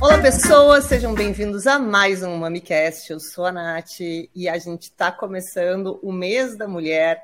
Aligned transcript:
Olá, 0.00 0.18
pessoas, 0.22 0.84
sejam 0.84 1.14
bem-vindos 1.14 1.66
a 1.66 1.78
mais 1.78 2.22
um 2.22 2.34
MamiCast. 2.38 3.12
Eu 3.12 3.20
sou 3.20 3.44
a 3.44 3.52
Nath 3.52 4.00
e 4.00 4.48
a 4.48 4.56
gente 4.56 4.84
está 4.84 5.12
começando 5.12 5.98
o 6.02 6.10
mês 6.10 6.56
da 6.56 6.66
mulher. 6.66 7.22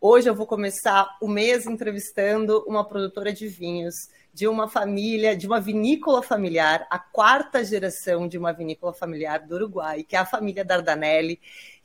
Hoje 0.00 0.28
eu 0.28 0.34
vou 0.34 0.48
começar 0.48 1.16
o 1.20 1.28
mês 1.28 1.64
entrevistando 1.64 2.64
uma 2.66 2.84
produtora 2.84 3.32
de 3.32 3.46
vinhos 3.46 4.08
de 4.34 4.48
uma 4.48 4.66
família, 4.66 5.36
de 5.36 5.46
uma 5.46 5.60
vinícola 5.60 6.22
familiar, 6.22 6.86
a 6.90 6.98
quarta 6.98 7.64
geração 7.64 8.26
de 8.26 8.36
uma 8.36 8.52
vinícola 8.52 8.92
familiar 8.92 9.46
do 9.46 9.54
Uruguai, 9.54 10.02
que 10.02 10.16
é 10.16 10.18
a 10.18 10.26
família 10.26 10.64
Dardanelli, 10.64 11.38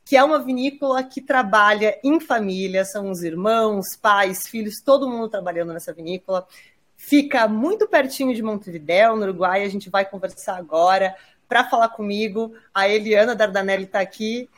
que 0.08 0.16
é 0.16 0.24
uma 0.24 0.40
vinícola 0.40 1.04
que 1.04 1.20
trabalha 1.20 2.00
em 2.02 2.18
família, 2.18 2.86
são 2.86 3.12
os 3.12 3.24
irmãos, 3.24 3.98
pais, 4.02 4.48
filhos, 4.48 4.82
todo 4.82 5.10
mundo 5.10 5.28
trabalhando 5.28 5.74
nessa 5.74 5.92
vinícola. 5.92 6.48
Fica 6.96 7.46
muito 7.46 7.90
pertinho 7.90 8.34
de 8.34 8.42
Montevideo, 8.42 9.18
no 9.18 9.24
Uruguai. 9.24 9.64
A 9.64 9.70
gente 9.70 9.90
vai 9.90 10.06
conversar 10.06 10.56
agora. 10.56 11.14
Para 11.46 11.66
falar 11.66 11.90
comigo, 11.90 12.54
a 12.74 12.88
Eliana 12.88 13.36
Dardanelli 13.36 13.84
está 13.84 14.00
aqui. 14.00 14.50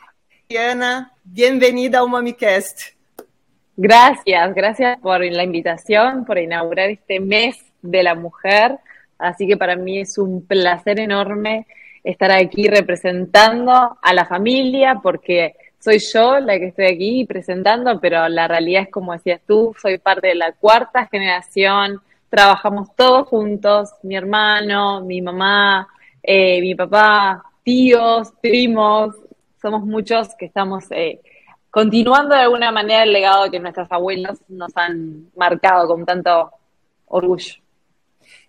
Eliana, 0.48 1.10
bem-vinda 1.24 1.98
ao 1.98 2.08
MamiCast. 2.08 2.96
Gracias, 3.76 4.54
gracias 4.54 5.00
por 5.00 5.20
la 5.20 5.44
invitación, 5.44 6.26
por 6.26 6.38
inaugurar 6.38 6.92
este 6.92 7.20
mes 7.20 7.58
de 7.82 8.04
la 8.04 8.14
mujer. 8.14 8.78
Así 9.18 9.48
que 9.48 9.58
para 9.58 9.76
mí 9.76 10.02
es 10.02 10.16
un 10.20 10.46
placer 10.46 11.00
enorme 11.00 11.66
estar 12.04 12.32
aquí 12.32 12.68
representando 12.68 13.98
a 14.02 14.14
la 14.14 14.26
familia, 14.26 15.00
porque 15.02 15.56
soy 15.80 16.00
yo 16.00 16.40
la 16.40 16.60
que 16.60 16.68
estoy 16.68 16.86
aquí 16.86 17.26
presentando, 17.26 18.00
pero 18.00 18.28
la 18.28 18.48
realidad 18.48 18.84
es 18.84 18.90
como 18.90 19.14
decías 19.14 19.42
tú, 19.48 19.74
soy 19.82 19.98
parte 19.98 20.28
de 20.28 20.36
la 20.36 20.52
cuarta 20.52 21.08
generación, 21.08 22.02
trabajamos 22.30 22.96
todos 22.96 23.28
juntos, 23.28 23.92
mi 24.04 24.16
hermano, 24.16 25.02
mi 25.02 25.22
mamá, 25.22 25.88
eh, 26.22 26.62
mi 26.62 26.76
papá, 26.76 27.44
tíos, 27.64 28.34
primos, 28.42 29.16
somos 29.62 29.84
muchos 29.84 30.36
que 30.36 30.46
estamos 30.46 30.86
eh, 30.92 31.22
continuando 31.70 32.36
de 32.36 32.42
alguna 32.42 32.72
manera 32.72 33.04
el 33.04 33.14
legado 33.14 33.50
que 33.50 33.60
nuestros 33.60 33.92
abuelos 33.92 34.40
nos 34.48 34.76
han 34.76 35.30
marcado 35.36 35.88
con 35.88 36.06
tanto 36.06 36.52
orgullo. 37.08 37.56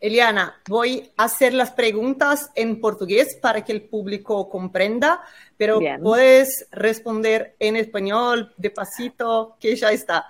Eliana, 0.01 0.59
voy 0.67 1.13
a 1.17 1.25
hacer 1.25 1.53
las 1.53 1.73
preguntas 1.73 2.51
en 2.55 2.81
portugués 2.81 3.37
para 3.41 3.63
que 3.63 3.73
el 3.73 3.83
público 3.83 4.49
comprenda, 4.49 5.21
pero 5.59 5.79
puedes 6.03 6.67
responder 6.73 7.55
en 7.59 7.77
español, 7.77 8.51
de 8.57 8.71
pasito, 8.71 9.57
que 9.61 9.77
já 9.77 9.93
está. 9.93 10.27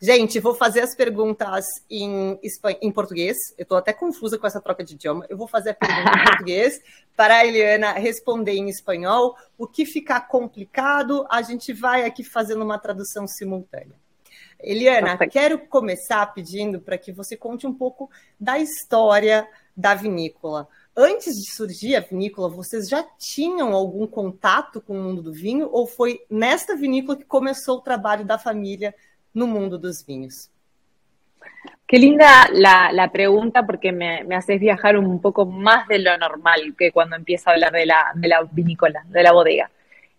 Gente, 0.00 0.40
vou 0.40 0.52
fazer 0.52 0.80
as 0.80 0.96
perguntas 0.96 1.64
em, 1.88 2.36
em 2.80 2.90
português. 2.90 3.36
Eu 3.56 3.62
estou 3.62 3.78
até 3.78 3.92
confusa 3.92 4.36
com 4.36 4.48
essa 4.48 4.60
troca 4.60 4.82
de 4.82 4.94
idioma. 4.94 5.24
Eu 5.28 5.36
vou 5.36 5.46
fazer 5.46 5.70
a 5.70 5.74
pergunta 5.74 6.10
em 6.18 6.24
português 6.26 6.80
para 7.14 7.36
a 7.36 7.46
Eliana 7.46 7.92
responder 7.92 8.54
em 8.54 8.68
espanhol. 8.68 9.36
O 9.56 9.68
que 9.68 9.86
ficar 9.86 10.22
complicado, 10.22 11.24
a 11.30 11.40
gente 11.42 11.72
vai 11.72 12.04
aqui 12.04 12.24
fazendo 12.24 12.64
uma 12.64 12.80
tradução 12.80 13.28
simultânea. 13.28 14.01
Eliana, 14.62 15.18
Perfeito. 15.18 15.32
quero 15.32 15.58
começar 15.58 16.24
pedindo 16.32 16.80
para 16.80 16.96
que 16.96 17.12
você 17.12 17.36
conte 17.36 17.66
um 17.66 17.74
pouco 17.74 18.10
da 18.38 18.58
história 18.58 19.46
da 19.76 19.94
vinícola. 19.94 20.68
Antes 20.96 21.36
de 21.36 21.50
surgir 21.50 21.96
a 21.96 22.00
vinícola, 22.00 22.48
vocês 22.48 22.88
já 22.88 23.02
tinham 23.18 23.72
algum 23.72 24.06
contato 24.06 24.80
com 24.80 24.92
o 24.92 25.02
mundo 25.02 25.22
do 25.22 25.32
vinho 25.32 25.68
ou 25.72 25.86
foi 25.86 26.20
nesta 26.28 26.76
vinícola 26.76 27.16
que 27.16 27.24
começou 27.24 27.78
o 27.78 27.82
trabalho 27.82 28.24
da 28.24 28.38
família 28.38 28.94
no 29.34 29.46
mundo 29.46 29.78
dos 29.78 30.02
vinhos? 30.02 30.50
Qué 31.86 31.98
linda 31.98 32.48
la, 32.52 32.92
la 32.92 33.10
pregunta 33.10 33.64
porque 33.64 33.90
me, 33.90 34.22
me, 34.24 34.34
haces 34.34 34.60
viajar 34.60 34.96
un 34.96 35.20
poco 35.20 35.44
más 35.44 35.86
de 35.88 35.98
lo 35.98 36.16
normal 36.16 36.74
que 36.76 36.92
cuando 36.92 37.16
empiezo 37.16 37.50
a 37.50 37.54
hablar 37.54 37.72
de 37.72 37.86
la, 37.86 38.12
de 38.14 38.28
la 38.28 38.42
vinícola, 38.50 39.04
de 39.06 39.22
la 39.22 39.32
bodega. 39.32 39.70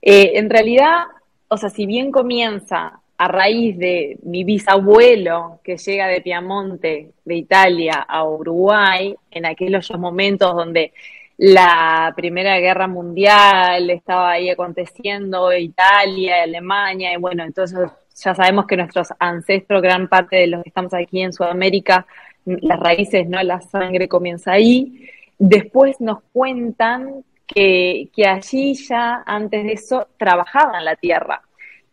Eh, 0.01 0.37
en 0.37 0.49
realidad, 0.49 1.05
o 1.47 1.57
sea, 1.57 1.69
si 1.69 1.85
bien 1.85 2.11
comienza 2.11 2.99
a 3.17 3.27
raíz 3.27 3.77
de 3.77 4.17
mi 4.23 4.43
bisabuelo 4.43 5.59
que 5.63 5.77
llega 5.77 6.07
de 6.07 6.21
Piamonte, 6.21 7.11
de 7.23 7.35
Italia, 7.35 8.05
a 8.07 8.23
Uruguay, 8.25 9.15
en 9.31 9.45
aquellos 9.45 9.91
momentos 9.97 10.55
donde 10.55 10.93
la 11.37 12.13
Primera 12.15 12.59
Guerra 12.59 12.87
Mundial 12.87 13.89
estaba 13.89 14.31
ahí 14.31 14.49
aconteciendo, 14.49 15.51
Italia, 15.53 16.43
Alemania, 16.43 17.13
y 17.13 17.17
bueno, 17.17 17.43
entonces 17.43 17.89
ya 18.15 18.35
sabemos 18.35 18.65
que 18.65 18.77
nuestros 18.77 19.09
ancestros, 19.19 19.81
gran 19.81 20.07
parte 20.07 20.37
de 20.37 20.47
los 20.47 20.63
que 20.63 20.69
estamos 20.69 20.93
aquí 20.93 21.21
en 21.21 21.33
Sudamérica, 21.33 22.05
las 22.45 22.79
raíces, 22.79 23.27
¿no? 23.27 23.41
La 23.41 23.61
sangre 23.61 24.07
comienza 24.07 24.51
ahí. 24.51 25.09
Después 25.39 25.99
nos 26.01 26.21
cuentan 26.31 27.23
que, 27.47 28.09
que 28.13 28.27
allí 28.27 28.75
ya, 28.75 29.23
antes 29.25 29.63
de 29.63 29.73
eso, 29.73 30.07
trabajaban 30.17 30.85
la 30.85 30.95
tierra 30.95 31.41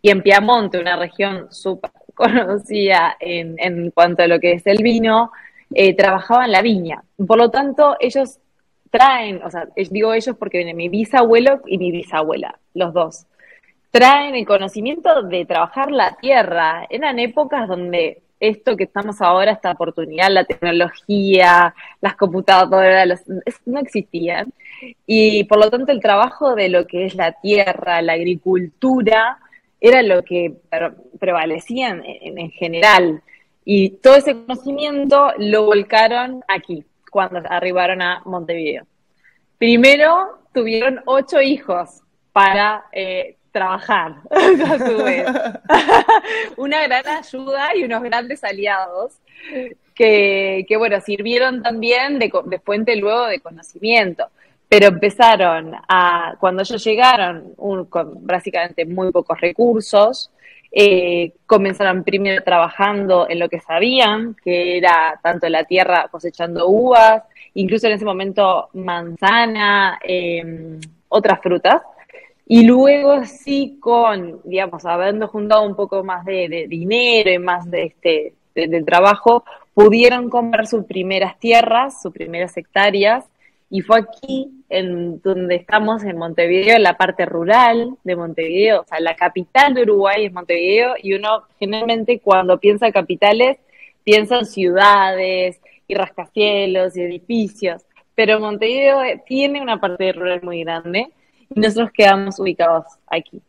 y 0.02 0.10
en 0.10 0.22
Piamonte, 0.22 0.78
una 0.78 0.96
región 0.96 1.52
súper 1.52 1.90
conocida 2.14 3.16
en, 3.20 3.90
cuanto 3.90 4.22
a 4.22 4.26
lo 4.26 4.40
que 4.40 4.52
es 4.52 4.66
el 4.66 4.82
vino, 4.82 5.32
eh, 5.72 5.94
trabajaban 5.94 6.52
la 6.52 6.62
viña. 6.62 7.02
Por 7.26 7.38
lo 7.38 7.50
tanto, 7.50 7.96
ellos 8.00 8.38
traen, 8.90 9.42
o 9.42 9.50
sea, 9.50 9.68
digo 9.76 10.12
ellos 10.12 10.36
porque 10.36 10.58
viene 10.58 10.74
mi 10.74 10.88
bisabuelo 10.88 11.60
y 11.66 11.78
mi 11.78 11.92
bisabuela, 11.92 12.58
los 12.74 12.92
dos, 12.92 13.26
traen 13.90 14.34
el 14.34 14.46
conocimiento 14.46 15.22
de 15.22 15.44
trabajar 15.44 15.90
la 15.90 16.16
tierra. 16.16 16.86
Eran 16.90 17.18
épocas 17.18 17.68
donde 17.68 18.22
esto 18.40 18.76
que 18.76 18.84
estamos 18.84 19.20
ahora, 19.20 19.52
esta 19.52 19.70
oportunidad, 19.72 20.30
la 20.30 20.44
tecnología, 20.44 21.74
las 22.00 22.16
computadoras, 22.16 23.24
no 23.66 23.80
existían. 23.80 24.52
Y 25.06 25.44
por 25.44 25.58
lo 25.58 25.70
tanto 25.70 25.92
el 25.92 26.00
trabajo 26.00 26.54
de 26.54 26.70
lo 26.70 26.86
que 26.86 27.04
es 27.04 27.14
la 27.14 27.32
tierra, 27.32 28.00
la 28.00 28.14
agricultura, 28.14 29.38
era 29.80 30.02
lo 30.02 30.22
que 30.22 30.54
prevalecía 31.18 32.00
en, 32.04 32.50
general. 32.50 33.22
Y 33.64 33.90
todo 33.90 34.16
ese 34.16 34.34
conocimiento 34.34 35.32
lo 35.38 35.64
volcaron 35.64 36.42
aquí, 36.48 36.84
cuando 37.10 37.40
arribaron 37.48 38.02
a 38.02 38.22
Montevideo. 38.24 38.84
Primero 39.58 40.38
tuvieron 40.52 41.00
ocho 41.06 41.40
hijos 41.40 42.02
para 42.32 42.84
eh, 42.92 43.36
trabajar. 43.52 44.16
Una 46.56 46.86
gran 46.86 47.06
ayuda 47.06 47.76
y 47.76 47.84
unos 47.84 48.02
grandes 48.02 48.42
aliados 48.44 49.12
que, 49.94 50.64
que 50.68 50.76
bueno, 50.76 51.00
sirvieron 51.00 51.62
también 51.62 52.18
de, 52.18 52.30
de 52.46 52.58
fuente 52.58 52.96
luego 52.96 53.26
de 53.26 53.40
conocimiento 53.40 54.26
pero 54.70 54.86
empezaron 54.86 55.74
a, 55.88 56.36
cuando 56.38 56.62
ellos 56.62 56.84
llegaron 56.84 57.54
con 57.88 58.24
básicamente 58.24 58.86
muy 58.86 59.10
pocos 59.10 59.40
recursos, 59.40 60.30
eh, 60.70 61.32
comenzaron 61.44 62.04
primero 62.04 62.40
trabajando 62.44 63.28
en 63.28 63.40
lo 63.40 63.48
que 63.48 63.58
sabían, 63.58 64.36
que 64.44 64.76
era 64.76 65.18
tanto 65.24 65.48
la 65.48 65.64
tierra 65.64 66.06
cosechando 66.08 66.68
uvas, 66.68 67.24
incluso 67.54 67.88
en 67.88 67.94
ese 67.94 68.04
momento 68.04 68.68
manzana, 68.74 69.98
em, 70.04 70.78
otras 71.08 71.40
frutas, 71.40 71.82
y 72.46 72.62
luego 72.62 73.24
sí 73.24 73.78
con, 73.80 74.40
digamos, 74.44 74.84
habiendo 74.84 75.26
juntado 75.26 75.64
un 75.64 75.74
poco 75.74 76.04
más 76.04 76.24
de, 76.24 76.66
dinero 76.68 77.32
y 77.32 77.38
más 77.40 77.68
de 77.68 77.86
este 77.86 78.34
de 78.54 78.82
trabajo, 78.84 79.44
pudieron 79.74 80.30
comprar 80.30 80.68
sus 80.68 80.84
primeras 80.84 81.40
tierras, 81.40 82.00
sus 82.02 82.12
primeras 82.12 82.56
hectáreas, 82.56 83.24
y 83.70 83.82
fue 83.82 84.00
aquí 84.00 84.50
en 84.68 85.22
donde 85.22 85.54
estamos, 85.54 86.02
en 86.02 86.18
Montevideo, 86.18 86.76
en 86.76 86.82
la 86.82 86.96
parte 86.96 87.24
rural 87.24 87.96
de 88.02 88.16
Montevideo, 88.16 88.80
o 88.80 88.84
sea, 88.84 88.98
la 89.00 89.14
capital 89.14 89.74
de 89.74 89.82
Uruguay 89.82 90.26
es 90.26 90.32
Montevideo, 90.32 90.94
y 91.00 91.14
uno 91.14 91.44
generalmente 91.58 92.18
cuando 92.18 92.58
piensa 92.58 92.90
capitales, 92.90 93.58
piensa 94.02 94.38
en 94.40 94.46
ciudades 94.46 95.60
y 95.86 95.94
rascacielos 95.94 96.96
y 96.96 97.02
edificios, 97.02 97.82
pero 98.14 98.40
Montevideo 98.40 98.98
tiene 99.24 99.62
una 99.62 99.80
parte 99.80 100.12
rural 100.12 100.40
muy 100.42 100.64
grande 100.64 101.08
y 101.54 101.60
nosotros 101.60 101.90
quedamos 101.92 102.38
ubicados 102.40 102.86
aquí. 103.06 103.40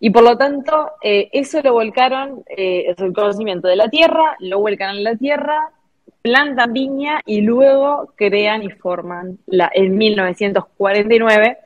Y 0.00 0.10
por 0.10 0.24
lo 0.24 0.36
tanto, 0.36 0.90
eh, 1.02 1.28
eso 1.32 1.60
lo 1.62 1.72
volcaron, 1.74 2.42
eh, 2.56 2.92
el 2.96 3.12
conocimiento 3.12 3.68
de 3.68 3.76
la 3.76 3.88
tierra, 3.88 4.36
lo 4.40 4.58
vuelcan 4.58 4.96
en 4.96 5.04
la 5.04 5.16
tierra 5.16 5.70
plantan 6.22 6.72
viña 6.72 7.20
y 7.26 7.40
luego 7.40 8.12
crean 8.16 8.62
y 8.62 8.70
forman 8.70 9.38
la, 9.46 9.70
en 9.74 9.98
1949 9.98 11.58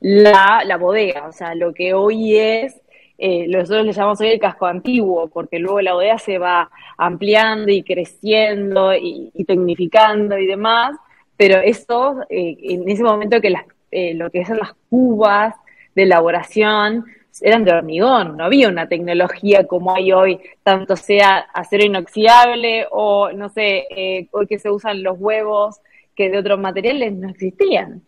la, 0.00 0.62
la 0.64 0.76
bodega, 0.76 1.26
o 1.26 1.32
sea, 1.32 1.54
lo 1.54 1.74
que 1.74 1.92
hoy 1.94 2.36
es, 2.36 2.80
eh, 3.18 3.46
nosotros 3.48 3.84
le 3.84 3.92
llamamos 3.92 4.20
hoy 4.20 4.28
el 4.28 4.38
casco 4.38 4.66
antiguo, 4.66 5.28
porque 5.28 5.58
luego 5.58 5.80
la 5.80 5.94
bodega 5.94 6.18
se 6.18 6.38
va 6.38 6.70
ampliando 6.96 7.70
y 7.72 7.82
creciendo 7.82 8.94
y, 8.94 9.32
tecnificando 9.46 10.38
y 10.38 10.46
demás, 10.46 10.96
pero 11.36 11.58
eso, 11.58 12.20
eh, 12.30 12.56
en 12.62 12.88
ese 12.88 13.02
momento 13.02 13.40
que 13.40 13.50
las, 13.50 13.64
eh, 13.90 14.14
lo 14.14 14.30
que 14.30 14.44
son 14.44 14.58
las 14.58 14.74
cubas 14.88 15.54
de 15.94 16.04
elaboración 16.04 17.06
eran 17.42 17.64
de 17.64 17.72
hormigón, 17.72 18.36
no 18.36 18.44
había 18.44 18.68
una 18.68 18.88
tecnología 18.88 19.66
como 19.66 19.94
hay 19.94 20.12
hoy, 20.12 20.40
tanto 20.62 20.96
sea 20.96 21.46
acero 21.54 21.84
inoxidable 21.84 22.86
o, 22.90 23.30
no 23.32 23.48
sé, 23.48 23.86
eh, 23.90 24.28
hoy 24.32 24.46
que 24.46 24.58
se 24.58 24.70
usan 24.70 25.02
los 25.02 25.18
huevos 25.18 25.80
que 26.14 26.30
de 26.30 26.38
otros 26.38 26.58
materiales 26.58 27.12
no 27.12 27.28
existían. 27.28 28.02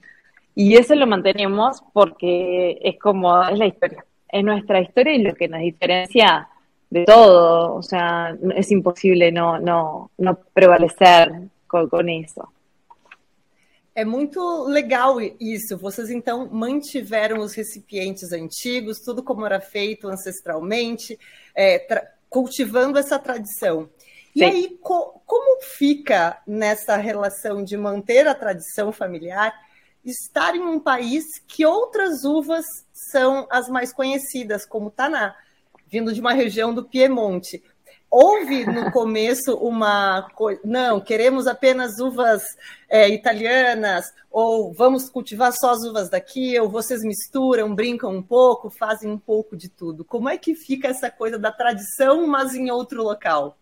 Y 0.54 0.76
eso 0.76 0.94
lo 0.94 1.06
mantenemos 1.06 1.82
porque 1.92 2.78
es 2.82 2.98
como, 2.98 3.42
es 3.44 3.58
la 3.58 3.66
historia, 3.66 4.04
es 4.28 4.44
nuestra 4.44 4.80
historia 4.80 5.14
y 5.14 5.22
lo 5.22 5.34
que 5.34 5.48
nos 5.48 5.60
diferencia 5.60 6.48
de 6.90 7.04
todo, 7.04 7.74
o 7.76 7.82
sea, 7.82 8.36
es 8.56 8.70
imposible 8.72 9.30
no, 9.30 9.58
no, 9.58 10.10
no 10.18 10.38
prevalecer 10.52 11.30
con, 11.66 11.88
con 11.88 12.08
eso. 12.08 12.50
É 13.94 14.04
muito 14.04 14.40
legal 14.64 15.20
isso. 15.40 15.76
Vocês 15.76 16.10
então 16.10 16.48
mantiveram 16.50 17.40
os 17.40 17.54
recipientes 17.54 18.32
antigos, 18.32 19.00
tudo 19.00 19.22
como 19.22 19.44
era 19.44 19.60
feito 19.60 20.08
ancestralmente, 20.08 21.18
é, 21.54 21.78
cultivando 22.28 22.98
essa 22.98 23.18
tradição. 23.18 23.90
E 24.34 24.40
Sim. 24.40 24.44
aí, 24.44 24.78
co 24.80 25.20
como 25.26 25.62
fica 25.62 26.40
nessa 26.46 26.96
relação 26.96 27.62
de 27.62 27.76
manter 27.76 28.26
a 28.26 28.34
tradição 28.34 28.92
familiar, 28.92 29.52
estar 30.04 30.56
em 30.56 30.60
um 30.62 30.80
país 30.80 31.24
que 31.46 31.64
outras 31.64 32.24
uvas 32.24 32.64
são 32.92 33.46
as 33.50 33.68
mais 33.68 33.92
conhecidas, 33.92 34.64
como 34.66 34.90
Taná, 34.90 35.36
vindo 35.86 36.12
de 36.12 36.20
uma 36.20 36.32
região 36.32 36.72
do 36.74 36.84
Piemonte? 36.84 37.62
Houve 38.10 38.66
no 38.66 38.90
começo 38.90 39.54
uma 39.54 40.28
coisa, 40.34 40.60
não, 40.64 41.00
queremos 41.00 41.46
apenas 41.46 42.00
uvas 42.00 42.42
é, 42.88 43.08
italianas, 43.08 44.12
ou 44.30 44.72
vamos 44.72 45.08
cultivar 45.08 45.52
só 45.52 45.70
as 45.70 45.84
uvas 45.84 46.10
daqui, 46.10 46.58
ou 46.58 46.68
vocês 46.68 47.02
misturam, 47.02 47.74
brincam 47.74 48.10
um 48.10 48.22
pouco, 48.22 48.68
fazem 48.68 49.10
um 49.10 49.18
pouco 49.18 49.56
de 49.56 49.68
tudo. 49.68 50.04
Como 50.04 50.28
é 50.28 50.36
que 50.36 50.54
fica 50.54 50.88
essa 50.88 51.10
coisa 51.10 51.38
da 51.38 51.52
tradição, 51.52 52.26
mas 52.26 52.54
em 52.54 52.70
outro 52.70 53.02
local? 53.02 53.56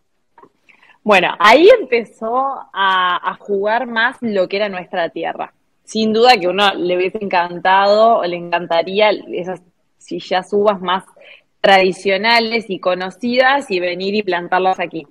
Bueno, 1.04 1.34
ahí 1.38 1.68
empezó 1.68 2.66
a, 2.72 3.30
a 3.30 3.34
jugar 3.34 3.86
más 3.86 4.16
lo 4.20 4.48
que 4.48 4.56
era 4.56 4.68
nuestra 4.68 5.08
tierra. 5.08 5.52
Sin 5.84 6.12
duda 6.12 6.38
que 6.38 6.48
uno 6.48 6.74
le 6.74 6.96
hubiese 6.96 7.18
encantado, 7.22 8.18
o 8.18 8.24
le 8.24 8.36
encantaría 8.36 9.10
esas 9.32 9.62
sillas 9.96 10.52
uvas 10.52 10.80
más 10.80 11.04
tradicionales 11.60 12.70
y 12.70 12.78
conocidas 12.78 13.70
y 13.70 13.80
venir 13.80 14.14
y 14.14 14.22
plantarlas 14.22 14.80
aquí. 14.80 15.06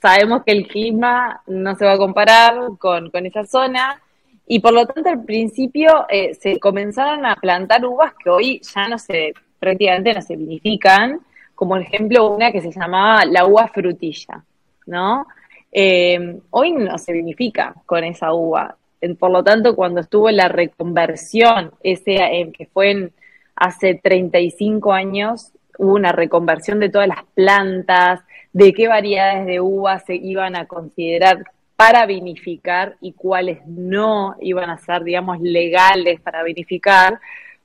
Sabemos 0.00 0.44
que 0.44 0.52
el 0.52 0.66
clima 0.66 1.42
no 1.46 1.74
se 1.74 1.84
va 1.84 1.92
a 1.92 1.98
comparar 1.98 2.54
con, 2.78 3.10
esa 3.26 3.44
zona 3.44 4.00
y 4.46 4.60
por 4.60 4.72
lo 4.72 4.86
tanto 4.86 5.10
al 5.10 5.24
principio 5.24 6.06
eh, 6.08 6.34
se 6.34 6.58
comenzaron 6.58 7.26
a 7.26 7.36
plantar 7.36 7.84
uvas 7.84 8.14
que 8.14 8.30
hoy 8.30 8.60
ya 8.62 8.88
no 8.88 8.98
se, 8.98 9.34
prácticamente 9.58 10.14
no 10.14 10.22
se 10.22 10.36
vinifican, 10.36 11.20
como 11.54 11.72
por 11.72 11.82
ejemplo 11.82 12.30
una 12.30 12.50
que 12.50 12.62
se 12.62 12.72
llamaba 12.72 13.24
la 13.26 13.44
uva 13.44 13.68
frutilla, 13.68 14.42
¿no? 14.86 15.26
Eh, 15.70 16.40
hoy 16.50 16.72
no 16.72 16.98
se 16.98 17.12
vinifica 17.12 17.74
con 17.86 18.02
esa 18.02 18.32
uva. 18.32 18.76
Por 19.18 19.30
lo 19.30 19.44
tanto, 19.44 19.76
cuando 19.76 20.00
estuvo 20.00 20.30
la 20.30 20.48
reconversión, 20.48 21.72
ese 21.82 22.16
eh, 22.16 22.52
que 22.52 22.66
fue 22.66 22.90
en, 22.90 23.12
hace 23.54 23.94
35 23.94 24.92
años, 24.92 25.52
hubo 25.80 25.94
una 25.94 26.12
reconversión 26.12 26.78
de 26.78 26.90
todas 26.90 27.08
las 27.08 27.24
plantas, 27.34 28.20
de 28.52 28.72
qué 28.72 28.86
variedades 28.86 29.46
de 29.46 29.60
uvas 29.60 30.04
se 30.04 30.14
iban 30.14 30.54
a 30.54 30.66
considerar 30.66 31.44
para 31.74 32.04
vinificar 32.04 32.96
y 33.00 33.12
cuáles 33.14 33.66
no 33.66 34.36
iban 34.40 34.68
a 34.68 34.76
ser, 34.76 35.02
digamos, 35.02 35.40
legales 35.40 36.20
para 36.20 36.42
vinificar. 36.42 37.18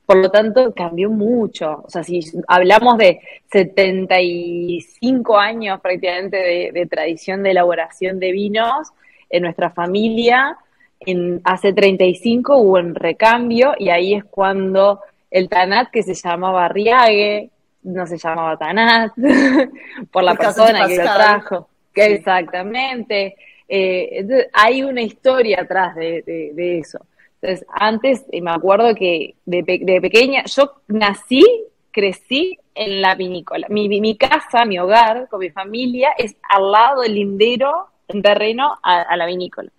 Por 0.06 0.16
lo 0.16 0.30
tanto, 0.30 0.72
cambió 0.72 1.10
mucho. 1.10 1.82
O 1.84 1.90
sea, 1.90 2.02
si 2.02 2.20
hablamos 2.48 2.96
de 2.96 3.20
75 3.52 5.36
años 5.36 5.80
prácticamente 5.82 6.70
de, 6.72 6.86
tradición 6.86 7.42
de 7.42 7.50
elaboración 7.50 8.18
de 8.18 8.32
vinos 8.32 8.88
en 9.28 9.42
nuestra 9.42 9.68
familia, 9.70 10.56
en, 11.00 11.42
hace 11.44 11.74
35 11.74 12.56
hubo 12.56 12.78
un 12.78 12.94
recambio 12.94 13.74
y 13.78 13.90
ahí 13.90 14.14
es 14.14 14.24
cuando 14.24 15.00
el 15.30 15.50
Tanat, 15.50 15.90
que 15.90 16.02
se 16.02 16.14
llamaba 16.14 16.68
Riague, 16.68 17.50
no 17.86 18.06
se 18.06 18.18
llamaba 18.18 18.56
Tanat, 18.56 19.12
por 20.10 20.24
la 20.24 20.34
persona 20.34 20.86
que 20.86 20.96
lo 20.96 21.04
trajo. 21.04 21.68
Exactamente. 21.94 23.36
Eh, 23.68 24.26
hay 24.52 24.82
una 24.82 25.02
historia 25.02 25.62
atrás 25.62 25.94
de, 25.94 26.78
eso. 26.78 26.98
Entonces, 27.40 27.66
antes 27.72 28.24
eh, 28.32 28.40
me 28.40 28.50
acuerdo 28.50 28.94
que 28.94 29.36
de, 29.44 29.62
pequeña, 30.00 30.44
yo 30.44 30.82
nací, 30.88 31.42
crecí 31.90 32.58
en 32.74 33.00
la 33.00 33.14
vinícola. 33.14 33.66
Mi, 33.70 33.88
mi, 33.88 34.16
casa, 34.16 34.64
mi 34.64 34.78
hogar, 34.78 35.28
con 35.28 35.40
mi 35.40 35.50
familia, 35.50 36.10
es 36.18 36.36
al 36.48 36.70
lado 36.70 37.02
del 37.02 37.14
lindero, 37.14 37.88
en 38.08 38.22
terreno, 38.22 38.78
a 38.82 39.16
la 39.16 39.26
vinícola. 39.26 39.70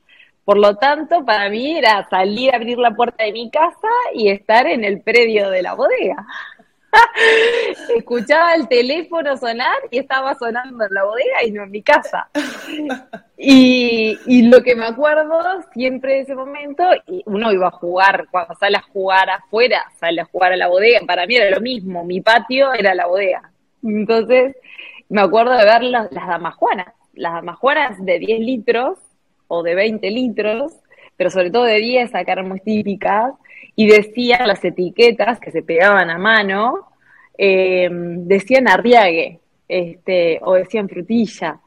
Por 0.47 0.59
lo 0.59 0.77
tanto, 0.77 1.25
para 1.25 1.49
mí 1.49 1.77
era 1.77 2.07
salir 2.09 2.53
a 2.53 2.55
abrir 2.55 2.77
la 2.77 2.91
puerta 2.91 3.25
de 3.25 3.33
mi 3.33 3.51
casa 3.51 3.89
y 4.13 4.29
estar 4.29 4.65
en 4.65 4.85
el 4.85 5.01
predio 5.01 5.49
de 5.49 5.61
la 5.61 5.73
bodega. 5.73 6.25
Escuchaba 7.95 8.55
el 8.55 8.67
teléfono 8.67 9.37
sonar 9.37 9.75
y 9.91 9.99
estaba 9.99 10.35
sonando 10.35 10.85
en 10.85 10.93
la 10.93 11.03
bodega 11.03 11.43
y 11.45 11.51
no 11.51 11.63
en 11.63 11.71
mi 11.71 11.81
casa. 11.81 12.29
Y, 13.37 14.49
lo 14.49 14.63
que 14.63 14.75
me 14.75 14.85
acuerdo 14.85 15.61
siempre 15.73 16.13
de 16.13 16.19
ese 16.21 16.35
momento, 16.35 16.83
uno 17.25 17.51
iba 17.51 17.67
a 17.67 17.71
jugar, 17.71 18.27
cuando 18.31 18.55
sale 18.55 18.77
a 18.77 18.81
jugar 18.81 19.29
afuera, 19.29 19.85
sale 19.99 20.21
a 20.21 20.25
jugar 20.25 20.53
a 20.53 20.57
la 20.57 20.67
bodega, 20.67 21.01
para 21.05 21.27
mí 21.27 21.35
era 21.35 21.51
lo 21.51 21.61
mismo, 21.61 22.03
mi 22.03 22.21
patio 22.21 22.73
era 22.73 22.95
la 22.95 23.07
bodega. 23.07 23.51
Entonces, 23.83 24.55
me 25.09 25.21
acuerdo 25.21 25.53
de 25.53 25.65
ver 25.65 25.83
las, 25.83 26.11
las 26.11 26.27
damajuanas, 26.27 26.93
las 27.13 27.33
damajuanas 27.33 28.03
de 28.03 28.19
10 28.19 28.39
litros 28.39 28.97
o 29.47 29.63
de 29.63 29.75
20 29.75 30.09
litros, 30.11 30.73
pero 31.17 31.29
sobre 31.29 31.51
todo 31.51 31.63
de 31.63 31.79
10, 31.79 32.15
acá 32.15 32.33
eran 32.33 32.47
muy 32.47 32.59
típicas, 32.61 33.33
y 33.75 33.87
decían 33.87 34.47
las 34.47 34.63
etiquetas 34.63 35.39
que 35.39 35.51
se 35.51 35.63
pegaban 35.63 36.09
a 36.09 36.17
mano, 36.17 36.87
eh, 37.37 37.89
decían 37.91 38.67
arriague, 38.67 39.39
este, 39.67 40.39
o 40.43 40.53
decían 40.53 40.87
frutilla. 40.87 41.59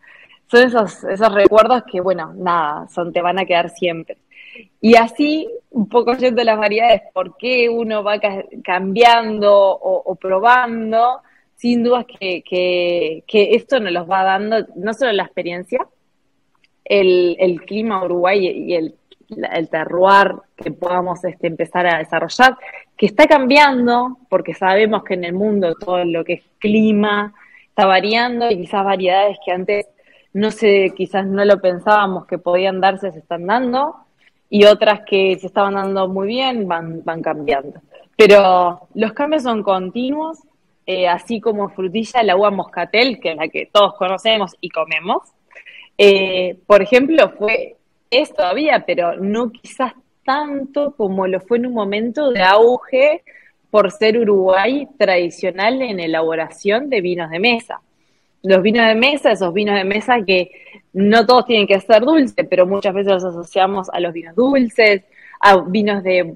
Son 0.51 0.67
esos, 0.67 1.05
esos 1.05 1.35
recuerdos 1.35 1.85
que, 1.91 2.01
bueno, 2.01 2.33
nada, 2.35 2.89
son, 2.89 3.13
te 3.13 3.21
van 3.21 3.39
a 3.39 3.45
quedar 3.45 3.71
siempre. 3.71 4.17
Y 4.81 4.97
así, 4.97 5.49
un 5.71 5.89
poco 5.89 6.15
yendo 6.15 6.43
las 6.43 6.59
variedades, 6.59 7.03
por 7.13 7.37
qué 7.37 7.69
uno 7.69 8.03
va 8.03 8.21
cambiando 8.65 9.53
o, 9.53 10.15
probando, 10.17 11.21
sin 11.55 11.85
dudas 11.85 12.07
que, 12.07 12.43
que, 12.43 13.23
esto 13.55 13.79
nos 13.81 13.93
los 13.93 14.11
va 14.11 14.25
dando 14.25 14.67
no 14.75 14.95
solo 14.95 15.13
la 15.13 15.25
experiencia, 15.25 15.87
el, 16.85 17.37
el 17.39 17.63
clima 17.63 18.05
Uruguay 18.05 18.49
y 18.49 18.75
el 18.75 18.95
el 19.53 19.69
terroir 19.69 20.35
que 20.57 20.71
podamos 20.71 21.25
este, 21.25 21.47
empezar 21.47 21.87
a 21.87 21.99
desarrollar, 21.99 22.57
que 22.97 23.07
está 23.07 23.27
cambiando, 23.27 24.19
porque 24.29 24.55
sabemos 24.55 25.05
que 25.05 25.15
en 25.15 25.25
el 25.25 25.33
mundo 25.33 25.75
todo 25.75 26.05
lo 26.05 26.25
que 26.25 26.35
es 26.35 26.43
clima 26.59 27.35
está 27.69 27.87
variando 27.87 28.51
y 28.51 28.59
quizás 28.59 28.85
variedades 28.85 29.39
que 29.45 29.53
antes 29.53 29.87
no 30.33 30.51
sé, 30.51 30.93
quizás 30.97 31.27
no 31.27 31.45
lo 31.45 31.61
pensábamos 31.61 32.27
que 32.27 32.39
podían 32.39 32.81
darse, 32.81 33.11
se 33.13 33.19
están 33.19 33.47
dando, 33.47 33.97
y 34.49 34.65
otras 34.65 35.01
que 35.07 35.37
se 35.39 35.47
estaban 35.47 35.75
dando 35.75 36.09
muy 36.09 36.29
bien 36.29 36.69
van, 36.69 37.03
van 37.05 37.23
cambiando. 37.23 37.81
Pero 38.17 38.89
los 38.95 39.13
cambios 39.13 39.43
son 39.43 39.63
continuos, 39.63 40.39
eh, 40.87 41.09
así 41.09 41.41
como 41.41 41.69
frutilla, 41.71 42.23
la 42.23 42.37
uva 42.37 42.51
moscatel, 42.51 43.21
que 43.21 43.33
es 43.33 43.37
la 43.37 43.49
que 43.49 43.67
todos 43.73 43.95
conocemos 43.95 44.57
y 44.61 44.69
comemos. 44.71 45.23
Eh, 45.97 46.59
por 46.67 46.83
ejemplo, 46.83 47.31
fue 47.39 47.77
es 48.11 48.33
todavía, 48.35 48.85
pero 48.87 49.17
no 49.17 49.51
quizás 49.51 49.93
tanto 50.25 50.95
como 50.97 51.27
lo 51.27 51.41
fue 51.41 51.59
en 51.59 51.67
un 51.67 51.75
momento 51.75 52.31
de 52.31 52.43
auge 52.43 53.23
por 53.71 53.91
ser 53.91 54.19
Uruguay 54.19 54.89
tradicional 54.99 55.81
en 55.83 56.01
elaboración 56.01 56.91
de 56.91 57.01
vinos 57.01 57.31
de 57.31 57.39
mesa. 57.39 57.81
Los 58.43 58.63
vinos 58.63 58.87
de 58.87 58.95
mesa, 58.95 59.33
esos 59.33 59.53
vinos 59.53 59.77
de 59.77 59.85
mesa 59.85 60.25
que 60.27 60.51
no 60.93 61.27
todos 61.27 61.47
tienen 61.47 61.67
que 61.67 61.81
ser 61.81 62.03
dulces, 62.03 62.47
pero 62.49 62.67
muchas 62.67 62.95
veces 62.95 63.13
los 63.13 63.25
asociamos 63.25 63.89
a 63.91 64.01
los 64.01 64.13
vinos 64.13 64.35
dulces, 64.35 65.05
a 65.41 65.59
vinos 65.59 66.03
de 66.03 66.35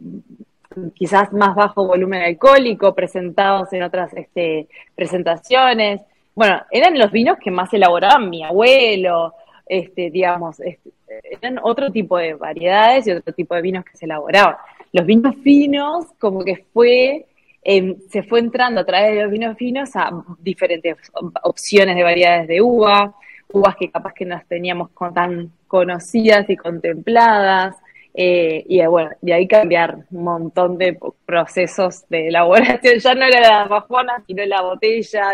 quizás 0.95 1.33
más 1.33 1.55
bajo 1.55 1.87
volumen 1.87 2.23
alcohólico, 2.23 2.95
presentados 2.95 3.73
en 3.73 3.83
otras 3.83 4.13
este, 4.15 4.69
presentaciones. 4.95 6.03
Bueno, 6.35 6.63
eran 6.71 6.99
los 6.99 7.11
vinos 7.11 7.39
que 7.39 7.51
más 7.51 7.73
elaboraban 7.73 8.29
mi 8.29 8.43
abuelo, 8.45 9.35
este, 9.67 10.11
digamos, 10.11 10.61
este, 10.61 10.91
eran 11.23 11.59
otro 11.63 11.91
tipo 11.91 12.19
de 12.19 12.35
variedades 12.35 13.07
y 13.07 13.13
otro 13.13 13.33
tipo 13.35 13.55
de 13.55 13.63
vinos 13.63 13.85
que 13.85 13.97
se 13.97 14.07
elaboraban. 14.07 14.57
Los 14.93 15.07
vinos 15.07 15.35
finos, 15.43 16.07
como 16.19 16.45
que 16.45 16.65
fue, 16.73 17.27
em, 17.63 17.97
se 18.11 18.23
fue 18.23 18.41
entrando 18.41 18.81
a 18.81 18.85
través 18.85 19.15
de 19.15 19.23
los 19.23 19.31
vinos 19.31 19.57
finos 19.57 19.91
a 19.97 20.11
diferentes 20.39 20.97
opciones 21.43 21.97
de 21.97 22.03
variedades 22.03 22.49
de 22.49 22.61
uva, 22.61 23.15
uvas 23.53 23.77
que 23.77 23.91
capaz 23.91 24.13
que 24.15 24.25
no 24.25 24.41
teníamos 24.49 24.91
tan 25.15 25.51
conocidas 25.67 26.49
y 26.49 26.57
contempladas, 26.57 27.77
Eh, 28.17 28.65
y 28.69 28.87
bueno, 28.87 29.11
y 29.23 29.33
ahí 29.33 29.49
cambiar 29.49 29.97
un 30.13 30.23
montón 30.23 30.79
de 30.79 30.97
procesos 31.27 32.05
de 32.09 32.29
elaboración. 32.29 32.95
Ya 33.03 33.15
no 33.15 33.25
era 33.27 33.41
la 33.41 33.65
bajona, 33.67 34.23
sino 34.25 34.45
la 34.45 34.63
botella, 34.63 35.33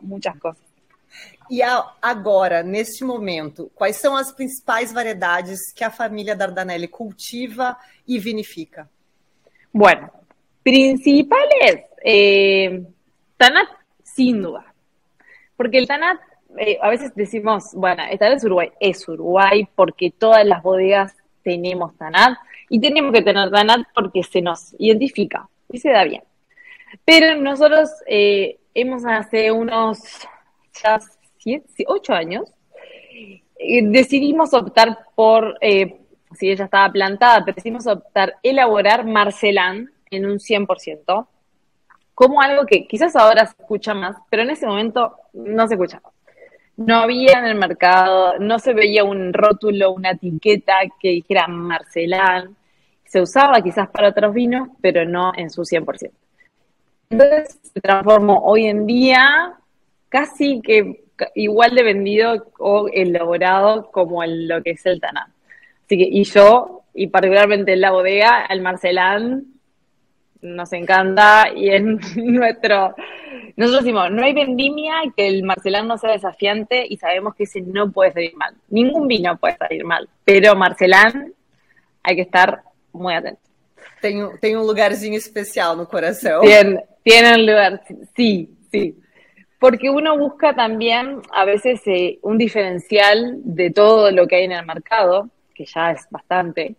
muchas 0.00 0.34
cosas. 0.38 0.64
E 1.50 1.60
agora, 1.62 2.62
neste 2.62 3.04
momento, 3.04 3.70
quais 3.74 3.96
são 3.96 4.16
as 4.16 4.32
principais 4.32 4.92
variedades 4.92 5.72
que 5.72 5.84
a 5.84 5.90
família 5.90 6.34
Dardanelli 6.34 6.88
cultiva 6.88 7.76
e 8.06 8.18
vinifica? 8.18 8.88
Bueno, 9.72 10.10
principales, 10.62 11.84
eh, 12.02 12.82
Tanat 13.36 13.68
sin 14.02 14.42
duda, 14.42 14.64
porque 15.56 15.78
el 15.78 15.86
Tanat, 15.86 16.18
eh, 16.58 16.78
a 16.80 16.88
veces 16.88 17.14
decimos, 17.14 17.74
bueno, 17.74 18.02
esta 18.10 18.28
vez 18.28 18.42
Uruguay 18.44 18.72
es 18.80 19.06
Uruguay 19.06 19.68
porque 19.74 20.10
todas 20.10 20.44
las 20.46 20.62
bodegas 20.62 21.14
tenemos 21.42 21.96
Tanat 21.96 22.38
y 22.70 22.80
tenemos 22.80 23.12
que 23.12 23.22
tener 23.22 23.50
Tanat 23.50 23.86
porque 23.94 24.22
se 24.22 24.40
nos 24.40 24.74
identifica 24.78 25.48
y 25.70 25.78
se 25.78 25.90
da 25.90 26.04
bien. 26.04 26.22
Pero 27.04 27.40
nosotros 27.40 27.90
eh, 28.06 28.58
hemos 28.74 29.04
hace 29.04 29.52
unos 29.52 29.98
ya 30.82 30.98
ocho 31.86 32.12
años, 32.12 32.52
decidimos 33.58 34.54
optar 34.54 34.98
por, 35.14 35.56
eh, 35.60 36.00
si 36.32 36.50
ella 36.50 36.64
estaba 36.64 36.92
plantada, 36.92 37.44
pero 37.44 37.54
decidimos 37.54 37.86
optar 37.86 38.36
elaborar 38.42 39.06
Marcelán 39.06 39.90
en 40.10 40.26
un 40.26 40.38
100%, 40.38 41.28
como 42.14 42.40
algo 42.40 42.64
que 42.64 42.86
quizás 42.86 43.14
ahora 43.16 43.46
se 43.46 43.54
escucha 43.58 43.94
más, 43.94 44.16
pero 44.30 44.42
en 44.42 44.50
ese 44.50 44.66
momento 44.66 45.16
no 45.34 45.66
se 45.68 45.74
escuchaba. 45.74 46.10
No 46.76 46.96
había 46.96 47.38
en 47.38 47.46
el 47.46 47.54
mercado, 47.54 48.38
no 48.38 48.58
se 48.58 48.74
veía 48.74 49.02
un 49.04 49.32
rótulo, 49.32 49.92
una 49.92 50.10
etiqueta 50.10 50.74
que 51.00 51.08
dijera 51.08 51.46
Marcelán. 51.46 52.54
Se 53.04 53.20
usaba 53.20 53.62
quizás 53.62 53.88
para 53.88 54.08
otros 54.08 54.34
vinos, 54.34 54.68
pero 54.82 55.06
no 55.06 55.32
en 55.36 55.48
su 55.48 55.62
100%. 55.62 56.10
Entonces 57.08 57.58
se 57.62 57.80
transformó 57.80 58.40
hoy 58.44 58.66
en 58.66 58.86
día 58.86 59.54
casi 60.08 60.60
que 60.60 61.05
igual 61.34 61.74
de 61.74 61.82
vendido 61.82 62.52
o 62.58 62.88
elaborado 62.92 63.90
como 63.90 64.22
en 64.22 64.48
lo 64.48 64.62
que 64.62 64.70
es 64.70 64.86
el 64.86 65.00
Tanat. 65.00 65.28
Así 65.84 65.98
que, 65.98 66.08
y 66.10 66.24
yo, 66.24 66.82
y 66.94 67.08
particularmente 67.08 67.72
en 67.72 67.80
la 67.80 67.92
bodega, 67.92 68.46
el 68.48 68.60
Marcelán, 68.60 69.44
nos 70.42 70.72
encanta 70.72 71.48
y 71.54 71.70
es 71.70 71.82
nuestro... 72.16 72.94
Nosotros 73.56 73.84
decimos, 73.84 74.10
no 74.10 74.22
hay 74.22 74.34
vendimia 74.34 74.94
que 75.16 75.26
el 75.26 75.42
Marcelán 75.42 75.88
no 75.88 75.96
sea 75.96 76.12
desafiante 76.12 76.84
y 76.86 76.98
sabemos 76.98 77.34
que 77.34 77.44
ese 77.44 77.62
no 77.62 77.90
puede 77.90 78.12
salir 78.12 78.36
mal. 78.36 78.54
Ningún 78.68 79.08
vino 79.08 79.36
puede 79.38 79.56
salir 79.56 79.84
mal, 79.84 80.08
pero 80.24 80.54
Marcelán 80.54 81.32
hay 82.02 82.16
que 82.16 82.22
estar 82.22 82.62
muy 82.92 83.14
atento. 83.14 83.40
Tiene 84.00 84.56
un 84.58 84.66
lugarzinho 84.66 85.16
especial 85.16 85.76
no 85.76 85.88
corazón. 85.88 86.42
Tiene, 86.42 86.84
tiene 87.02 87.34
un 87.34 87.46
lugar, 87.46 87.82
sí, 88.14 88.50
sí. 88.70 88.96
Porque 89.58 89.88
uno 89.90 90.18
busca 90.18 90.54
también 90.54 91.20
a 91.32 91.44
veces 91.44 91.80
eh, 91.86 92.18
un 92.22 92.38
diferencial 92.38 93.38
de 93.42 93.70
todo 93.70 94.10
lo 94.10 94.26
que 94.26 94.36
hay 94.36 94.44
en 94.44 94.52
el 94.52 94.66
mercado, 94.66 95.30
que 95.54 95.64
ya 95.64 95.92
es 95.92 96.06
bastante, 96.10 96.76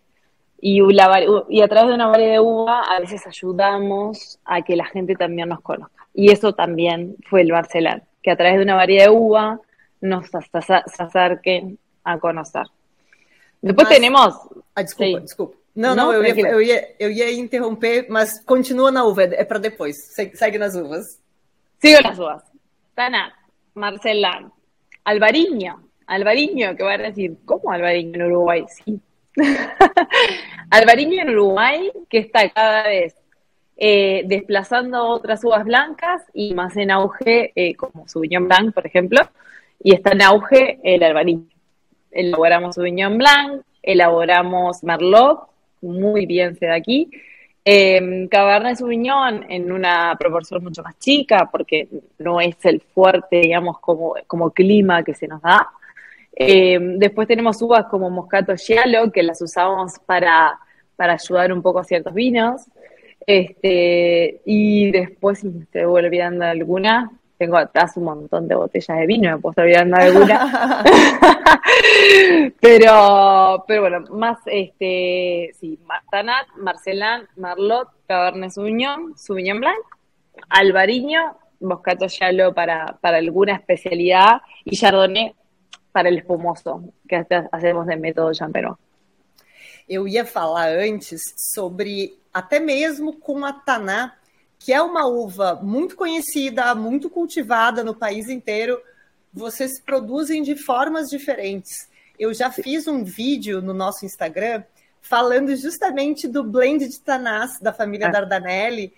y, 0.59 0.81
y 0.81 1.61
a 1.61 1.67
través 1.67 1.87
de 1.87 1.93
una 1.93 2.07
variedad 2.07 2.33
de 2.33 2.39
uva 2.39 2.81
a 2.81 2.99
veces 2.99 3.25
ayudamos 3.27 4.39
a 4.45 4.61
que 4.61 4.75
la 4.75 4.85
gente 4.85 5.15
también 5.15 5.49
nos 5.49 5.61
conozca. 5.61 6.07
Y 6.13 6.31
eso 6.31 6.53
también 6.53 7.15
fue 7.29 7.41
el 7.41 7.51
Barcelona, 7.51 8.01
que 8.21 8.31
a 8.31 8.35
través 8.35 8.57
de 8.57 8.63
una 8.63 8.75
variedad 8.75 9.05
de 9.05 9.11
uva 9.11 9.59
nos 10.01 10.29
acerquen 10.33 11.77
a 12.03 12.17
conocer. 12.19 12.63
Después 13.61 13.89
tenemos... 13.89 14.35
Ah, 14.75 14.83
desculpa, 14.83 15.19
desculpa. 15.19 15.57
Não, 15.75 15.95
não, 15.95 16.11
eu, 16.11 16.23
ia, 16.23 16.49
eu, 16.49 16.61
ia, 16.61 16.95
eu 16.99 17.11
ia 17.11 17.31
interromper, 17.33 18.07
mas 18.09 18.43
continua 18.43 18.89
na 18.89 19.03
uva, 19.05 19.25
é 19.25 19.45
para 19.45 19.59
depois. 19.59 19.95
Segue 20.33 20.57
nas 20.57 20.73
uvas. 20.73 21.19
Sigo 21.79 22.01
nas 22.01 22.17
uvas. 22.17 22.41
Tanat, 22.97 23.31
Marcelán, 23.75 24.51
Alvariño, 25.03 25.83
Alvariño, 26.07 26.75
que 26.75 26.83
va 26.83 26.93
a 26.93 26.97
decir, 26.97 27.37
¿cómo 27.45 27.71
Alvariño 27.71 28.15
en 28.15 28.23
Uruguay? 28.23 28.65
Sí. 28.69 28.99
Alvariño 30.71 31.21
en 31.21 31.29
Uruguay, 31.29 31.91
que 32.09 32.17
está 32.17 32.49
cada 32.49 32.87
vez 32.87 33.15
eh, 33.77 34.23
desplazando 34.25 35.05
otras 35.09 35.43
uvas 35.43 35.63
blancas 35.63 36.23
y 36.33 36.55
más 36.55 36.75
en 36.75 36.89
auge, 36.89 37.51
eh, 37.55 37.75
como 37.75 38.07
Sauvignon 38.07 38.47
Blanc, 38.47 38.73
por 38.73 38.87
ejemplo, 38.87 39.21
y 39.79 39.93
está 39.93 40.13
en 40.13 40.23
auge 40.23 40.79
el 40.83 41.03
Alvariño. 41.03 41.49
Elaboramos 42.09 42.73
Sauvignon 42.73 43.19
Blanc, 43.19 43.61
elaboramos 43.83 44.83
Merlot, 44.83 45.41
muy 45.81 46.25
bien 46.25 46.55
se 46.55 46.65
da 46.65 46.73
aquí, 46.73 47.11
eh, 47.69 48.29
Cabernet 48.31 48.77
Sauvignon 48.77 49.43
en 49.49 49.73
una 49.73 50.15
proporción 50.17 50.63
mucho 50.63 50.81
más 50.83 50.97
chica, 50.99 51.49
porque 51.51 51.89
no 52.17 52.39
es 52.39 52.55
el 52.63 52.79
fuerte, 52.79 53.41
digamos, 53.41 53.79
como, 53.79 54.13
como 54.25 54.51
clima 54.51 55.03
que 55.03 55.13
se 55.13 55.27
nos 55.27 55.41
da. 55.41 55.67
Em, 56.31 56.97
después 56.97 57.27
tenemos 57.27 57.61
uvas 57.61 57.87
como 57.87 58.09
Moscato 58.09 58.55
Giallo, 58.55 59.11
que 59.11 59.21
las 59.21 59.41
usamos 59.41 59.99
para, 60.05 60.57
para 60.95 61.15
ayudar 61.15 61.51
un 61.51 61.61
poco 61.61 61.79
a 61.79 61.83
ciertos 61.83 62.13
vinos. 62.13 62.61
Este, 63.25 64.39
y 64.45 64.89
después, 64.91 65.39
si 65.39 65.49
me 65.49 65.63
estoy 65.63 65.83
olvidando 65.83 66.45
alguna, 66.45 67.16
tengo 67.37 67.57
atrás 67.57 67.95
un 67.97 68.05
montón 68.05 68.47
de 68.47 68.55
botellas 68.55 68.97
de 68.97 69.05
vino, 69.05 69.31
me 69.31 69.37
puedo 69.37 69.51
estar 69.51 69.65
olvidando 69.65 69.97
alguna. 69.97 70.83
pero, 72.61 73.63
pero 73.67 73.81
bueno, 73.81 73.99
más 74.11 74.39
este, 74.45 75.51
sí, 75.59 75.79
Martanat, 75.85 76.47
Marcelán, 76.57 77.27
Marlot, 77.35 77.89
Cabernet 78.07 78.51
Sauvignon, 78.51 79.17
Sauvignon 79.17 79.59
Blanc, 79.59 79.83
Albariño, 80.49 81.37
Moscato 81.59 82.07
Yalo 82.07 82.53
para, 82.53 82.97
para 83.01 83.17
alguna 83.17 83.53
especialidad 83.53 84.41
y 84.63 84.75
Chardonnay 84.75 85.33
para 85.91 86.09
el 86.09 86.17
espumoso, 86.19 86.83
que 87.07 87.25
hacemos 87.51 87.87
de 87.87 87.97
método 87.97 88.33
Champenois. 88.33 88.77
Eu 89.89 90.05
ia 90.05 90.25
falar 90.25 90.77
antes 90.79 91.21
sobre 91.53 92.19
até 92.33 92.59
mesmo 92.59 93.13
com 93.13 93.45
a 93.45 93.53
Taná 93.53 94.17
que 94.59 94.73
é 94.73 94.81
uma 94.81 95.05
uva 95.07 95.59
muito 95.61 95.95
conhecida, 95.95 96.73
muito 96.75 97.09
cultivada 97.09 97.83
no 97.83 97.95
país 97.95 98.29
inteiro, 98.29 98.81
vocês 99.33 99.81
produzem 99.81 100.41
de 100.41 100.55
formas 100.55 101.09
diferentes. 101.09 101.87
Eu 102.19 102.33
já 102.33 102.51
fiz 102.51 102.87
um 102.87 103.03
vídeo 103.03 103.61
no 103.61 103.73
nosso 103.73 104.05
Instagram 104.05 104.63
falando 105.01 105.55
justamente 105.55 106.27
do 106.27 106.43
blend 106.43 106.87
de 106.87 106.99
Tanás 106.99 107.59
da 107.61 107.71
família 107.71 108.07
é. 108.07 108.11
Dardanelli, 108.11 108.93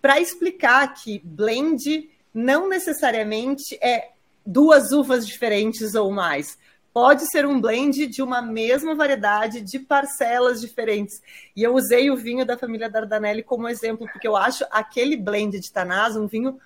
para 0.00 0.20
explicar 0.20 0.94
que 0.94 1.20
blend 1.22 2.10
não 2.32 2.68
necessariamente 2.68 3.78
é 3.80 4.10
duas 4.44 4.90
uvas 4.90 5.26
diferentes 5.26 5.94
ou 5.94 6.10
mais 6.10 6.58
pode 6.94 7.28
ser 7.28 7.44
um 7.44 7.60
blend 7.60 8.06
de 8.06 8.22
uma 8.22 8.40
mesma 8.40 8.94
variedade 8.94 9.60
de 9.60 9.80
parcelas 9.80 10.60
diferentes. 10.60 11.20
E 11.56 11.64
eu 11.64 11.74
usei 11.74 12.08
o 12.08 12.16
vinho 12.16 12.46
da 12.46 12.56
família 12.56 12.88
Dardanelli 12.88 13.42
como 13.42 13.68
exemplo, 13.68 14.08
porque 14.12 14.28
eu 14.28 14.36
acho 14.36 14.64
aquele 14.70 15.16
blend 15.16 15.58
de 15.58 15.72
Tanás 15.72 16.16
um 16.16 16.28
vinho 16.28 16.56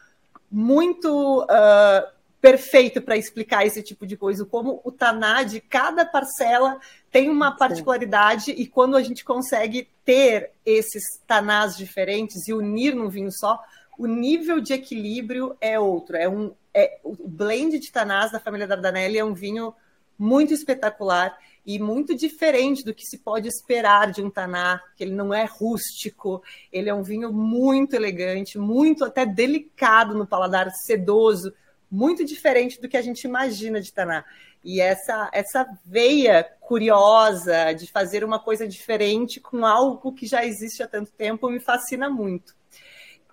muito 0.52 1.44
uh, 1.44 2.12
perfeito 2.42 3.00
para 3.00 3.16
explicar 3.16 3.66
esse 3.66 3.82
tipo 3.82 4.06
de 4.06 4.18
coisa, 4.18 4.44
como 4.44 4.82
o 4.84 4.92
Taná 4.92 5.42
de 5.44 5.62
cada 5.62 6.04
parcela 6.04 6.78
tem 7.10 7.30
uma 7.30 7.56
particularidade 7.56 8.50
e 8.50 8.66
quando 8.66 8.98
a 8.98 9.02
gente 9.02 9.24
consegue 9.24 9.88
ter 10.04 10.50
esses 10.64 11.02
Tanás 11.26 11.74
diferentes 11.74 12.46
e 12.46 12.52
unir 12.52 12.94
num 12.94 13.08
vinho 13.08 13.32
só, 13.32 13.58
o 13.98 14.06
nível 14.06 14.60
de 14.60 14.74
equilíbrio 14.74 15.56
é 15.58 15.80
outro. 15.80 16.18
É 16.18 16.28
um, 16.28 16.52
é, 16.74 16.98
o 17.02 17.16
blend 17.26 17.78
de 17.78 17.90
Tanás 17.90 18.30
da 18.30 18.38
família 18.38 18.66
Dardanelli 18.66 19.16
é 19.16 19.24
um 19.24 19.32
vinho 19.32 19.74
muito 20.18 20.52
espetacular 20.52 21.38
e 21.64 21.78
muito 21.78 22.14
diferente 22.14 22.82
do 22.82 22.94
que 22.94 23.04
se 23.04 23.18
pode 23.18 23.46
esperar 23.46 24.10
de 24.10 24.22
um 24.22 24.30
Taná, 24.30 24.82
que 24.96 25.04
ele 25.04 25.12
não 25.12 25.32
é 25.34 25.44
rústico, 25.44 26.42
ele 26.72 26.88
é 26.88 26.94
um 26.94 27.02
vinho 27.02 27.32
muito 27.32 27.94
elegante, 27.94 28.58
muito 28.58 29.04
até 29.04 29.26
delicado 29.26 30.14
no 30.14 30.26
paladar, 30.26 30.70
sedoso, 30.86 31.52
muito 31.90 32.24
diferente 32.24 32.80
do 32.80 32.88
que 32.88 32.96
a 32.96 33.02
gente 33.02 33.24
imagina 33.24 33.80
de 33.80 33.92
Taná. 33.92 34.24
E 34.64 34.80
essa, 34.80 35.30
essa 35.32 35.66
veia 35.84 36.42
curiosa 36.60 37.72
de 37.72 37.86
fazer 37.90 38.24
uma 38.24 38.38
coisa 38.38 38.66
diferente 38.66 39.40
com 39.40 39.64
algo 39.64 40.12
que 40.12 40.26
já 40.26 40.44
existe 40.44 40.82
há 40.82 40.88
tanto 40.88 41.12
tempo 41.12 41.48
me 41.48 41.60
fascina 41.60 42.10
muito. 42.10 42.56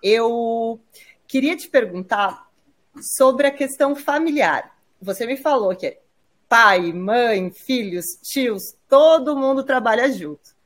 Eu 0.02 0.80
queria 1.26 1.56
te 1.56 1.68
perguntar 1.68 2.48
sobre 3.16 3.46
a 3.46 3.50
questão 3.50 3.96
familiar. 3.96 4.76
Você 5.00 5.26
me 5.26 5.36
falou 5.36 5.74
que 5.74 5.98
pai, 6.56 6.90
mãe, 6.90 7.50
filhos, 7.50 8.06
tios, 8.22 8.62
todo 8.88 9.36
mundo 9.36 9.62
trabalha 9.62 10.10
junto. 10.10 10.56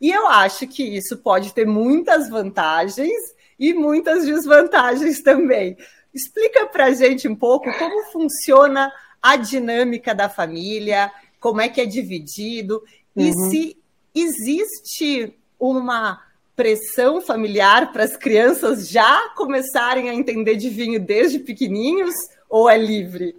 E 0.00 0.10
eu 0.10 0.26
acho 0.28 0.66
que 0.66 0.82
isso 0.82 1.18
pode 1.18 1.52
ter 1.52 1.66
muitas 1.66 2.30
vantagens 2.30 3.12
e 3.58 3.74
muitas 3.74 4.24
desvantagens 4.24 5.20
também. 5.22 5.76
Explica 6.14 6.64
para 6.64 6.86
a 6.86 6.94
gente 6.94 7.28
um 7.28 7.36
pouco 7.36 7.70
como 7.78 8.10
funciona 8.10 8.90
a 9.20 9.36
dinâmica 9.36 10.14
da 10.14 10.26
família, 10.26 11.12
como 11.38 11.60
é 11.60 11.68
que 11.68 11.82
é 11.82 11.84
dividido 11.84 12.82
uhum. 13.14 13.26
e 13.26 13.32
se 13.50 13.76
existe 14.14 15.34
uma 15.60 16.18
pressão 16.54 17.20
familiar 17.20 17.92
para 17.92 18.04
as 18.04 18.16
crianças 18.16 18.88
já 18.88 19.28
começarem 19.36 20.08
a 20.08 20.14
entender 20.14 20.56
de 20.56 20.70
vinho 20.70 20.98
desde 20.98 21.40
pequenininhos 21.40 22.14
ou 22.48 22.70
é 22.70 22.78
livre? 22.78 23.36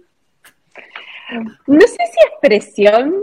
No 1.66 1.80
sé 1.80 1.96
si 1.96 1.98
es 1.98 2.32
presión, 2.40 3.14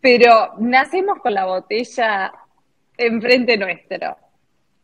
pero 0.00 0.54
nacemos 0.58 1.18
con 1.18 1.34
la 1.34 1.46
botella 1.46 2.32
enfrente 2.96 3.56
nuestro. 3.56 4.16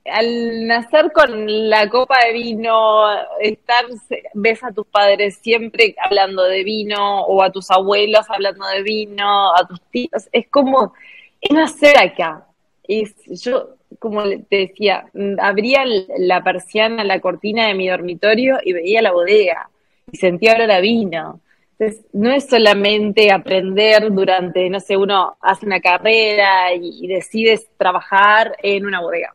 Al 0.04 0.66
nacer 0.66 1.10
con 1.12 1.68
la 1.68 1.88
copa 1.88 2.16
de 2.26 2.32
vino, 2.32 3.06
estar, 3.40 3.86
ves 4.34 4.62
a 4.62 4.72
tus 4.72 4.86
padres 4.86 5.38
siempre 5.38 5.96
hablando 5.98 6.44
de 6.44 6.62
vino, 6.62 7.22
o 7.22 7.42
a 7.42 7.50
tus 7.50 7.70
abuelos 7.70 8.26
hablando 8.28 8.66
de 8.68 8.82
vino, 8.82 9.54
a 9.54 9.66
tus 9.66 9.80
tíos, 9.90 10.28
es 10.30 10.46
como, 10.48 10.94
es 11.40 11.50
nacer 11.50 11.98
acá. 11.98 12.46
Es, 12.86 13.14
yo, 13.42 13.76
como 13.98 14.22
te 14.22 14.56
decía, 14.56 15.06
abría 15.40 15.84
la 16.18 16.44
persiana, 16.44 17.02
la 17.02 17.20
cortina 17.20 17.66
de 17.66 17.74
mi 17.74 17.88
dormitorio 17.88 18.58
y 18.62 18.74
veía 18.74 19.02
la 19.02 19.12
bodega 19.12 19.70
y 20.12 20.16
sentía 20.18 20.54
olor 20.54 20.70
a 20.70 20.80
vino. 20.80 21.40
Entonces, 21.78 22.06
no 22.14 22.30
es 22.30 22.48
solamente 22.48 23.30
aprender 23.30 24.10
durante, 24.10 24.70
no 24.70 24.80
sé, 24.80 24.96
uno 24.96 25.36
hace 25.40 25.66
una 25.66 25.80
carrera 25.80 26.72
y, 26.72 27.06
decides 27.06 27.68
trabajar 27.76 28.56
en 28.62 28.86
una 28.86 29.00
bodega. 29.00 29.34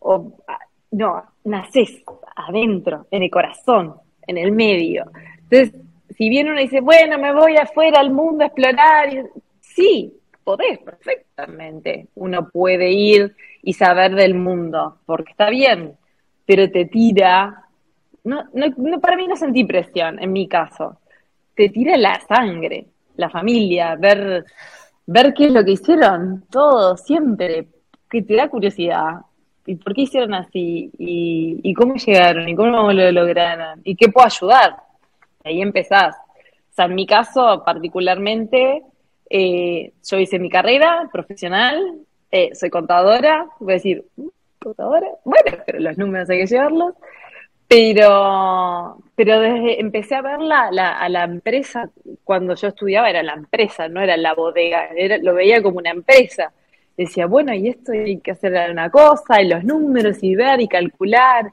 O, 0.00 0.32
no, 0.90 1.22
naces 1.44 2.02
adentro, 2.34 3.06
en 3.12 3.22
el 3.22 3.30
corazón, 3.30 3.94
en 4.26 4.38
el 4.38 4.50
medio. 4.50 5.04
Entonces, 5.42 5.80
si 6.16 6.28
bien 6.28 6.48
uno 6.48 6.60
dice, 6.60 6.80
bueno, 6.80 7.16
me 7.18 7.32
voy 7.32 7.56
afuera 7.56 8.00
al 8.00 8.10
mundo 8.10 8.42
a 8.42 8.48
explorar, 8.48 9.10
sí, 9.60 10.12
podés 10.42 10.78
perfectamente. 10.78 12.08
Uno 12.16 12.48
puede 12.48 12.90
ir 12.90 13.36
y 13.62 13.74
saber 13.74 14.16
del 14.16 14.34
mundo, 14.34 14.98
porque 15.06 15.30
está 15.30 15.48
bien, 15.48 15.96
pero 16.44 16.68
te 16.68 16.86
tira. 16.86 17.66
No, 18.24 18.44
no, 18.52 19.00
para 19.00 19.16
mí 19.16 19.28
no 19.28 19.36
sentí 19.36 19.62
presión, 19.62 20.20
en 20.20 20.32
mi 20.32 20.48
caso 20.48 20.98
te 21.54 21.68
tira 21.68 21.96
la 21.96 22.20
sangre, 22.20 22.86
la 23.16 23.30
familia, 23.30 23.96
ver, 23.96 24.44
ver 25.06 25.34
qué 25.34 25.46
es 25.46 25.52
lo 25.52 25.64
que 25.64 25.72
hicieron, 25.72 26.44
todo, 26.50 26.96
siempre, 26.96 27.68
que 28.10 28.22
te 28.22 28.36
da 28.36 28.48
curiosidad. 28.48 29.20
¿Y 29.66 29.76
por 29.76 29.94
qué 29.94 30.02
hicieron 30.02 30.34
así? 30.34 30.90
¿Y, 30.98 31.74
cómo 31.74 31.94
llegaron? 31.94 32.48
¿Y 32.48 32.56
cómo 32.56 32.92
lo 32.92 33.12
lograron? 33.12 33.80
¿Y 33.84 33.94
qué 33.94 34.08
puedo 34.08 34.26
ayudar? 34.26 34.76
Ahí 35.44 35.62
empezás. 35.62 36.16
O 36.16 36.74
sea, 36.74 36.86
en 36.86 36.94
mi 36.94 37.06
caso 37.06 37.62
particularmente, 37.64 38.82
eh, 39.30 39.92
yo 40.10 40.18
hice 40.18 40.38
mi 40.38 40.50
carrera 40.50 41.08
profesional, 41.12 42.00
eh, 42.30 42.54
soy 42.54 42.70
contadora, 42.70 43.46
voy 43.60 43.72
a 43.72 43.76
decir, 43.76 44.04
¿Mm, 44.16 44.26
¿contadora? 44.58 45.06
Bueno, 45.24 45.58
pero 45.66 45.80
los 45.80 45.98
números 45.98 46.28
hay 46.30 46.38
que 46.38 46.46
llevarlos. 46.46 46.94
Pero, 47.74 48.98
pero 49.14 49.40
desde 49.40 49.80
empecé 49.80 50.14
a 50.14 50.20
ver 50.20 50.40
la, 50.40 50.68
a 50.68 51.08
la 51.08 51.24
empresa, 51.24 51.88
cuando 52.22 52.54
yo 52.54 52.68
estudiaba 52.68 53.08
era 53.08 53.22
la 53.22 53.32
empresa, 53.32 53.88
no 53.88 54.02
era 54.02 54.18
la 54.18 54.34
bodega, 54.34 54.90
era, 54.94 55.16
lo 55.16 55.32
veía 55.32 55.62
como 55.62 55.78
una 55.78 55.88
empresa. 55.88 56.52
Decía, 56.98 57.24
bueno, 57.24 57.54
y 57.54 57.68
esto 57.68 57.92
hay 57.92 58.18
que 58.18 58.32
hacer 58.32 58.70
una 58.70 58.90
cosa, 58.90 59.40
y 59.40 59.48
los 59.48 59.64
números, 59.64 60.18
y 60.22 60.34
ver, 60.34 60.60
y 60.60 60.68
calcular. 60.68 61.50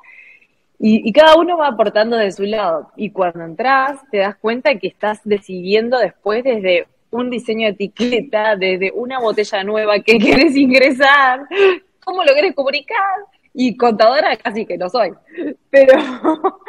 Y, 0.77 1.09
cada 1.13 1.37
uno 1.37 1.57
va 1.57 1.67
aportando 1.67 2.17
de 2.17 2.33
su 2.33 2.43
lado. 2.43 2.91
Y 2.97 3.11
cuando 3.11 3.45
entras, 3.45 4.01
te 4.11 4.17
das 4.17 4.35
cuenta 4.35 4.75
que 4.75 4.87
estás 4.87 5.21
decidiendo 5.23 5.99
después 5.99 6.43
desde 6.43 6.87
un 7.11 7.29
diseño 7.29 7.67
de 7.67 7.73
etiqueta, 7.75 8.57
desde 8.57 8.91
una 8.91 9.21
botella 9.21 9.63
nueva 9.63 10.01
que 10.01 10.17
quieres 10.19 10.53
ingresar, 10.57 11.47
cómo 12.03 12.25
lo 12.25 12.33
quieres 12.33 12.53
comunicar, 12.55 13.19
y 13.53 13.75
contadora 13.75 14.37
casi 14.37 14.65
que 14.65 14.77
no 14.77 14.89
soy, 14.89 15.13
pero, 15.69 15.93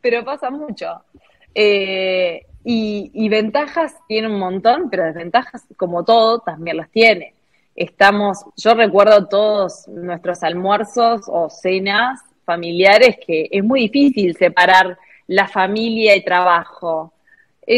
pero 0.00 0.24
pasa 0.24 0.50
mucho. 0.50 1.02
Eh, 1.54 2.46
y, 2.64 3.28
ventajas 3.30 3.94
tiene 4.06 4.28
un 4.28 4.38
montón, 4.38 4.90
pero 4.90 5.04
desventajas, 5.04 5.64
como 5.76 6.04
todo, 6.04 6.40
también 6.40 6.76
las 6.76 6.90
tiene. 6.90 7.34
Estamos, 7.74 8.44
yo 8.56 8.74
recuerdo 8.74 9.26
todos 9.26 9.88
nuestros 9.88 10.42
almuerzos 10.42 11.22
o 11.28 11.48
cenas 11.48 12.20
familiares 12.44 13.16
que 13.26 13.48
es 13.50 13.64
muy 13.64 13.88
difícil 13.88 14.36
separar 14.36 14.98
la 15.26 15.48
familia 15.48 16.14
y 16.14 16.24
trabajo. 16.24 17.12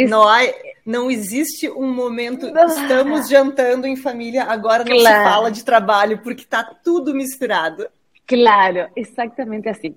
No, 0.08 0.28
hay, 0.28 0.50
no 0.84 1.10
existe 1.10 1.68
um 1.70 1.92
momento, 1.92 2.46
estamos 2.46 3.28
jantando 3.28 3.86
em 3.86 3.96
família, 3.96 4.44
agora 4.44 4.84
não 4.84 4.96
claro. 4.96 5.18
se 5.18 5.30
fala 5.30 5.50
de 5.50 5.64
trabalho, 5.64 6.18
porque 6.22 6.42
está 6.42 6.64
tudo 6.82 7.12
misturado. 7.12 7.88
Claro, 8.30 8.86
exactamente 8.94 9.70
así. 9.70 9.92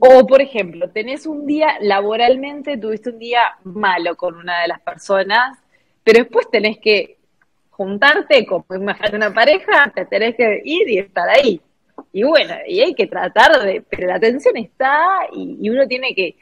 O, 0.00 0.26
por 0.26 0.42
ejemplo, 0.42 0.90
tenés 0.90 1.24
un 1.24 1.46
día 1.46 1.78
laboralmente, 1.80 2.76
tuviste 2.76 3.08
un 3.08 3.18
día 3.18 3.40
malo 3.64 4.16
con 4.16 4.34
una 4.34 4.60
de 4.60 4.68
las 4.68 4.80
personas, 4.82 5.58
pero 6.04 6.18
después 6.18 6.50
tenés 6.50 6.78
que 6.78 7.16
juntarte, 7.70 8.44
como 8.44 8.66
imagínate 8.74 9.16
una 9.16 9.32
pareja, 9.32 9.90
te 9.94 10.04
tenés 10.04 10.36
que 10.36 10.60
ir 10.62 10.86
y 10.90 10.98
estar 10.98 11.26
ahí. 11.30 11.58
Y 12.12 12.22
bueno, 12.22 12.54
y 12.68 12.80
hay 12.80 12.94
que 12.94 13.06
tratar 13.06 13.62
de, 13.62 13.80
pero 13.80 14.08
la 14.08 14.20
tensión 14.20 14.58
está 14.58 15.20
y, 15.32 15.70
uno 15.70 15.88
tiene 15.88 16.14
que 16.14 16.36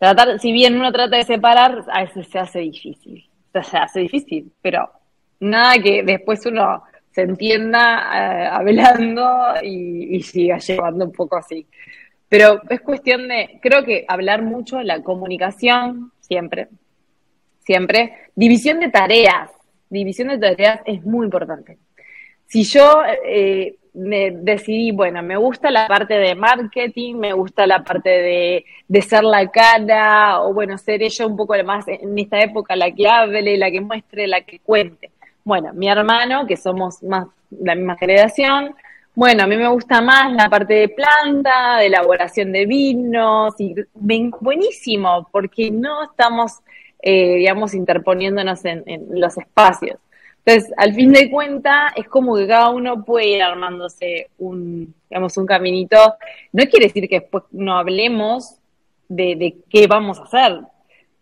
tratar, 0.00 0.40
si 0.40 0.50
bien 0.50 0.74
uno 0.74 0.90
trata 0.90 1.16
de 1.16 1.22
separar, 1.22 1.84
a 1.92 2.02
veces 2.02 2.26
se 2.26 2.40
hace 2.40 2.58
difícil. 2.58 3.24
se 3.52 3.76
hace 3.76 4.00
difícil, 4.00 4.50
pero 4.60 4.90
nada 5.38 5.78
que 5.80 6.02
después 6.02 6.44
uno 6.44 6.82
se 7.14 7.22
entienda 7.22 8.10
eh, 8.12 8.48
hablando 8.50 9.54
y, 9.62 10.20
siga 10.22 10.58
llevando 10.58 11.04
un 11.04 11.12
poco 11.12 11.36
así. 11.36 11.66
Pero 12.28 12.60
es 12.68 12.80
cuestión 12.80 13.28
de, 13.28 13.60
creo 13.62 13.84
que 13.84 14.04
hablar 14.08 14.42
mucho, 14.42 14.82
la 14.82 15.00
comunicación, 15.02 16.10
siempre, 16.20 16.68
siempre. 17.60 18.30
División 18.34 18.80
de 18.80 18.88
tareas, 18.88 19.50
división 19.88 20.28
de 20.28 20.38
tareas 20.38 20.80
es 20.86 21.04
muy 21.04 21.26
importante. 21.26 21.78
Si 22.46 22.64
yo 22.64 23.02
eh, 23.24 23.76
me 23.92 24.32
decidí, 24.32 24.90
bueno, 24.90 25.22
me 25.22 25.36
gusta 25.36 25.70
la 25.70 25.86
parte 25.86 26.14
de 26.14 26.34
marketing, 26.34 27.14
me 27.14 27.32
gusta 27.32 27.64
la 27.64 27.84
parte 27.84 28.10
de, 28.10 28.64
de 28.88 29.02
ser 29.02 29.22
la 29.22 29.48
cara, 29.52 30.42
o 30.42 30.52
bueno, 30.52 30.76
ser 30.78 31.00
ella 31.00 31.26
un 31.28 31.36
poco 31.36 31.54
más 31.62 31.86
en 31.86 32.18
esta 32.18 32.42
época 32.42 32.74
la 32.74 32.90
que 32.90 33.08
hable, 33.08 33.56
la 33.56 33.70
que 33.70 33.80
muestre, 33.80 34.26
la 34.26 34.40
que 34.40 34.58
cuente. 34.58 35.13
Bueno, 35.44 35.72
mi 35.74 35.88
hermano, 35.88 36.46
que 36.46 36.56
somos 36.56 37.02
más 37.02 37.26
la 37.50 37.74
misma 37.74 37.96
generación, 37.98 38.74
bueno, 39.14 39.44
a 39.44 39.46
mí 39.46 39.56
me 39.56 39.68
gusta 39.68 40.00
más 40.00 40.32
la 40.32 40.48
parte 40.50 40.74
de 40.74 40.88
planta, 40.88 41.78
de 41.78 41.86
elaboración 41.86 42.50
de 42.50 42.66
vinos, 42.66 43.54
y 43.58 43.74
buenísimo, 43.94 45.28
porque 45.30 45.70
no 45.70 46.02
estamos, 46.04 46.60
eh, 47.00 47.36
digamos, 47.36 47.74
interponiéndonos 47.74 48.64
en, 48.64 48.84
los 49.10 49.38
espacios. 49.38 49.98
Entonces, 50.44 50.74
al 50.76 50.94
fin 50.94 51.12
de 51.12 51.30
cuentas, 51.30 51.92
es 51.96 52.08
como 52.08 52.36
que 52.36 52.46
cada 52.48 52.70
uno 52.70 53.04
puede 53.04 53.28
ir 53.28 53.42
armándose 53.42 54.30
un, 54.38 54.92
digamos, 55.08 55.36
un 55.36 55.46
caminito. 55.46 55.96
No 56.52 56.64
quiere 56.64 56.86
decir 56.86 57.08
que 57.08 57.20
después 57.20 57.44
no 57.52 57.76
hablemos 57.78 58.56
de, 59.08 59.36
de 59.36 59.56
qué 59.70 59.86
vamos 59.86 60.18
a 60.18 60.24
hacer, 60.24 60.60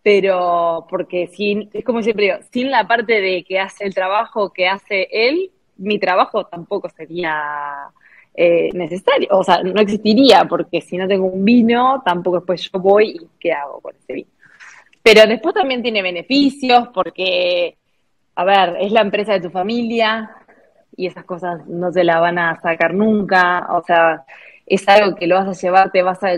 pero 0.03 0.85
porque 0.89 1.27
sin, 1.27 1.69
es 1.73 1.83
como 1.85 2.03
siempre 2.03 2.25
digo, 2.25 2.37
sin 2.51 2.69
la 2.69 2.85
parte 2.87 3.21
de 3.21 3.43
que 3.43 3.59
hace 3.59 3.85
el 3.85 3.95
trabajo 3.95 4.51
que 4.51 4.67
hace 4.67 5.07
él, 5.09 5.49
mi 5.77 5.97
trabajo 5.97 6.45
tampoco 6.45 6.89
sería 6.89 7.89
eh, 8.35 8.69
necesario, 8.73 9.29
o 9.31 9.43
sea, 9.43 9.63
no 9.63 9.79
existiría, 9.79 10.45
porque 10.45 10.81
si 10.81 10.97
no 10.97 11.07
tengo 11.07 11.25
un 11.27 11.45
vino, 11.45 12.01
tampoco 12.03 12.37
después 12.37 12.69
yo 12.69 12.79
voy 12.79 13.11
y 13.11 13.29
qué 13.39 13.53
hago 13.53 13.79
con 13.79 13.95
ese 13.95 14.13
vino. 14.13 14.29
Pero 15.01 15.25
después 15.27 15.55
también 15.55 15.81
tiene 15.81 16.01
beneficios, 16.01 16.89
porque, 16.93 17.77
a 18.35 18.43
ver, 18.43 18.77
es 18.81 18.91
la 18.91 19.01
empresa 19.01 19.33
de 19.33 19.41
tu 19.41 19.49
familia 19.49 20.31
y 20.95 21.07
esas 21.07 21.25
cosas 21.25 21.65
no 21.67 21.91
se 21.91 22.03
la 22.03 22.19
van 22.19 22.39
a 22.39 22.59
sacar 22.61 22.93
nunca, 22.93 23.67
o 23.69 23.83
sea, 23.83 24.25
es 24.65 24.87
algo 24.87 25.15
que 25.15 25.27
lo 25.27 25.35
vas 25.35 25.47
a 25.47 25.61
llevar, 25.61 25.91
te 25.91 26.01
vas 26.01 26.23
a 26.23 26.31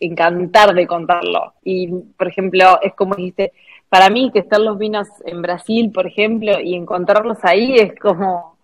encantar 0.00 0.74
de 0.74 0.86
contarlo. 0.86 1.54
Y, 1.62 1.88
por 1.88 2.28
ejemplo, 2.28 2.80
es 2.82 2.94
como 2.94 3.14
dijiste, 3.14 3.52
para 3.88 4.10
mí 4.10 4.30
que 4.32 4.40
están 4.40 4.64
los 4.64 4.78
vinos 4.78 5.08
en 5.24 5.42
Brasil, 5.42 5.90
por 5.92 6.06
ejemplo, 6.06 6.60
y 6.60 6.74
encontrarlos 6.74 7.38
ahí 7.42 7.76
es 7.76 7.94
como, 7.98 8.58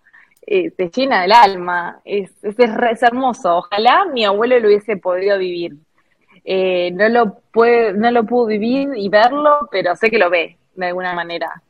eh, 0.45 0.71
te 0.71 0.89
llena 0.89 1.21
del 1.21 1.31
alma, 1.31 2.01
es, 2.05 2.31
es, 2.43 2.55
es, 2.59 3.03
hermoso. 3.03 3.57
Ojalá 3.57 4.05
mi 4.05 4.25
abuelo 4.25 4.59
lo 4.59 4.67
hubiese 4.67 4.97
podido 4.97 5.37
vivir. 5.37 5.75
Eh, 6.43 6.91
no, 6.93 7.09
lo 7.09 7.39
puede, 7.51 7.93
no 7.93 8.11
lo 8.11 8.23
pudo 8.25 8.47
vivir 8.47 8.89
y 8.95 9.09
verlo, 9.09 9.67
pero 9.71 9.95
sé 9.95 10.11
que 10.11 10.19
lo 10.19 10.29
ve 10.29 10.57
de 10.75 10.85
alguna 10.85 11.13
manera. 11.13 11.61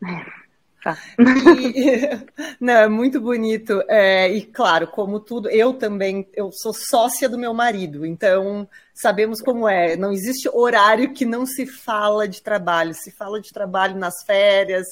Tá. 0.84 0.98
E, 1.18 2.10
não, 2.60 2.74
é 2.74 2.88
muito 2.88 3.18
bonito. 3.18 3.82
É, 3.88 4.28
e 4.28 4.42
claro, 4.42 4.86
como 4.86 5.18
tudo, 5.18 5.48
eu 5.48 5.72
também, 5.72 6.28
eu 6.34 6.50
sou 6.52 6.74
sócia 6.74 7.26
do 7.26 7.38
meu 7.38 7.54
marido, 7.54 8.04
então 8.04 8.68
sabemos 8.92 9.40
como 9.40 9.66
é. 9.66 9.96
Não 9.96 10.12
existe 10.12 10.46
horário 10.52 11.14
que 11.14 11.24
não 11.24 11.46
se 11.46 11.64
fala 11.64 12.28
de 12.28 12.42
trabalho. 12.42 12.92
Se 12.92 13.10
fala 13.16 13.40
de 13.40 13.50
trabalho 13.50 13.96
nas 13.96 14.22
férias, 14.26 14.84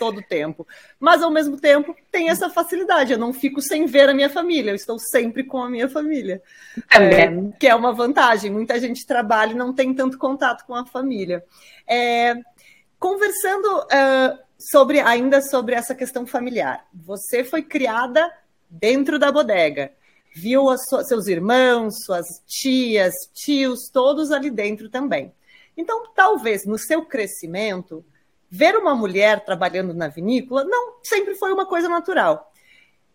todo 0.00 0.18
o 0.18 0.22
tempo. 0.22 0.66
Mas 0.98 1.22
ao 1.22 1.30
mesmo 1.30 1.56
tempo 1.56 1.94
tem 2.10 2.28
essa 2.28 2.50
facilidade. 2.50 3.12
Eu 3.12 3.18
não 3.18 3.32
fico 3.32 3.62
sem 3.62 3.86
ver 3.86 4.08
a 4.08 4.14
minha 4.14 4.28
família. 4.28 4.72
Eu 4.72 4.76
estou 4.76 4.98
sempre 4.98 5.44
com 5.44 5.62
a 5.62 5.70
minha 5.70 5.88
família. 5.88 6.42
É, 6.90 7.28
que 7.56 7.68
é 7.68 7.74
uma 7.74 7.92
vantagem. 7.92 8.50
Muita 8.50 8.80
gente 8.80 9.06
trabalha 9.06 9.52
e 9.52 9.56
não 9.56 9.72
tem 9.72 9.94
tanto 9.94 10.18
contato 10.18 10.66
com 10.66 10.74
a 10.74 10.84
família. 10.84 11.44
É, 11.86 12.34
conversando 12.98 13.78
uh, 13.78 14.49
sobre 14.60 15.00
ainda 15.00 15.40
sobre 15.40 15.74
essa 15.74 15.94
questão 15.94 16.26
familiar. 16.26 16.86
Você 16.92 17.42
foi 17.42 17.62
criada 17.62 18.30
dentro 18.68 19.18
da 19.18 19.32
bodega, 19.32 19.92
viu 20.34 20.66
sua, 20.78 21.02
seus 21.02 21.26
irmãos, 21.26 22.04
suas 22.04 22.26
tias, 22.46 23.14
tios, 23.34 23.88
todos 23.90 24.30
ali 24.30 24.50
dentro 24.50 24.88
também. 24.88 25.32
Então, 25.76 26.04
talvez 26.14 26.66
no 26.66 26.78
seu 26.78 27.04
crescimento, 27.04 28.04
ver 28.50 28.76
uma 28.76 28.94
mulher 28.94 29.44
trabalhando 29.44 29.94
na 29.94 30.08
vinícola 30.08 30.64
não 30.64 30.96
sempre 31.02 31.34
foi 31.34 31.52
uma 31.52 31.64
coisa 31.64 31.88
natural. 31.88 32.52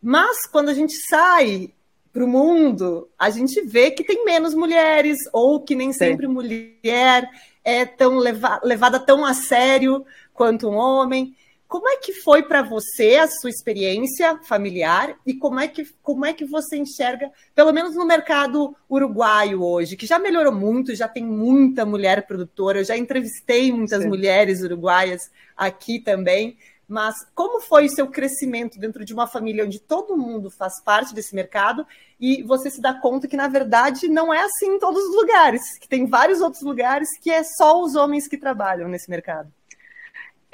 Mas 0.02 0.48
quando 0.48 0.70
a 0.70 0.74
gente 0.74 0.94
sai 1.08 1.74
para 2.12 2.24
o 2.24 2.28
mundo, 2.28 3.10
a 3.20 3.30
gente 3.30 3.62
vê 3.62 3.92
que 3.92 4.04
tem 4.04 4.24
menos 4.24 4.54
mulheres, 4.54 5.18
ou 5.34 5.62
que 5.62 5.76
nem 5.76 5.92
sempre 5.92 6.26
Sim. 6.26 6.32
mulher 6.32 7.30
é 7.64 7.86
tão 7.86 8.18
leva 8.18 8.62
levada 8.64 9.00
tão 9.00 9.26
a 9.26 9.34
sério 9.34 10.06
quanto 10.36 10.70
um 10.70 10.76
homem. 10.76 11.36
Como 11.68 11.90
é 11.90 11.98
que 11.98 12.14
foi 12.14 12.44
para 12.44 12.62
você 12.62 13.16
a 13.16 13.28
sua 13.28 13.50
experiência 13.50 14.38
familiar 14.44 15.18
e 15.26 15.34
como 15.34 15.60
é, 15.60 15.68
que, 15.68 15.84
como 16.04 16.24
é 16.24 16.32
que 16.32 16.46
você 16.46 16.78
enxerga, 16.78 17.32
pelo 17.56 17.74
menos 17.74 17.96
no 17.96 18.06
mercado 18.06 18.76
uruguaio 18.88 19.64
hoje, 19.64 19.98
que 19.98 20.06
já 20.06 20.20
melhorou 20.20 20.54
muito, 20.54 20.94
já 20.94 21.08
tem 21.08 21.26
muita 21.26 21.84
mulher 21.84 22.28
produtora, 22.28 22.80
eu 22.80 22.84
já 22.84 22.96
entrevistei 22.96 23.74
muitas 23.74 24.04
Sim. 24.04 24.10
mulheres 24.10 24.62
uruguaias 24.62 25.32
aqui 25.58 26.00
também, 26.00 26.56
mas 26.88 27.16
como 27.34 27.60
foi 27.60 27.88
o 27.88 27.90
seu 27.90 28.08
crescimento 28.08 28.78
dentro 28.78 29.04
de 29.04 29.12
uma 29.12 29.26
família 29.26 29.66
onde 29.66 29.80
todo 29.80 30.16
mundo 30.16 30.52
faz 30.52 30.80
parte 30.84 31.16
desse 31.16 31.34
mercado 31.34 31.86
e 32.20 32.44
você 32.44 32.70
se 32.70 32.80
dá 32.80 32.94
conta 32.94 33.28
que, 33.28 33.36
na 33.36 33.48
verdade, 33.48 34.08
não 34.08 34.32
é 34.32 34.44
assim 34.44 34.76
em 34.76 34.80
todos 34.80 35.04
os 35.04 35.16
lugares, 35.16 35.80
que 35.80 35.90
tem 35.90 36.06
vários 36.06 36.42
outros 36.42 36.62
lugares 36.62 37.10
que 37.20 37.32
é 37.32 37.44
só 37.44 37.82
os 37.82 37.96
homens 37.96 38.28
que 38.28 38.38
trabalham 38.38 38.88
nesse 38.88 39.10
mercado? 39.10 39.52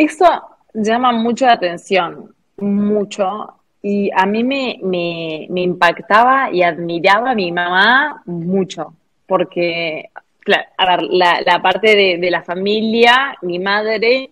Isso 0.01 0.25
llama 0.73 1.11
mucho 1.11 1.45
la 1.45 1.53
atención, 1.53 2.33
mucho. 2.57 3.53
Y 3.83 4.09
a 4.11 4.25
mí 4.25 4.43
me, 4.43 4.79
me, 4.81 5.45
me 5.49 5.61
impactaba 5.61 6.51
y 6.51 6.63
admiraba 6.63 7.31
a 7.31 7.35
mi 7.35 7.51
mamá 7.51 8.23
mucho, 8.25 8.95
porque, 9.27 10.09
claro, 10.39 11.07
la, 11.09 11.41
la 11.45 11.61
parte 11.61 11.95
de, 11.95 12.17
de, 12.17 12.31
la 12.31 12.41
familia, 12.41 13.37
mi 13.43 13.59
madre 13.59 14.31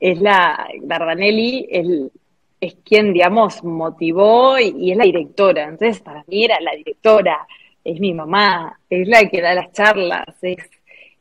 es 0.00 0.20
la, 0.20 0.68
Dardanelli, 0.82 1.68
es 2.60 2.74
quien, 2.84 3.12
digamos, 3.12 3.62
motivó 3.62 4.58
y, 4.58 4.74
y, 4.76 4.90
es 4.90 4.96
la 4.96 5.04
directora. 5.04 5.64
Entonces, 5.64 6.00
para 6.00 6.24
mí 6.26 6.44
era 6.44 6.60
la 6.60 6.72
directora, 6.72 7.46
es 7.84 8.00
mi 8.00 8.12
mamá, 8.12 8.80
es 8.90 9.06
la 9.06 9.28
que 9.28 9.40
da 9.40 9.54
las 9.54 9.72
charlas, 9.72 10.26
es 10.42 10.68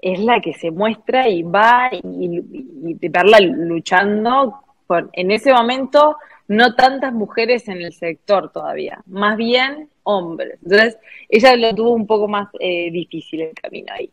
es 0.06 0.20
la 0.20 0.40
que 0.40 0.54
se 0.54 0.70
muestra 0.70 1.28
y 1.28 1.42
va 1.42 1.90
y, 1.92 2.00
y, 2.00 3.10
verla 3.10 3.40
luchando 3.40 4.60
con, 4.86 5.10
en 5.14 5.32
ese 5.32 5.52
momento, 5.52 6.18
no 6.48 6.76
tantas 6.76 7.12
mujeres 7.12 7.68
en 7.70 7.82
el 7.82 7.92
sector 7.92 8.52
todavía, 8.52 9.02
más 9.08 9.36
bien 9.36 9.90
hombres. 10.04 10.60
Entonces, 10.62 11.00
ella 11.28 11.56
lo 11.56 11.74
tuvo 11.74 11.90
un 11.94 12.06
poco 12.06 12.28
más 12.28 12.50
eh, 12.60 12.92
difícil 12.92 13.42
el 13.42 13.56
camino 13.56 13.94
ahí. 13.94 14.12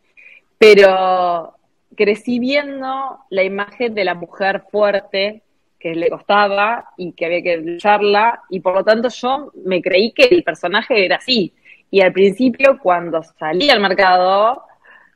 Pero 0.56 1.58
crecí 1.94 2.38
viendo 2.38 3.18
la 3.28 3.42
imagen 3.42 3.92
de 3.92 4.04
la 4.06 4.14
mujer 4.14 4.64
fuerte 4.70 5.42
que 5.78 5.94
le 5.94 6.08
costaba 6.08 6.88
y 6.96 7.12
que 7.12 7.26
había 7.26 7.42
que 7.42 7.56
lucharla, 7.58 8.40
y 8.48 8.60
por 8.60 8.76
lo 8.76 8.82
tanto 8.82 9.10
yo 9.10 9.52
me 9.66 9.82
creí 9.82 10.12
que 10.12 10.24
el 10.24 10.42
personaje 10.42 11.04
era 11.04 11.16
así. 11.16 11.52
Y 11.90 12.00
al 12.00 12.14
principio, 12.14 12.78
cuando 12.82 13.22
salí 13.22 13.68
al 13.68 13.80
mercado, 13.80 14.62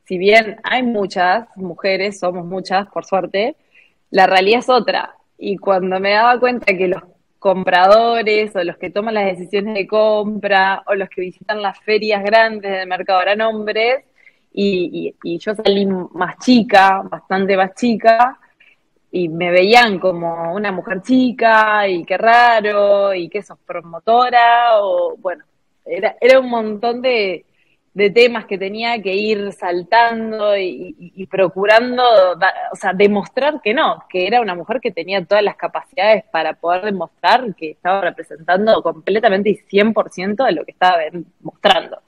si 0.07 0.19
bien 0.19 0.61
hay 0.63 0.83
muchas 0.85 1.49
mujeres, 1.57 2.21
somos 2.21 2.45
muchas, 2.47 2.87
por 2.89 3.05
suerte, 3.05 3.57
la 4.11 4.27
realidad 4.27 4.61
es 4.61 4.69
otra. 4.69 5.17
Y 5.37 5.57
cuando 5.57 5.99
me 6.01 6.13
daba 6.13 6.39
cuenta 6.39 6.67
que 6.77 6.89
los 6.89 7.03
compradores 7.41 8.55
o 8.55 8.63
los 8.65 8.77
que 8.79 8.91
toman 8.91 9.15
las 9.15 9.27
decisiones 9.27 9.75
de 9.75 9.87
compra 9.87 10.83
o 10.87 10.95
los 10.95 11.09
que 11.09 11.23
visitan 11.23 11.61
las 11.61 11.79
ferias 11.81 12.23
grandes 12.25 12.71
del 12.71 12.89
mercado 12.89 13.21
eran 13.23 13.41
hombres 13.43 14.05
y, 14.53 15.15
yo 15.23 15.55
salí 15.55 15.87
más 15.87 16.39
chica, 16.39 17.03
bastante 17.03 17.57
más 17.57 17.75
chica, 17.75 18.39
y 19.11 19.29
me 19.29 19.51
veían 19.51 19.99
como 19.99 20.55
una 20.55 20.73
mujer 20.73 21.03
chica 21.03 21.87
y 21.89 22.05
qué 22.05 22.17
raro 22.17 23.13
y 23.13 23.29
que 23.29 23.43
sos 23.43 23.59
promotora 23.59 24.81
o 24.81 25.17
bueno, 25.19 25.45
era, 25.85 26.17
era 26.21 26.41
un 26.41 26.49
montón 26.49 27.03
de, 27.03 27.45
de 27.97 28.11
temas 28.11 28.45
que 28.45 28.59
tenía 28.59 29.01
que 29.01 29.15
ir 29.15 29.55
saltando 29.55 30.55
y, 30.55 31.27
procurando, 31.31 32.03
o 32.71 32.77
sea, 32.77 32.93
demostrar 32.93 33.63
que 33.63 33.73
no, 33.73 34.05
que 34.11 34.27
era 34.27 34.43
una 34.43 34.55
mujer 34.55 34.83
que 34.83 34.91
tenía 34.91 35.25
todas 35.25 35.43
las 35.43 35.57
capacidades 35.57 36.23
para 36.31 36.53
poder 36.53 36.85
demostrar 36.85 37.55
que 37.55 37.71
estaba 37.71 38.03
representando 38.03 38.83
completamente 38.83 39.49
y 39.49 39.57
100% 39.57 40.45
de 40.45 40.53
lo 40.53 40.67
que 40.67 40.73
estaba 40.73 40.99
mostrando. 41.41 42.03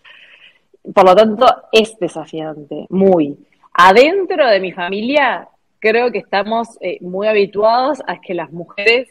Por 0.94 1.06
lo 1.06 1.16
tanto, 1.16 1.46
es 1.72 1.98
desafiante, 1.98 2.84
muy. 2.90 3.38
Adentro 3.72 4.46
de 4.46 4.60
mi 4.60 4.72
familia, 4.72 5.48
creo 5.78 6.12
que 6.12 6.18
estamos 6.18 6.76
eh, 6.82 6.98
muy 7.00 7.28
habituados 7.28 8.02
a 8.06 8.20
que 8.20 8.34
las 8.34 8.52
mujeres, 8.52 9.08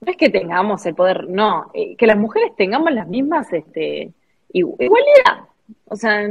no 0.00 0.12
es 0.12 0.16
que 0.16 0.30
tengamos 0.30 0.86
el 0.86 0.94
poder, 0.94 1.28
no, 1.28 1.72
eh, 1.74 1.96
que 1.96 2.06
las 2.06 2.18
mujeres 2.18 2.52
tengamos 2.56 2.92
las 2.92 3.08
mismas 3.08 3.52
este, 3.52 4.12
igualdad 4.52 5.48
o 5.86 5.96
sea, 5.96 6.26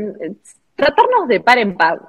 tratarnos 0.75 1.27
de 1.27 1.39
par 1.39 1.57
en 1.57 1.75
par. 1.75 1.99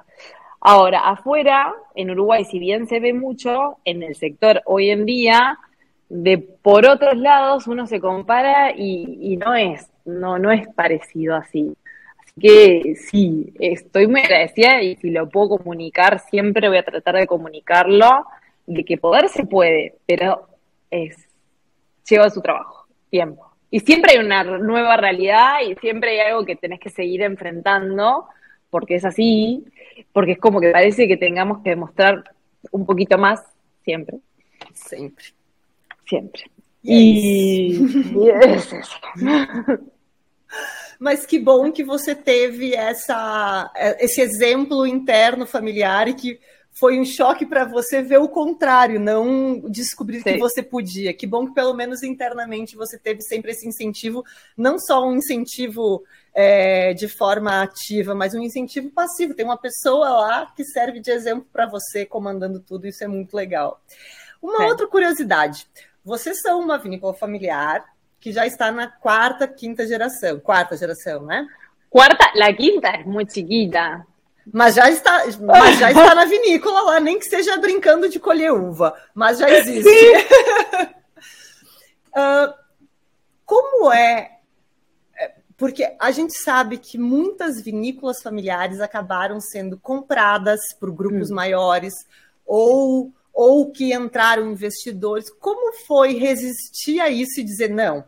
Ahora, 0.59 1.01
afuera, 1.01 1.73
en 1.93 2.09
Uruguay, 2.11 2.43
si 2.45 2.57
bien 2.57 2.87
se 2.87 2.99
ve 2.99 3.13
mucho, 3.13 3.77
en 3.85 4.01
el 4.01 4.15
sector 4.15 4.61
hoy 4.65 4.89
en 4.89 5.05
día, 5.05 5.59
de 6.09 6.37
por 6.37 6.87
otros 6.87 7.17
lados 7.17 7.67
uno 7.67 7.87
se 7.87 7.99
compara 7.99 8.71
y, 8.75 9.37
no 9.37 9.53
es, 9.55 9.89
no, 10.05 10.39
no 10.39 10.51
es 10.51 10.67
parecido 10.69 11.35
así. 11.35 11.75
Así 12.17 12.33
que 12.39 12.95
sí, 12.95 13.53
estoy 13.59 14.07
muy 14.07 14.21
agradecida 14.21 14.81
y 14.81 14.95
si 14.95 15.11
lo 15.11 15.29
puedo 15.29 15.49
comunicar, 15.57 16.19
siempre 16.19 16.67
voy 16.67 16.77
a 16.77 16.83
tratar 16.83 17.15
de 17.15 17.27
comunicarlo, 17.27 18.25
de 18.65 18.83
que 18.83 18.97
poder 18.97 19.29
se 19.29 19.45
puede, 19.45 19.95
pero 20.07 20.47
es, 20.89 21.15
lleva 22.09 22.29
su 22.29 22.41
trabajo, 22.41 22.87
tiempo. 23.09 23.54
Y 23.75 23.81
siempre 23.81 24.13
hay 24.13 24.19
una 24.19 24.41
nueva 24.41 24.95
realidad 24.95 25.55
y 25.67 25.75
siempre 25.75 26.11
hay 26.11 26.31
algo 26.31 26.45
que 26.45 26.55
tenés 26.55 26.79
que 26.79 26.89
seguir 26.89 27.21
enfrentando, 27.23 28.25
porque 28.69 28.95
es 28.95 29.03
así, 29.03 29.65
porque 30.13 30.31
es 30.31 30.37
como 30.37 30.61
que 30.61 30.71
parece 30.71 31.09
que 31.09 31.17
tengamos 31.17 31.61
que 31.61 31.71
demostrar 31.71 32.23
un 32.71 32.85
poquito 32.85 33.17
más 33.17 33.43
siempre. 33.83 34.19
Siempre. 34.73 35.25
Siempre. 36.07 36.43
E, 36.85 37.73
e 37.73 38.29
é 38.29 38.55
isso. 38.55 38.77
Mas 40.97 41.25
que 41.25 41.37
bom 41.37 41.69
que 41.69 41.83
você 41.83 42.15
teve 42.15 42.73
essa, 42.75 43.69
esse 43.99 44.21
exemplo 44.21 44.87
interno 44.87 45.45
familiar 45.45 46.07
e 46.07 46.13
que 46.13 46.39
foi 46.77 46.99
um 46.99 47.05
choque 47.05 47.45
para 47.45 47.63
você 47.63 48.01
ver 48.01 48.17
o 48.17 48.27
contrário, 48.27 48.99
não 48.99 49.61
descobrir 49.69 50.21
que 50.21 50.37
você 50.37 50.61
podia. 50.61 51.13
Que 51.13 51.25
bom 51.25 51.47
que 51.47 51.53
pelo 51.53 51.73
menos 51.73 52.03
internamente 52.03 52.75
você 52.75 52.99
teve 52.99 53.21
sempre 53.21 53.51
esse 53.51 53.65
incentivo, 53.65 54.25
não 54.57 54.77
só 54.77 55.07
um 55.07 55.15
incentivo 55.15 56.03
é, 56.33 56.93
de 56.93 57.07
forma 57.07 57.63
ativa, 57.63 58.13
mas 58.13 58.33
um 58.33 58.41
incentivo 58.41 58.91
passivo. 58.91 59.33
Tem 59.33 59.45
uma 59.45 59.57
pessoa 59.57 60.09
lá 60.09 60.51
que 60.53 60.65
serve 60.65 60.99
de 60.99 61.11
exemplo 61.11 61.47
para 61.51 61.65
você 61.65 62.05
comandando 62.05 62.59
tudo, 62.59 62.85
isso 62.85 63.05
é 63.05 63.07
muito 63.07 63.33
legal. 63.33 63.81
Uma 64.41 64.65
outra 64.65 64.85
curiosidade: 64.85 65.65
vocês 66.03 66.41
são 66.41 66.59
uma 66.59 66.77
vinícola 66.77 67.13
familiar 67.13 67.85
que 68.19 68.33
já 68.33 68.45
está 68.45 68.69
na 68.69 68.87
quarta, 68.87 69.47
quinta 69.47 69.87
geração. 69.87 70.41
Quarta 70.41 70.75
geração, 70.75 71.25
né? 71.25 71.47
Quarta, 71.89 72.33
la 72.35 72.51
quinta 72.51 72.89
é 72.89 73.03
muito 73.05 73.33
chiquita. 73.33 74.05
Mas 74.53 74.75
já 74.75 74.89
está, 74.89 75.23
mas 75.41 75.79
já 75.79 75.91
está 75.91 76.13
na 76.13 76.25
vinícola 76.25 76.81
lá, 76.81 76.99
nem 76.99 77.17
que 77.17 77.25
seja 77.25 77.57
brincando 77.57 78.07
de 78.07 78.19
colher 78.19 78.53
uva, 78.53 78.93
mas 79.13 79.39
já 79.39 79.49
existe. 79.49 79.89
uh, 82.11 82.53
como 83.45 83.91
é, 83.91 84.39
é? 85.17 85.33
Porque 85.57 85.95
a 85.99 86.11
gente 86.11 86.37
sabe 86.43 86.77
que 86.77 86.97
muitas 86.97 87.61
vinícolas 87.61 88.21
familiares 88.21 88.79
acabaram 88.79 89.41
sendo 89.41 89.79
compradas 89.79 90.59
por 90.79 90.91
grupos 90.91 91.31
hum. 91.31 91.35
maiores 91.35 91.93
ou, 92.45 93.11
ou 93.33 93.71
que 93.71 93.93
entraram 93.93 94.51
investidores. 94.51 95.29
Como 95.39 95.73
foi 95.87 96.13
resistir 96.19 96.99
a 96.99 97.09
isso 97.09 97.39
e 97.39 97.43
dizer 97.43 97.69
não? 97.69 98.05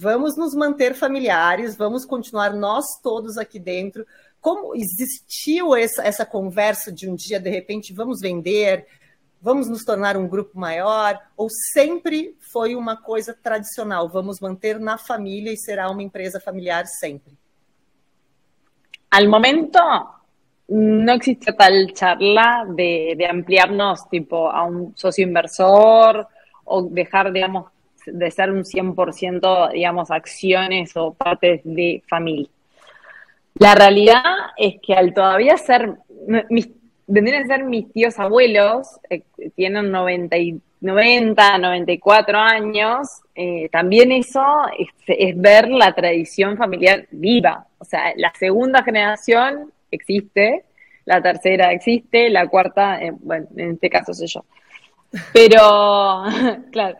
Vamos 0.00 0.36
nos 0.36 0.54
manter 0.54 0.94
familiares, 0.94 1.76
vamos 1.76 2.04
continuar 2.04 2.54
nós 2.54 2.84
todos 3.02 3.36
aqui 3.36 3.58
dentro. 3.58 4.06
Como 4.40 4.74
existiu 4.74 5.74
essa, 5.74 6.02
essa 6.02 6.24
conversa 6.24 6.92
de 6.92 7.08
um 7.08 7.14
dia, 7.14 7.40
de 7.40 7.50
repente, 7.50 7.92
vamos 7.92 8.20
vender, 8.20 8.86
vamos 9.40 9.68
nos 9.68 9.84
tornar 9.84 10.16
um 10.16 10.28
grupo 10.28 10.58
maior? 10.58 11.18
Ou 11.36 11.48
sempre 11.72 12.36
foi 12.52 12.74
uma 12.74 12.96
coisa 12.96 13.34
tradicional, 13.34 14.08
vamos 14.08 14.40
manter 14.40 14.78
na 14.78 14.96
família 14.98 15.52
e 15.52 15.56
será 15.56 15.90
uma 15.90 16.02
empresa 16.02 16.40
familiar 16.40 16.86
sempre? 16.86 17.36
Al 19.10 19.26
momento 19.26 19.78
no 20.68 21.12
existe 21.12 21.52
tal 21.54 21.72
charla 21.94 22.66
de, 22.68 23.14
de, 23.16 23.26
ampliarnos 23.26 24.06
tipo 24.10 24.50
a 24.50 24.64
un 24.64 24.92
socio 24.94 25.24
inversor 25.24 26.28
o 26.64 26.82
dejar, 26.82 27.32
digamos, 27.32 27.72
de 28.04 28.30
ser 28.30 28.50
un 28.50 28.64
100%, 28.64 29.72
digamos, 29.72 30.10
acciones 30.10 30.94
o 30.96 31.14
partes 31.14 31.62
de 31.64 32.02
familia. 32.06 32.48
La 33.58 33.74
realidad 33.74 34.22
es 34.56 34.76
que 34.80 34.94
al 34.94 35.12
todavía 35.12 35.56
ser, 35.56 35.94
mis, 36.48 36.70
vendrían 37.06 37.44
a 37.44 37.46
ser 37.46 37.64
mis 37.64 37.92
tíos 37.92 38.18
abuelos, 38.18 39.00
eh, 39.10 39.22
tienen 39.56 39.90
90, 39.90 40.36
90, 40.80 41.58
94 41.58 42.38
años, 42.38 43.08
eh, 43.34 43.68
también 43.72 44.12
eso 44.12 44.44
es, 45.06 45.36
ver 45.36 45.68
la 45.68 45.92
tradición 45.94 46.56
familiar 46.56 47.06
viva. 47.10 47.66
O 47.78 47.84
sea, 47.84 48.12
la 48.16 48.32
segunda 48.38 48.82
generación 48.84 49.72
existe, 49.90 50.64
la 51.04 51.20
tercera 51.20 51.72
existe, 51.72 52.30
la 52.30 52.46
cuarta, 52.46 53.02
eh, 53.02 53.12
bueno, 53.18 53.48
en 53.56 53.72
este 53.72 53.90
caso 53.90 54.14
soy 54.14 54.28
yo. 54.28 54.44
Pero, 55.32 56.24
claro, 56.70 56.98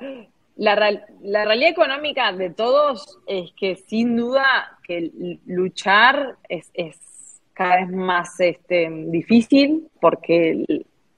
la, 0.58 0.74
la, 1.22 1.44
realidad 1.44 1.70
económica 1.70 2.32
de 2.32 2.50
todos 2.50 3.18
es 3.26 3.52
que 3.52 3.76
sin 3.76 4.16
duda 4.16 4.44
que 4.82 5.38
luchar 5.46 6.36
es, 6.48 6.68
es 6.74 7.40
cada 7.54 7.76
vez 7.76 7.90
más 7.90 8.38
este, 8.40 8.88
difícil 8.90 9.88
porque 10.00 10.64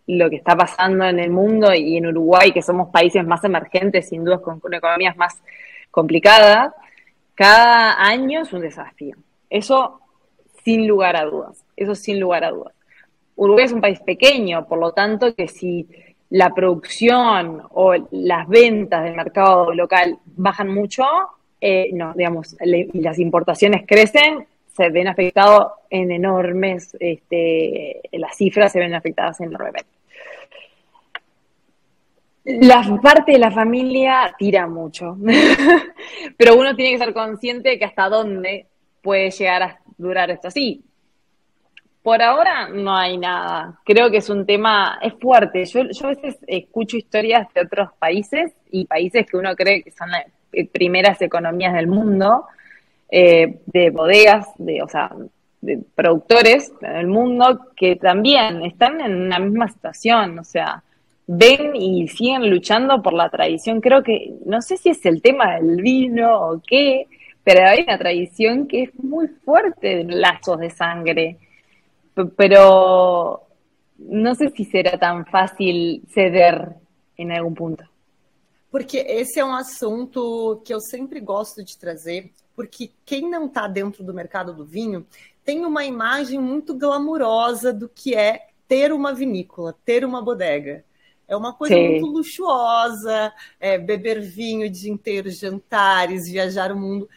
lo 0.06 0.28
que 0.28 0.36
está 0.36 0.56
pasando 0.56 1.04
en 1.06 1.18
el 1.18 1.30
mundo 1.30 1.72
y 1.72 1.96
en 1.96 2.06
Uruguay, 2.06 2.52
que 2.52 2.62
somos 2.62 2.90
países 2.90 3.24
más 3.24 3.42
emergentes, 3.44 4.08
sin 4.08 4.24
duda 4.24 4.42
con, 4.42 4.60
con 4.60 4.74
economías 4.74 5.16
más 5.16 5.40
complicadas, 5.90 6.74
cada 7.34 7.98
año 8.02 8.42
es 8.42 8.52
un 8.52 8.60
desafío. 8.60 9.16
Eso 9.48 10.00
sin 10.64 10.86
lugar 10.86 11.16
a 11.16 11.24
dudas, 11.24 11.64
eso 11.76 11.94
sin 11.94 12.20
lugar 12.20 12.44
a 12.44 12.50
dudas. 12.50 12.74
Uruguay 13.36 13.64
es 13.64 13.72
un 13.72 13.80
país 13.80 14.00
pequeño, 14.00 14.68
por 14.68 14.78
lo 14.78 14.92
tanto 14.92 15.34
que 15.34 15.48
si 15.48 15.88
la 16.30 16.54
producción 16.54 17.62
o 17.70 17.94
las 18.12 18.48
ventas 18.48 19.02
del 19.04 19.16
mercado 19.16 19.74
local 19.74 20.18
bajan 20.24 20.72
mucho, 20.72 21.04
eh, 21.60 21.90
no, 21.92 22.14
digamos, 22.14 22.56
y 22.60 23.00
las 23.00 23.18
importaciones 23.18 23.84
crecen, 23.86 24.46
se 24.74 24.88
ven 24.90 25.08
afectados 25.08 25.72
en 25.90 26.12
enormes, 26.12 26.96
este, 27.00 28.00
las 28.12 28.36
cifras 28.36 28.72
se 28.72 28.78
ven 28.78 28.94
afectadas 28.94 29.40
enormemente. 29.40 29.90
La 32.44 32.82
parte 33.02 33.32
de 33.32 33.38
la 33.38 33.50
familia 33.50 34.34
tira 34.38 34.66
mucho, 34.66 35.16
pero 36.36 36.56
uno 36.56 36.74
tiene 36.74 36.92
que 36.92 37.04
ser 37.04 37.12
consciente 37.12 37.70
de 37.70 37.78
que 37.78 37.84
hasta 37.84 38.08
dónde 38.08 38.66
puede 39.02 39.30
llegar 39.30 39.62
a 39.62 39.80
durar 39.98 40.30
esto 40.30 40.48
así. 40.48 40.82
Por 42.02 42.22
ahora 42.22 42.68
no 42.68 42.96
hay 42.96 43.18
nada. 43.18 43.78
Creo 43.84 44.10
que 44.10 44.18
es 44.18 44.30
un 44.30 44.46
tema, 44.46 44.98
es 45.02 45.12
fuerte. 45.14 45.64
Yo, 45.66 45.82
yo 45.90 46.06
a 46.06 46.08
veces 46.10 46.38
escucho 46.46 46.96
historias 46.96 47.46
de 47.52 47.60
otros 47.60 47.90
países 47.98 48.52
y 48.70 48.86
países 48.86 49.26
que 49.26 49.36
uno 49.36 49.54
cree 49.54 49.82
que 49.82 49.90
son 49.90 50.10
las 50.10 50.24
primeras 50.72 51.20
economías 51.20 51.74
del 51.74 51.88
mundo, 51.88 52.46
eh, 53.10 53.58
de 53.66 53.90
bodegas, 53.90 54.48
de, 54.56 54.82
o 54.82 54.88
sea, 54.88 55.10
de 55.60 55.78
productores 55.94 56.72
del 56.80 57.06
mundo 57.06 57.66
que 57.76 57.96
también 57.96 58.62
están 58.62 59.00
en 59.02 59.28
la 59.28 59.38
misma 59.38 59.68
situación. 59.68 60.38
O 60.38 60.44
sea, 60.44 60.82
ven 61.26 61.76
y 61.76 62.08
siguen 62.08 62.48
luchando 62.48 63.02
por 63.02 63.12
la 63.12 63.28
tradición. 63.28 63.82
Creo 63.82 64.02
que, 64.02 64.32
no 64.46 64.62
sé 64.62 64.78
si 64.78 64.88
es 64.88 65.04
el 65.04 65.20
tema 65.20 65.56
del 65.56 65.82
vino 65.82 66.34
o 66.34 66.62
qué, 66.66 67.08
pero 67.44 67.66
hay 67.66 67.82
una 67.82 67.98
tradición 67.98 68.66
que 68.66 68.84
es 68.84 68.94
muy 69.04 69.28
fuerte 69.28 69.96
de 69.96 70.04
lazos 70.04 70.58
de 70.58 70.70
sangre 70.70 71.36
pero 72.36 73.40
não 73.98 74.34
sei 74.34 74.50
se 74.50 74.64
será 74.64 74.96
tão 74.96 75.24
fácil 75.24 76.02
ceder 76.08 76.74
em 77.18 77.36
algum 77.36 77.54
ponto. 77.54 77.84
Porque 78.70 78.98
esse 78.98 79.40
é 79.40 79.44
um 79.44 79.52
assunto 79.52 80.62
que 80.64 80.72
eu 80.72 80.80
sempre 80.80 81.20
gosto 81.20 81.64
de 81.64 81.76
trazer, 81.76 82.30
porque 82.54 82.90
quem 83.04 83.28
não 83.28 83.46
está 83.46 83.66
dentro 83.66 84.04
do 84.04 84.14
mercado 84.14 84.54
do 84.54 84.64
vinho 84.64 85.06
tem 85.44 85.64
uma 85.64 85.84
imagem 85.84 86.38
muito 86.38 86.74
glamurosa 86.74 87.72
do 87.72 87.88
que 87.88 88.14
é 88.14 88.48
ter 88.68 88.92
uma 88.92 89.12
vinícola, 89.12 89.76
ter 89.84 90.04
uma 90.04 90.22
bodega. 90.22 90.84
É 91.26 91.36
uma 91.36 91.52
coisa 91.52 91.74
Sim. 91.74 91.90
muito 91.90 92.06
luxuosa, 92.06 93.32
é, 93.58 93.78
beber 93.78 94.20
vinho 94.20 94.66
o 94.66 94.70
dia 94.70 94.90
inteiro, 94.90 95.30
jantares, 95.30 96.28
viajar 96.28 96.72
o 96.72 96.76
mundo. 96.76 97.08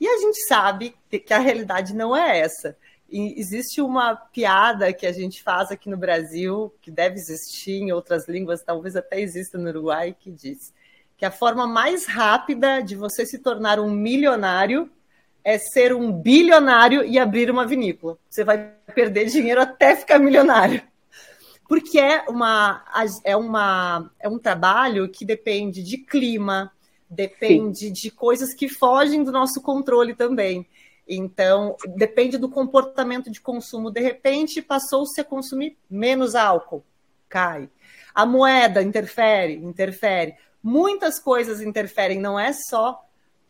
E 0.00 0.06
a 0.06 0.18
gente 0.18 0.46
sabe 0.46 0.94
que 1.08 1.32
a 1.32 1.38
realidade 1.38 1.94
não 1.94 2.16
é 2.16 2.40
essa. 2.40 2.76
E 3.12 3.38
existe 3.38 3.82
uma 3.82 4.16
piada 4.16 4.90
que 4.90 5.06
a 5.06 5.12
gente 5.12 5.42
faz 5.42 5.70
aqui 5.70 5.90
no 5.90 5.98
Brasil, 5.98 6.72
que 6.80 6.90
deve 6.90 7.16
existir 7.16 7.72
em 7.72 7.92
outras 7.92 8.26
línguas, 8.26 8.62
talvez 8.62 8.96
até 8.96 9.20
exista 9.20 9.58
no 9.58 9.68
Uruguai, 9.68 10.16
que 10.18 10.30
diz 10.30 10.72
que 11.18 11.26
a 11.26 11.30
forma 11.30 11.66
mais 11.66 12.06
rápida 12.06 12.82
de 12.82 12.96
você 12.96 13.26
se 13.26 13.38
tornar 13.38 13.78
um 13.78 13.90
milionário 13.90 14.90
é 15.44 15.58
ser 15.58 15.94
um 15.94 16.10
bilionário 16.10 17.04
e 17.04 17.18
abrir 17.18 17.50
uma 17.50 17.66
vinícola. 17.66 18.16
Você 18.30 18.42
vai 18.44 18.72
perder 18.94 19.26
dinheiro 19.26 19.60
até 19.60 19.94
ficar 19.94 20.18
milionário. 20.18 20.82
Porque 21.68 21.98
é, 21.98 22.24
uma, 22.28 22.82
é, 23.24 23.36
uma, 23.36 24.10
é 24.20 24.28
um 24.28 24.38
trabalho 24.38 25.08
que 25.08 25.24
depende 25.24 25.82
de 25.82 25.98
clima, 25.98 26.72
depende 27.10 27.88
Sim. 27.88 27.92
de 27.92 28.10
coisas 28.10 28.54
que 28.54 28.68
fogem 28.68 29.22
do 29.22 29.30
nosso 29.30 29.60
controle 29.60 30.14
também. 30.14 30.66
Então, 31.14 31.76
depende 31.96 32.38
do 32.38 32.48
comportamento 32.48 33.30
de 33.30 33.40
consumo. 33.40 33.90
De 33.90 34.00
repente, 34.00 34.62
passou-se 34.62 35.20
a 35.20 35.24
consumir 35.24 35.76
menos 35.90 36.34
álcool, 36.34 36.84
cai. 37.28 37.68
A 38.14 38.24
moeda 38.24 38.82
interfere, 38.82 39.54
interfere. 39.54 40.34
Muitas 40.62 41.18
coisas 41.18 41.60
interferem, 41.60 42.20
não 42.20 42.38
é 42.38 42.52
só 42.52 43.04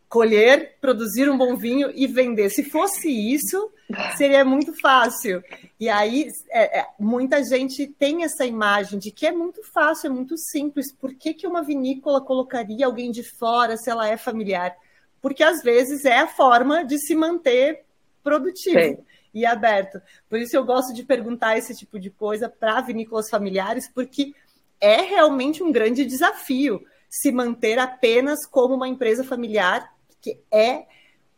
colher, 0.09 0.77
produzir 0.79 1.31
um 1.31 1.38
bom 1.38 1.57
vinho 1.57 1.90
e 1.94 2.07
vender. 2.07 2.51
Se 2.51 2.64
fosse 2.64 3.09
isso, 3.09 3.72
seria 4.16 4.44
muito 4.44 4.79
fácil. 4.79 5.42
E 5.81 5.88
aí, 5.88 6.27
é, 6.51 6.81
é, 6.81 6.87
muita 6.98 7.42
gente 7.42 7.87
tem 7.87 8.22
essa 8.22 8.44
imagem 8.44 8.98
de 8.98 9.11
que 9.11 9.27
é 9.27 9.33
muito 9.33 9.62
fácil, 9.72 10.09
é 10.09 10.11
muito 10.11 10.37
simples. 10.37 10.92
Por 10.92 11.14
que, 11.14 11.33
que 11.33 11.46
uma 11.46 11.62
vinícola 11.62 12.20
colocaria 12.20 12.85
alguém 12.85 13.11
de 13.11 13.22
fora 13.22 13.77
se 13.79 13.88
ela 13.88 14.07
é 14.07 14.18
familiar? 14.18 14.77
Porque 15.22 15.44
às 15.44 15.62
vezes 15.62 16.04
é 16.04 16.18
a 16.18 16.26
forma 16.26 16.85
de 16.85 16.98
se 16.98 17.14
manter 17.14 17.85
produtivo 18.22 18.80
Sim. 18.80 18.98
e 19.32 19.46
aberto. 19.46 20.02
Por 20.28 20.40
isso 20.40 20.56
eu 20.56 20.64
gosto 20.64 20.92
de 20.92 21.04
perguntar 21.04 21.56
esse 21.56 21.74
tipo 21.74 21.98
de 21.98 22.11
coisa 22.11 22.48
para 22.48 22.80
vinícolas 22.80 23.30
familiares, 23.30 23.88
porque 23.88 24.35
é 24.80 25.00
realmente 25.00 25.62
um 25.62 25.70
grande 25.70 26.04
desafio 26.04 26.85
se 27.08 27.30
manter 27.30 27.78
apenas 27.78 28.44
como 28.44 28.74
uma 28.74 28.88
empresa 28.88 29.22
familiar, 29.22 29.94
que 30.20 30.40
é 30.50 30.87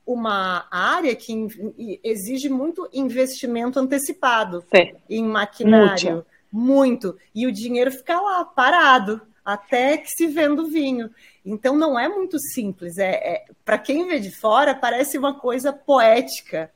uma 0.06 0.66
área 0.70 1.14
que 1.14 1.34
exige 2.02 2.48
muito 2.48 2.88
investimento 2.92 3.78
antecipado 3.78 4.64
Sim. 4.74 4.94
em 5.08 5.24
maquinário, 5.24 6.24
muito. 6.50 7.10
muito. 7.12 7.18
E 7.34 7.46
o 7.46 7.52
dinheiro 7.52 7.90
fica 7.90 8.18
lá 8.18 8.44
parado 8.44 9.20
até 9.44 9.98
que 9.98 10.08
se 10.08 10.26
venda 10.26 10.62
o 10.62 10.70
vinho. 10.70 11.10
Então 11.44 11.76
não 11.76 11.98
é 11.98 12.08
muito 12.08 12.38
simples. 12.38 12.96
É, 12.96 13.10
é 13.10 13.44
para 13.64 13.78
quem 13.78 14.06
vê 14.08 14.18
de 14.18 14.34
fora 14.34 14.74
parece 14.74 15.18
uma 15.18 15.38
coisa 15.38 15.72
poética, 15.72 16.70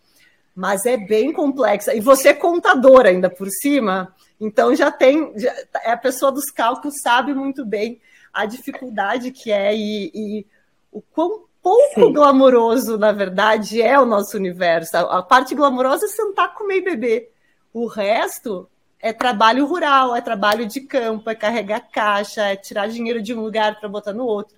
mas 0.55 0.85
é 0.85 0.97
bem 0.97 1.33
complexa. 1.33 1.95
E 1.95 2.01
você 2.01 2.31
é 2.31 2.35
contador 2.35 3.07
ainda 3.07 3.31
por 3.31 3.49
cima, 3.49 4.15
então 4.41 4.75
já 4.75 4.91
tem 4.91 5.33
já, 5.39 5.55
é 5.85 5.93
a 5.93 5.97
pessoa 5.97 6.31
dos 6.31 6.51
cálculos 6.51 7.01
sabe 7.03 7.33
muito 7.33 7.65
bem 7.65 8.01
a 8.33 8.45
dificuldade 8.45 9.31
que 9.31 9.51
é 9.51 9.75
e, 9.75 10.11
e 10.15 10.47
o 10.93 11.01
quão 11.01 11.45
pouco 11.63 12.07
Sim. 12.07 12.13
glamouroso 12.13 12.99
na 12.99 13.13
verdade 13.13 13.81
é 13.81 13.99
o 13.99 14.05
nosso 14.05 14.37
universo. 14.37 14.97
A, 14.97 15.19
a 15.19 15.23
parte 15.23 15.55
glamourosa 15.55 16.05
é 16.05 16.09
sentar, 16.09 16.55
comer 16.55 16.79
e 16.79 16.83
beber. 16.83 17.33
O 17.73 17.87
resto 17.87 18.69
é 19.01 19.13
trabalho 19.13 19.67
rural, 19.67 20.15
é 20.17 20.21
trabalho 20.21 20.67
de 20.67 20.81
campo, 20.81 21.31
é 21.31 21.35
carregar 21.35 21.89
caixa, 21.91 22.49
é 22.49 22.57
tirar 22.57 22.89
dinheiro 22.89 23.23
de 23.23 23.35
um 23.35 23.41
lugar 23.41 23.79
para 23.79 23.89
botar 23.89 24.13
no 24.13 24.25
outro. 24.25 24.57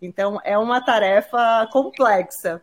Então, 0.00 0.40
é 0.44 0.56
uma 0.56 0.80
tarefa 0.84 1.68
complexa. 1.72 2.62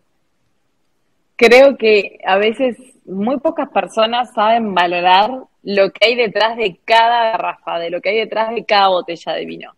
Creo 1.36 1.78
que 1.78 2.18
a 2.26 2.38
veces 2.38 2.78
muy 3.06 3.40
pocas 3.40 3.70
personas 3.70 4.34
saben 4.34 4.74
valorar 4.74 5.30
lo 5.64 5.92
que 5.92 6.06
hay 6.06 6.16
detrás 6.16 6.58
de 6.58 6.80
cada 6.84 7.32
garrafa, 7.32 7.78
de 7.80 7.90
lo 7.90 8.02
que 8.02 8.10
hay 8.10 8.18
detrás 8.18 8.54
de 8.54 8.66
cada 8.66 8.90
botella 8.90 9.34
de 9.34 9.46
vino. 9.46 9.72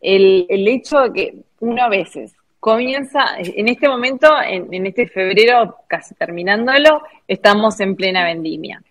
El, 0.00 0.46
hecho 0.68 1.00
de 1.00 1.12
que 1.12 1.34
uno 1.60 1.82
a 1.82 1.88
veces 1.88 2.34
comienza, 2.58 3.36
en 3.38 3.68
este 3.68 3.88
momento, 3.88 4.28
en, 4.42 4.72
en, 4.72 4.86
este 4.86 5.06
febrero, 5.06 5.76
casi 5.86 6.14
terminándolo, 6.14 7.02
estamos 7.28 7.78
en 7.80 7.94
plena 7.94 8.24
vendimia, 8.24 8.82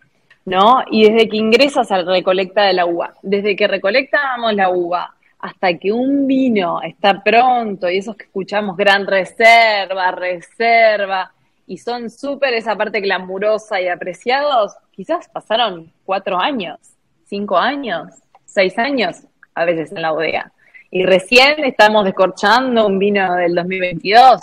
¿no? 0.46 0.84
Y 0.90 1.10
desde 1.10 1.28
que 1.28 1.38
ingresas 1.38 1.92
al 1.92 2.06
recolecta 2.06 2.64
de 2.64 2.74
la 2.74 2.86
uva, 2.86 3.14
desde 3.22 3.56
que 3.56 3.68
recolectamos 3.68 4.54
la 4.54 4.70
uva 4.70 5.16
hasta 5.40 5.78
que 5.78 5.92
un 5.92 6.26
vino 6.26 6.82
está 6.82 7.22
pronto, 7.24 7.90
y 7.90 7.98
esos 7.98 8.16
que 8.16 8.26
escuchamos 8.26 8.78
gran 8.78 9.06
reserva, 9.06 10.12
reserva, 10.12 11.32
y 11.68 11.78
son 11.78 12.10
súper 12.10 12.54
esa 12.54 12.76
parte 12.76 13.00
glamurosa 13.00 13.82
y 13.82 13.88
apreciados, 13.88 14.74
quizás 14.92 15.28
pasaron 15.30 15.92
cuatro 16.04 16.40
años, 16.40 16.80
cinco 17.26 17.58
años, 17.58 18.08
seis 18.46 18.78
años, 18.78 19.18
a 19.54 19.66
veces 19.66 19.92
en 19.92 20.02
la 20.02 20.12
bodega. 20.12 20.52
Y 20.92 21.04
recién 21.06 21.64
estamos 21.64 22.06
descorchando 22.06 22.88
un 22.88 22.98
vino 23.00 23.36
del 23.36 23.54
2022, 23.56 24.42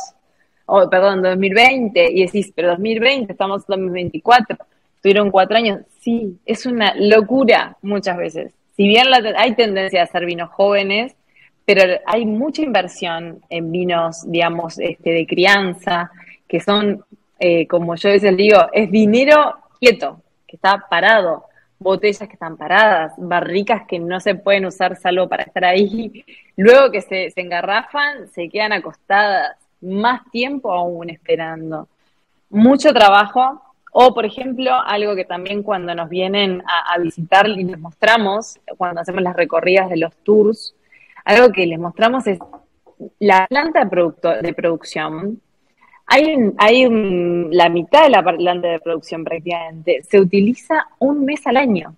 o 0.67 0.89
perdón, 0.89 1.23
2020, 1.23 2.13
y 2.13 2.27
decís, 2.27 2.53
pero 2.55 2.69
2020, 2.71 3.33
estamos 3.33 3.63
en 3.63 3.77
2024, 3.77 4.57
tuvieron 5.03 5.31
cuatro 5.31 5.57
años. 5.57 5.81
Sí, 6.01 6.39
es 6.47 6.65
una 6.65 6.95
locura 6.95 7.77
muchas 7.83 8.17
veces. 8.17 8.53
Si 8.77 8.89
bien 8.89 9.09
hay 9.37 9.55
tendencia 9.55 10.01
a 10.01 10.05
hacer 10.05 10.25
vinos 10.25 10.51
jóvenes, 10.51 11.15
pero 11.65 12.01
hay 12.07 12.25
mucha 12.27 12.63
inversión 12.63 13.41
en 13.49 13.71
vinos, 13.71 14.23
digamos, 14.31 14.79
este, 14.79 15.11
de 15.11 15.27
crianza, 15.27 16.11
que 16.49 16.61
son, 16.61 17.05
eh, 17.39 17.67
como 17.67 17.95
yo 17.97 18.09
a 18.09 18.13
veces 18.13 18.37
digo, 18.37 18.59
es 18.73 18.91
dinero 18.91 19.57
quieto, 19.79 20.23
que 20.47 20.57
está 20.57 20.87
parado, 20.89 21.45
botellas 21.79 22.29
que 22.29 22.35
están 22.35 22.57
paradas, 22.57 23.13
barricas 23.17 23.83
que 23.87 23.99
no 23.99 24.21
se 24.21 24.35
pueden 24.35 24.67
usar 24.67 24.97
salvo 24.97 25.29
para 25.29 25.45
estar 25.45 25.65
ahí, 25.65 26.25
luego 26.57 26.91
que 26.91 27.01
se, 27.01 27.31
se 27.31 27.41
engarrafan, 27.41 28.29
se 28.29 28.49
quedan 28.49 28.73
acostadas, 28.73 29.57
más 29.81 30.23
tiempo 30.31 30.73
aún 30.73 31.11
esperando. 31.11 31.89
Mucho 32.51 32.93
trabajo, 32.93 33.61
o, 33.93 34.15
por 34.15 34.25
ejemplo, 34.25 34.73
algo 34.85 35.15
que 35.15 35.25
también 35.25 35.63
cuando 35.63 35.95
nos 35.95 36.09
vienen 36.09 36.63
a, 36.67 36.99
visitar 36.99 37.49
y 37.49 37.65
les 37.65 37.79
mostramos, 37.79 38.59
cuando 38.77 39.01
hacemos 39.01 39.23
las 39.23 39.37
recorridas 39.37 39.89
de 39.89 39.99
los 39.99 40.17
tours, 40.25 40.75
algo 41.25 41.53
que 41.53 41.67
les 41.67 41.79
mostramos 41.79 42.27
es 42.27 42.39
la 43.19 43.47
planta 43.49 43.85
de, 43.85 44.43
de 44.43 44.55
producción 44.55 45.41
hay, 46.07 46.53
hay 46.59 46.89
la 47.51 47.69
mitad 47.69 48.03
de 48.05 48.11
la 48.11 48.23
planta 48.23 48.69
de 48.69 48.81
producción 48.81 49.25
prácticamente 49.25 50.03
se 50.03 50.21
utiliza 50.21 50.89
un 50.99 51.25
mes 51.25 51.47
al 51.47 51.57
año. 51.57 51.97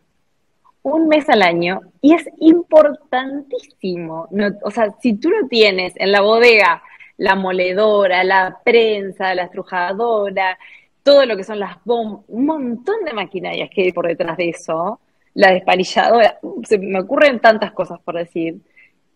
Un 0.83 1.09
mes 1.09 1.29
al 1.31 1.43
año 1.43 1.81
y 2.01 2.15
es 2.15 2.29
importantísimo. 2.39 4.29
o 4.63 4.71
sea, 4.71 4.91
si 5.01 5.15
tú 5.15 5.31
no 5.31 5.49
tienes 5.49 5.95
en 5.97 6.13
la 6.13 6.21
bodega 6.21 6.83
la 7.17 7.35
moledora, 7.35 8.23
la 8.25 8.59
prensa, 8.65 9.35
la 9.35 9.45
estrujadora, 9.45 10.59
todo 11.05 11.25
lo 11.27 11.37
que 11.37 11.45
son 11.45 11.61
las 11.61 11.77
bombas, 11.85 12.25
un 12.27 12.47
montón 12.47 13.05
de 13.05 13.13
maquinarias 13.13 13.71
que 13.71 13.83
hay 13.83 13.93
por 13.93 14.09
detrás 14.09 14.37
de 14.37 14.49
eso, 14.49 14.99
la 15.35 15.53
despalilladora, 15.53 16.39
se 16.65 16.79
me 16.79 16.99
ocurren 16.99 17.39
tantas 17.39 17.73
cosas 17.73 18.01
por 18.01 18.17
decir 18.17 18.61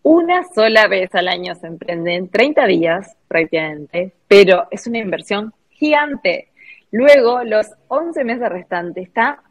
una 0.03 0.44
sola 0.55 0.87
vez 0.87 1.14
al 1.14 1.29
año 1.29 1.55
se 1.55 1.66
emprenden 1.66 2.29
30 2.29 2.66
días 2.66 3.16
prácticamente, 3.27 4.12
pero 4.29 4.66
es 4.70 4.87
una 4.87 4.98
inversión 4.98 5.53
gigante. 5.70 6.48
Luego, 6.90 7.42
los 7.44 7.66
11 7.88 8.24
meses 8.24 8.48
restantes 8.48 9.07
está 9.07 9.42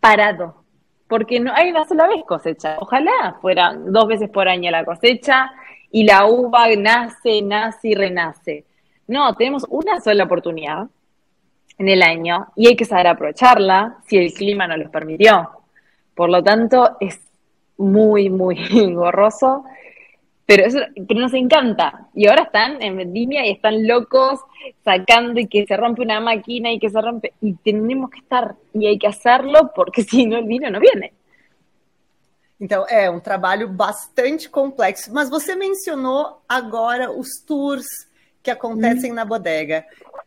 parado, 0.00 0.64
porque 1.08 1.40
no 1.40 1.52
hay 1.54 1.70
una 1.70 1.86
sola 1.86 2.08
vez 2.08 2.24
cosecha. 2.26 2.76
Ojalá 2.80 3.38
fueran 3.40 3.92
dos 3.92 4.06
veces 4.06 4.28
por 4.28 4.48
año 4.48 4.70
la 4.70 4.84
cosecha 4.84 5.52
y 5.90 6.04
la 6.04 6.26
uva 6.26 6.68
nace, 6.76 7.42
nace 7.42 7.88
y 7.88 7.94
renace. 7.94 8.64
No, 9.06 9.34
tenemos 9.34 9.66
una 9.68 10.00
sola 10.00 10.24
oportunidad 10.24 10.88
en 11.82 11.88
el 11.88 12.02
año 12.02 12.48
y 12.56 12.68
hay 12.68 12.76
que 12.76 12.84
saber 12.84 13.08
aprovecharla 13.08 13.98
si 14.06 14.16
el 14.16 14.32
clima 14.32 14.66
no 14.66 14.76
los 14.76 14.90
permitió. 14.90 15.50
Por 16.14 16.30
lo 16.30 16.42
tanto, 16.42 16.96
es 17.00 17.20
muy, 17.76 18.30
muy 18.30 18.56
gorroso 18.94 19.64
pero 20.52 20.66
eso 20.66 20.80
pero 21.08 21.20
nos 21.20 21.34
encanta. 21.34 22.08
Y 22.14 22.26
ahora 22.26 22.42
están 22.42 22.82
en 22.82 22.96
vendimia 22.96 23.46
y 23.46 23.52
están 23.52 23.86
locos 23.86 24.40
sacando 24.84 25.40
y 25.40 25.46
que 25.46 25.64
se 25.66 25.76
rompe 25.76 26.02
una 26.02 26.20
máquina 26.20 26.70
y 26.70 26.78
que 26.78 26.90
se 26.90 27.00
rompe. 27.00 27.32
Y 27.40 27.54
tenemos 27.54 28.10
que 28.10 28.18
estar 28.18 28.54
e 28.74 28.86
hay 28.86 28.98
que 28.98 29.06
hacerlo 29.06 29.72
porque 29.74 30.02
si 30.08 30.26
no, 30.26 30.36
el 30.36 30.46
vino 30.46 30.70
não 30.70 30.80
viene. 30.80 31.12
Então, 32.60 32.84
é 32.86 33.10
um 33.10 33.18
trabalho 33.18 33.66
bastante 33.66 34.48
complexo. 34.48 35.12
Mas 35.12 35.28
você 35.28 35.56
mencionou 35.56 36.42
agora 36.48 37.10
os 37.10 37.28
tours 37.44 37.86
que 38.42 38.50
acontecem 38.50 39.10
hum. 39.10 39.14
na 39.14 39.24
bodega. 39.24 39.84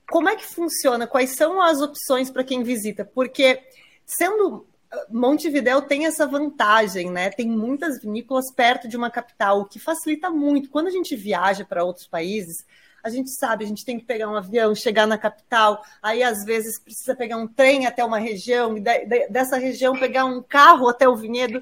Como 0.10 0.30
é 0.30 0.36
que 0.36 0.46
funciona? 0.46 1.08
Quais 1.08 1.32
são 1.32 1.62
as 1.62 1.82
opções 1.82 2.30
para 2.30 2.44
quem 2.44 2.63
visita? 2.63 3.04
Porque, 3.04 3.62
sendo 4.06 4.68
Montevidéu 5.10 5.82
tem 5.82 6.06
essa 6.06 6.28
vantagem, 6.28 7.12
né? 7.12 7.30
Tem 7.30 7.48
muitas 7.48 8.00
vinícolas 8.00 8.52
perto 8.54 8.88
de 8.88 8.96
uma 8.96 9.10
capital, 9.10 9.62
o 9.62 9.65
que 9.65 9.80
facilita 9.80 10.30
muito. 10.30 10.70
Quando 10.70 10.88
a 10.88 10.91
gente 10.91 11.15
viaja 11.15 11.65
para 11.65 11.84
outros 11.84 12.08
países, 12.08 12.65
a 13.04 13.10
gente 13.10 13.30
sabe, 13.32 13.63
a 13.63 13.68
gente 13.68 13.86
tem 13.86 14.00
que 14.00 14.06
pegar 14.06 14.30
um 14.30 14.36
avião, 14.36 14.74
chegar 14.74 15.06
na 15.06 15.18
capital, 15.18 15.84
aí 16.02 16.24
às 16.24 16.44
vezes 16.44 16.80
precisa 16.80 17.15
pegar 17.15 17.38
um 17.38 17.48
trem 17.48 17.86
até 17.86 18.04
uma 18.04 18.18
região, 18.18 18.76
e 18.78 18.82
dessa 19.30 19.58
região 19.58 19.98
pegar 19.98 20.26
um 20.26 20.41
carro 20.41 20.89
até 20.89 21.08
o 21.08 21.15
vinhedo. 21.15 21.62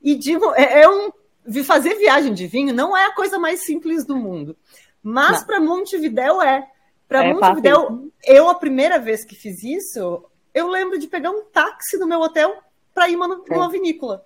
E 0.00 0.14
digo, 0.14 0.54
é, 0.54 0.82
é 0.82 0.88
um 0.88 1.10
fazer 1.64 1.94
viagem 1.96 2.32
de 2.34 2.46
vinho 2.46 2.74
não 2.74 2.96
é 2.96 3.06
a 3.06 3.14
coisa 3.14 3.38
mais 3.38 3.64
simples 3.64 4.04
do 4.04 4.16
mundo. 4.16 4.56
Mas 5.02 5.42
para 5.44 5.60
Montevidéu 5.60 6.42
é. 6.42 6.68
Para 7.08 7.24
é 7.24 7.32
Montevidéu, 7.32 8.10
eu 8.24 8.48
a 8.48 8.54
primeira 8.54 8.98
vez 8.98 9.24
que 9.24 9.34
fiz 9.34 9.62
isso, 9.62 10.24
eu 10.52 10.68
lembro 10.68 10.98
de 10.98 11.06
pegar 11.06 11.30
um 11.30 11.44
táxi 11.44 11.96
no 11.98 12.06
meu 12.06 12.20
hotel 12.20 12.56
para 12.92 13.08
ir 13.08 13.16
numa, 13.16 13.42
numa 13.48 13.70
vinícola. 13.70 14.24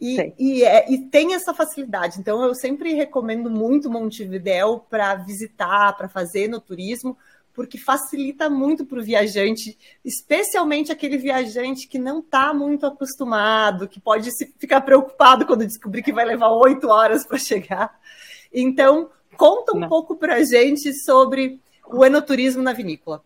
E, 0.00 0.34
e, 0.36 0.64
é, 0.64 0.90
e, 0.92 0.98
tem 0.98 1.32
essa 1.32 1.54
facilidade. 1.54 2.18
Então, 2.18 2.42
eu 2.42 2.54
sempre 2.56 2.92
recomendo 2.92 3.48
muito 3.48 3.88
Montevidéu 3.88 4.84
para 4.90 5.14
visitar, 5.14 5.96
para 5.96 6.08
fazer 6.08 6.48
no 6.48 6.60
turismo, 6.60 7.16
porque 7.54 7.78
facilita 7.78 8.50
muito 8.50 8.84
para 8.84 8.98
o 8.98 9.02
viajante, 9.02 9.78
especialmente 10.04 10.90
aquele 10.90 11.16
viajante 11.18 11.86
que 11.86 12.00
não 12.00 12.18
está 12.18 12.52
muito 12.52 12.84
acostumado, 12.84 13.86
que 13.86 14.00
pode 14.00 14.28
ficar 14.58 14.80
preocupado 14.80 15.46
quando 15.46 15.64
descobrir 15.64 16.02
que 16.02 16.12
vai 16.12 16.24
levar 16.24 16.50
oito 16.50 16.88
horas 16.88 17.24
para 17.24 17.38
chegar. 17.38 17.96
Então, 18.52 19.08
conta 19.36 19.76
um 19.76 19.80
não. 19.80 19.88
pouco 19.88 20.16
para 20.16 20.34
a 20.34 20.44
gente 20.44 20.92
sobre 21.04 21.60
o 21.84 22.04
enoturismo 22.04 22.62
na 22.62 22.74
vinícola. 22.74 23.22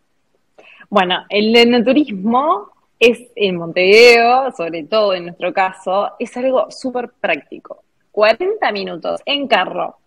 Bueno, 0.88 1.24
el 1.28 1.54
enoturismo 1.54 2.70
es 2.98 3.20
en 3.34 3.56
Montevideo, 3.56 4.52
sobre 4.52 4.84
todo 4.84 5.14
en 5.14 5.24
nuestro 5.26 5.52
caso, 5.52 6.12
es 6.18 6.36
algo 6.36 6.70
súper 6.70 7.10
práctico. 7.20 7.82
40 8.12 8.72
minutos 8.72 9.20
en 9.26 9.46
carro, 9.46 9.98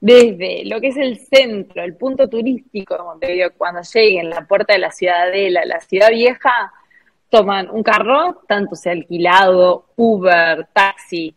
desde 0.00 0.64
lo 0.66 0.80
que 0.80 0.88
es 0.88 0.96
el 0.96 1.18
centro, 1.18 1.82
el 1.82 1.96
punto 1.96 2.28
turístico 2.28 2.94
de 2.94 3.02
Montevideo, 3.02 3.52
cuando 3.56 3.80
lleguen 3.80 4.28
la 4.28 4.46
puerta 4.46 4.74
de 4.74 4.80
la 4.80 4.90
ciudadela, 4.90 5.64
la 5.64 5.80
ciudad 5.80 6.10
vieja, 6.10 6.72
toman 7.30 7.70
un 7.70 7.82
carro, 7.82 8.42
tanto 8.46 8.76
sea 8.76 8.92
alquilado, 8.92 9.86
Uber, 9.96 10.68
taxi, 10.72 11.34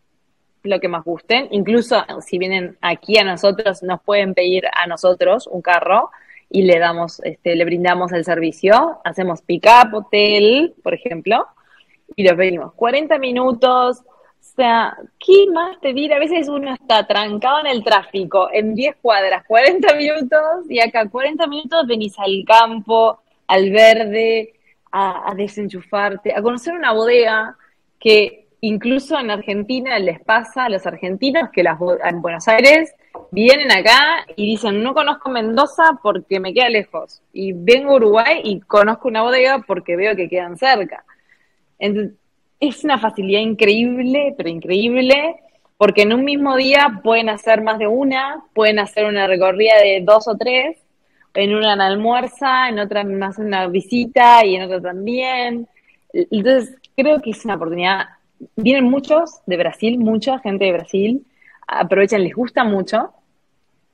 lo 0.64 0.80
que 0.80 0.90
más 0.90 1.04
gusten. 1.04 1.48
Incluso 1.52 2.04
si 2.20 2.38
vienen 2.38 2.78
aquí 2.82 3.18
a 3.18 3.24
nosotros, 3.24 3.82
nos 3.84 4.02
pueden 4.02 4.34
pedir 4.34 4.66
a 4.74 4.86
nosotros 4.86 5.48
un 5.48 5.62
carro 5.62 6.12
y 6.50 6.64
le 6.64 6.80
damos, 6.80 7.20
este, 7.24 7.56
le 7.56 7.66
brindamos 7.66 8.12
el 8.14 8.24
servicio, 8.24 9.00
hacemos 9.04 9.42
pick-up, 9.42 9.94
hotel, 9.94 10.74
por 10.84 10.94
ejemplo, 10.94 11.48
y 12.16 12.24
los 12.24 12.38
venimos 12.38 12.74
40 12.74 13.18
minutos, 13.20 14.00
o 14.00 14.62
sea, 14.62 14.98
¿qué 15.20 15.46
más 15.52 15.80
te 15.82 15.94
dirá? 15.94 16.16
A 16.16 16.20
veces 16.20 16.48
uno 16.48 16.74
está 16.74 17.06
trancado 17.06 17.60
en 17.60 17.68
el 17.68 17.84
tráfico, 17.84 18.50
en 18.52 18.76
10 18.76 18.96
cuadras, 19.02 19.44
40 19.46 19.96
minutos, 19.96 20.66
y 20.70 20.80
acá 20.80 21.08
40 21.08 21.46
minutos 21.48 21.86
venís 21.86 22.18
al 22.18 22.44
campo, 22.48 23.20
al 23.48 23.70
verde, 23.72 24.54
a, 24.92 25.30
a 25.30 25.36
desenchufarte, 25.36 26.34
a 26.34 26.42
conocer 26.42 26.74
una 26.74 26.94
bodega 26.94 27.58
que 28.00 28.48
incluso 28.62 29.20
en 29.20 29.32
Argentina 29.32 30.00
les 30.00 30.20
pasa 30.22 30.66
a 30.66 30.70
los 30.70 30.86
argentinos 30.86 31.50
que 31.52 31.64
las, 31.64 31.78
en 32.04 32.22
Buenos 32.22 32.48
Aires 32.48 32.96
vienen 33.32 33.72
acá 33.72 34.26
y 34.36 34.46
dicen, 34.46 34.84
no 34.84 34.94
conozco 34.94 35.30
Mendoza 35.30 36.00
porque 36.02 36.40
me 36.40 36.54
queda 36.54 36.70
lejos. 36.70 37.22
Y 37.34 37.54
vengo 37.54 37.94
a 37.94 37.96
Uruguay 37.96 38.42
y 38.44 38.60
conozco 38.62 39.08
una 39.08 39.22
bodega 39.22 39.64
porque 39.66 39.96
veo 39.96 40.16
que 40.16 40.30
quedan 40.30 40.58
cerca. 40.58 41.04
Es 42.60 42.84
una 42.84 42.98
facilidad 42.98 43.42
increíble, 43.42 44.34
pero 44.38 44.50
increíble, 44.50 45.36
porque 45.78 46.04
en 46.04 46.14
un 46.14 46.24
mismo 46.24 46.56
día 46.56 47.02
pueden 47.04 47.30
hacer 47.30 47.62
más 47.62 47.78
de 47.78 47.88
una, 47.88 48.44
pueden 48.54 48.80
hacer 48.80 49.06
una 49.06 49.28
recorrida 49.28 49.78
de 49.82 50.02
dos 50.04 50.28
o 50.28 50.36
tres, 50.36 50.78
en 51.34 51.54
una 51.54 51.74
en 51.74 51.82
almuerza, 51.82 52.70
en 52.70 52.80
otra 52.80 53.04
más 53.04 53.38
una 53.38 53.68
visita 53.68 54.44
y 54.44 54.56
en 54.56 54.64
otra 54.64 54.82
también. 54.82 55.68
Entonces, 56.12 56.76
creo 56.96 57.22
que 57.22 57.30
es 57.30 57.46
una 57.46 57.56
oportunidad 57.56 58.08
vienen 58.56 58.86
muchos 58.86 59.42
de 59.46 59.58
Brasil, 59.58 59.98
mucha 59.98 60.40
gente 60.40 60.66
de 60.66 60.74
Brasil, 60.74 61.26
aprovechan, 61.68 62.24
les 62.24 62.34
gusta 62.34 62.64
mucho, 62.64 63.12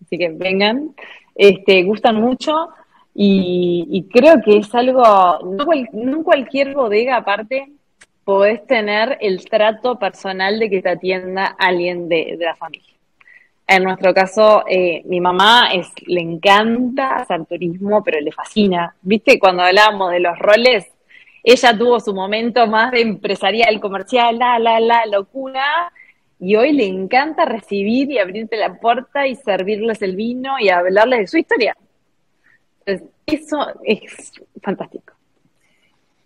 así 0.04 0.18
que 0.18 0.30
vengan, 0.30 0.95
este, 1.36 1.84
gustan 1.84 2.22
mucho 2.22 2.70
y, 3.16 4.08
creo 4.12 4.41
que 4.43 4.58
es 4.58 4.74
algo, 4.74 5.04
no, 5.43 5.66
en 5.74 6.24
cualquier 6.24 6.74
bodega 6.74 7.18
aparte 7.18 7.72
podés 8.24 8.66
tener 8.66 9.18
el 9.22 9.45
trato 9.45 9.99
personal 9.99 10.60
de 10.60 10.70
que 10.70 10.82
te 10.82 10.89
atienda 10.89 11.56
alguien 11.58 12.08
de, 12.10 12.38
la 12.39 12.56
familia. 12.56 12.93
En 13.68 13.84
nuestro 13.84 14.14
caso, 14.14 14.64
eh, 14.68 15.04
mi 15.06 15.22
mamá 15.22 15.70
le 16.06 16.22
encanta 16.22 17.16
hacer 17.16 17.45
turismo, 17.45 18.04
pero 18.04 18.20
le 18.20 18.32
fascina. 18.32 18.95
¿Viste? 19.01 19.39
Cuando 19.39 19.64
hablábamos 19.64 20.12
de 20.12 20.20
los 20.20 20.38
roles, 20.38 20.86
ella 21.43 21.78
tuvo 21.78 21.99
su 21.99 22.14
momento 22.14 22.66
más 22.68 22.91
de 22.91 23.01
empresarial, 23.01 23.80
comercial, 23.80 24.38
la, 24.38 24.60
la, 24.60 24.80
la, 24.80 25.06
locura, 25.06 25.91
y 26.44 26.58
hoy 26.58 26.74
le 26.74 26.86
encanta 26.86 27.46
recibir 27.46 28.12
y 28.12 28.20
abrirte 28.20 28.58
la 28.58 28.78
puerta 28.78 29.26
y 29.26 29.34
servirles 29.34 30.02
el 30.02 30.18
vino 30.18 30.60
y 30.60 30.68
hablarles 30.68 31.20
de 31.20 31.28
su 31.28 31.38
historia. 31.38 31.74
Entonces, 32.86 33.10
eso 33.26 33.66
es 33.86 34.34
fantástico. 34.62 35.14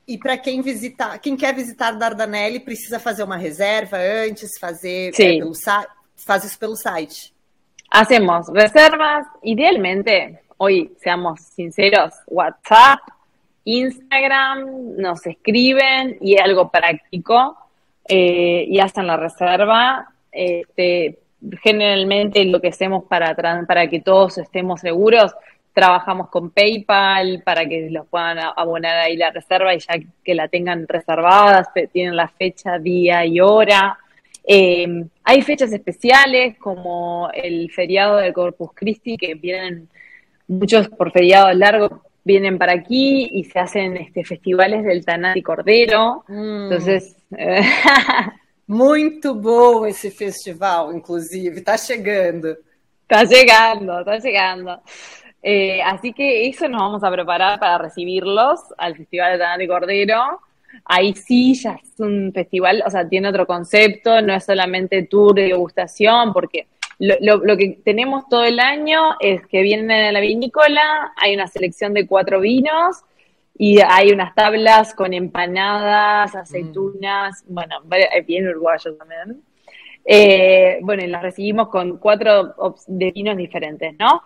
E 0.08 0.18
para 0.18 0.36
quem 0.40 0.64
visitar, 0.64 1.22
quem 1.22 1.38
quer 1.38 1.54
visitar 1.54 1.96
Dardanelli 1.96 2.60
precisa 2.60 3.00
fazer 3.00 3.22
uma 3.22 3.38
reserva 3.38 3.98
antes, 3.98 4.58
fazer 4.58 5.10
é, 5.10 5.38
pelo, 5.38 5.54
faz 6.16 6.44
isso 6.44 6.58
pelo 6.58 6.76
site. 6.76 7.32
Hacemos 7.92 8.48
reservas, 8.50 9.28
idealmente, 9.44 10.40
hoy 10.58 10.96
seamos 10.98 11.42
sinceros, 11.42 12.16
WhatsApp, 12.28 13.02
Instagram, 13.66 14.96
nos 14.98 15.24
escriben 15.28 16.18
y 16.22 16.40
algo 16.40 16.72
práctico 16.72 17.56
eh, 18.08 18.66
y 18.68 18.80
hacen 18.80 19.08
la 19.08 19.18
reserva. 19.18 20.08
Este, 20.32 21.20
generalmente 21.62 22.44
lo 22.46 22.60
que 22.60 22.70
hacemos 22.70 23.06
para, 23.06 23.36
para 23.36 23.88
que 23.88 24.02
todos 24.02 24.38
estemos 24.38 24.82
seguros, 24.82 25.34
trabajamos 25.74 26.30
con 26.30 26.50
PayPal 26.50 27.44
para 27.44 27.68
que 27.68 27.90
los 27.92 28.08
puedan 28.08 28.40
abonar 28.40 28.98
ahí 28.98 29.16
la 29.16 29.30
reserva 29.30 29.76
y 29.76 29.80
ya 29.80 30.00
que 30.24 30.34
la 30.34 30.48
tengan 30.48 30.88
reservadas, 30.88 31.68
tienen 31.92 32.16
la 32.16 32.28
fecha, 32.28 32.80
día 32.80 33.26
y 33.26 33.40
hora. 33.40 33.98
Eh, 34.44 35.06
hay 35.24 35.42
fechas 35.42 35.72
especiales 35.72 36.58
como 36.58 37.30
el 37.34 37.70
feriado 37.72 38.18
del 38.18 38.34
Corpus 38.34 38.72
Christi 38.74 39.18
que 39.18 39.36
vienen 39.36 39.90
muchos 40.48 40.88
por 40.88 41.12
feriado 41.12 41.52
largo 41.54 42.02
vienen 42.24 42.58
para 42.58 42.74
aquí 42.74 43.30
y 43.32 43.46
se 43.46 43.60
hacen 43.60 43.98
este, 43.98 44.24
festivales 44.24 44.84
del 44.84 45.06
Tanat 45.06 45.38
y 45.38 45.42
Cordero. 45.42 46.24
Mm. 46.28 46.64
Entonces. 46.64 47.17
Muito 48.68 49.34
bom 49.34 49.86
esse 49.86 50.12
festival, 50.12 50.94
inclusive. 50.94 51.60
Está 51.60 51.78
chegando. 51.78 52.58
Está 53.04 53.24
llegando, 53.24 54.00
está 54.00 54.18
llegando. 54.18 54.82
Eh, 55.42 55.82
así 55.82 56.12
que 56.12 56.48
eso 56.50 56.68
nos 56.68 56.82
vamos 56.82 57.04
a 57.04 57.12
preparar 57.12 57.60
para 57.60 57.78
recibirlos 57.78 58.60
al 58.78 58.98
Festival 58.98 59.34
de 59.34 59.40
Tanat 59.40 59.62
y 59.62 59.68
Cordero. 59.68 60.42
Ahí 60.84 61.14
sí 61.14 61.54
ya 61.56 61.80
es 61.82 62.00
un 62.00 62.32
festival, 62.34 62.84
o 62.86 62.90
sea, 62.90 63.08
tiene 63.08 63.30
otro 63.30 63.48
concepto, 63.48 64.22
no 64.22 64.34
es 64.34 64.44
solamente 64.44 65.04
tour 65.04 65.34
de 65.34 65.44
degustación, 65.44 66.34
porque 66.34 66.68
lo, 67.00 67.38
lo, 67.38 67.56
que 67.56 67.80
tenemos 67.86 68.28
todo 68.28 68.44
el 68.44 68.60
año 68.60 69.16
es 69.22 69.46
que 69.48 69.62
vienen 69.62 69.92
a 69.92 70.12
la 70.12 70.20
vinícola, 70.20 71.14
hay 71.16 71.36
una 71.36 71.48
selección 71.48 71.94
de 71.94 72.06
cuatro 72.06 72.42
vinos 72.42 73.04
y 73.58 73.80
hay 73.82 74.12
unas 74.12 74.36
tablas 74.36 74.94
con 74.94 75.14
empanadas, 75.14 76.36
aceitunas, 76.36 77.44
bueno, 77.48 77.78
bien 78.26 78.48
uruguayo 78.48 78.96
también. 78.96 79.42
Eh, 80.06 80.80
bueno, 80.84 81.04
y 81.04 81.08
las 81.08 81.22
recibimos 81.22 81.70
con 81.70 81.98
cuatro 81.98 82.56
de 82.86 83.12
vinos 83.12 83.36
diferentes, 83.36 83.96
¿no? 83.98 84.22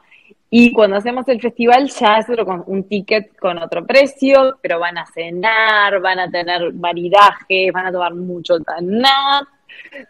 Y 0.50 0.74
cuando 0.74 0.98
hacemos 0.98 1.26
el 1.30 1.40
festival 1.40 1.88
ya 1.88 2.18
es 2.18 2.30
otro, 2.30 2.46
con 2.46 2.64
un 2.68 2.84
ticket 2.90 3.38
con 3.38 3.58
otro 3.58 3.86
precio, 3.88 4.60
pero 4.62 4.80
van 4.80 4.98
a 4.98 5.06
cenar, 5.06 6.02
van 6.02 6.20
a 6.20 6.30
tener 6.30 6.74
maridajes, 6.74 7.72
van 7.72 7.86
a 7.86 7.92
tomar 7.92 8.14
mucho 8.14 8.60
tanat 8.60 9.48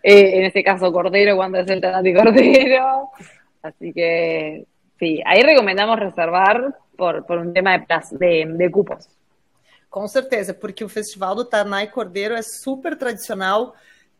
eh, 0.01 0.37
en 0.39 0.43
este 0.45 0.63
caso 0.63 0.91
Cordero 0.91 1.35
cuando 1.35 1.59
es 1.59 1.69
el 1.69 1.79
Tanati 1.79 2.13
Cordero. 2.13 3.11
Así 3.61 3.93
que 3.93 4.65
sí, 4.97 5.21
ahí 5.25 5.43
recomendamos 5.43 5.99
reservar 5.99 6.75
por, 6.97 7.23
por 7.23 7.37
um 7.37 7.51
tema 7.51 7.77
de, 7.77 7.85
de, 8.17 8.45
de 8.45 8.69
cupos. 8.69 9.07
Com 9.89 10.07
certeza, 10.07 10.53
porque 10.53 10.83
o 10.83 10.89
Festival 10.89 11.35
do 11.35 11.43
Tanai 11.43 11.87
Cordeiro 11.87 12.33
é 12.33 12.41
super 12.41 12.97
tradicional, 12.97 13.75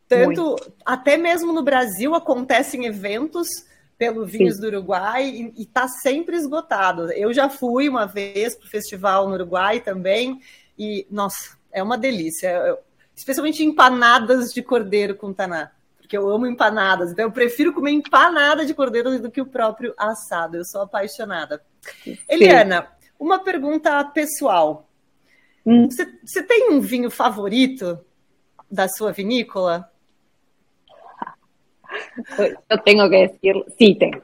tanto 0.06 0.42
Muito. 0.42 0.72
até 0.84 1.16
mesmo 1.16 1.52
no 1.52 1.62
Brasil 1.62 2.14
acontecem 2.14 2.84
eventos 2.84 3.48
pelo 3.96 4.26
Vinhos 4.26 4.56
Sim. 4.56 4.60
do 4.60 4.66
Uruguai 4.66 5.52
e 5.56 5.62
está 5.62 5.88
sempre 5.88 6.36
esgotado. 6.36 7.10
Eu 7.12 7.32
já 7.32 7.48
fui 7.48 7.88
uma 7.88 8.04
vez 8.04 8.54
para 8.54 8.66
o 8.66 8.70
festival 8.70 9.28
no 9.28 9.34
Uruguai 9.34 9.80
também 9.80 10.40
e, 10.78 11.06
nossa, 11.10 11.56
é 11.72 11.82
uma 11.82 11.96
delícia. 11.96 12.48
Eu, 12.48 12.78
especialmente 13.14 13.64
empanadas 13.64 14.52
de 14.52 14.62
cordeiro 14.62 15.14
com 15.14 15.32
taná, 15.32 15.70
porque 16.12 16.18
eu 16.18 16.28
amo 16.28 16.46
empanadas, 16.46 17.10
então 17.10 17.24
eu 17.24 17.32
prefiro 17.32 17.72
comer 17.72 17.90
empanada 17.90 18.66
de 18.66 18.74
cordeiro 18.74 19.18
do 19.18 19.30
que 19.30 19.40
o 19.40 19.46
próprio 19.46 19.94
assado, 19.96 20.58
eu 20.58 20.64
sou 20.64 20.82
apaixonada. 20.82 21.62
Sim. 22.04 22.18
Eliana, 22.28 22.86
uma 23.18 23.38
pergunta 23.38 24.04
pessoal. 24.04 24.86
Hum. 25.64 25.88
Você, 25.88 26.06
você 26.22 26.42
tem 26.42 26.70
um 26.70 26.82
vinho 26.82 27.10
favorito 27.10 27.98
da 28.70 28.88
sua 28.88 29.10
vinícola? 29.10 29.90
Eu 32.68 32.78
tenho 32.78 33.08
que 33.08 33.28
dizer, 33.28 33.64
sim, 33.78 33.94
tenho. 33.94 34.22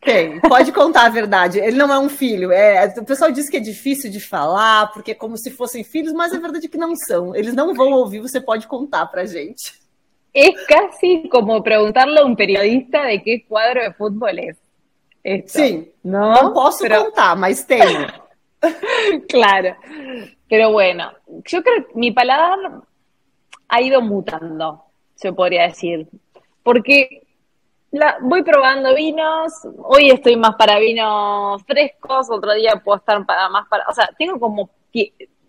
Tem, 0.00 0.40
pode 0.40 0.72
contar 0.72 1.06
a 1.06 1.08
verdade. 1.08 1.60
Ele 1.60 1.76
não 1.76 1.92
é 1.92 1.98
um 2.00 2.08
filho. 2.08 2.50
É, 2.50 2.92
o 2.98 3.04
pessoal 3.04 3.30
diz 3.30 3.48
que 3.48 3.58
é 3.58 3.60
difícil 3.60 4.10
de 4.10 4.18
falar, 4.18 4.90
porque 4.92 5.12
é 5.12 5.14
como 5.14 5.38
se 5.38 5.52
fossem 5.52 5.84
filhos, 5.84 6.12
mas 6.12 6.32
é 6.32 6.38
verdade 6.38 6.68
que 6.68 6.78
não 6.78 6.96
são. 6.96 7.32
Eles 7.32 7.54
não 7.54 7.74
vão 7.74 7.92
ouvir, 7.92 8.18
você 8.18 8.40
pode 8.40 8.66
contar 8.66 9.06
pra 9.06 9.24
gente. 9.24 9.86
É 10.34 10.52
casi 10.66 11.28
como 11.28 11.62
perguntarle 11.62 12.20
a 12.20 12.24
um 12.24 12.34
periodista 12.34 13.02
de 13.02 13.18
que 13.20 13.40
quadro 13.40 13.80
de 13.80 13.92
futebol 13.94 14.28
é. 14.28 14.54
Esto. 15.24 15.58
Sim, 15.58 15.88
não, 16.02 16.32
não 16.32 16.52
posso 16.52 16.82
pero... 16.82 17.04
contar, 17.04 17.36
mas 17.36 17.66
claro, 19.28 19.76
pero 20.48 20.72
bueno, 20.72 21.12
yo 21.44 21.62
creo 21.62 21.86
que 21.86 21.94
mi 21.94 22.12
paladar 22.12 22.58
ha 23.68 23.82
ido 23.82 24.00
mutando, 24.00 24.84
se 25.14 25.32
podría 25.32 25.64
decir, 25.64 26.08
porque 26.62 27.22
La, 27.90 28.18
voy 28.20 28.42
probando 28.42 28.94
vinos, 28.94 29.66
hoy 29.78 30.10
estoy 30.10 30.36
más 30.36 30.56
para 30.56 30.78
vinos 30.78 31.62
frescos, 31.64 32.28
otro 32.30 32.52
día 32.52 32.82
puedo 32.84 32.98
estar 32.98 33.24
para 33.24 33.48
más 33.48 33.66
para, 33.66 33.86
o 33.88 33.92
sea, 33.94 34.10
tengo 34.18 34.38
como, 34.38 34.68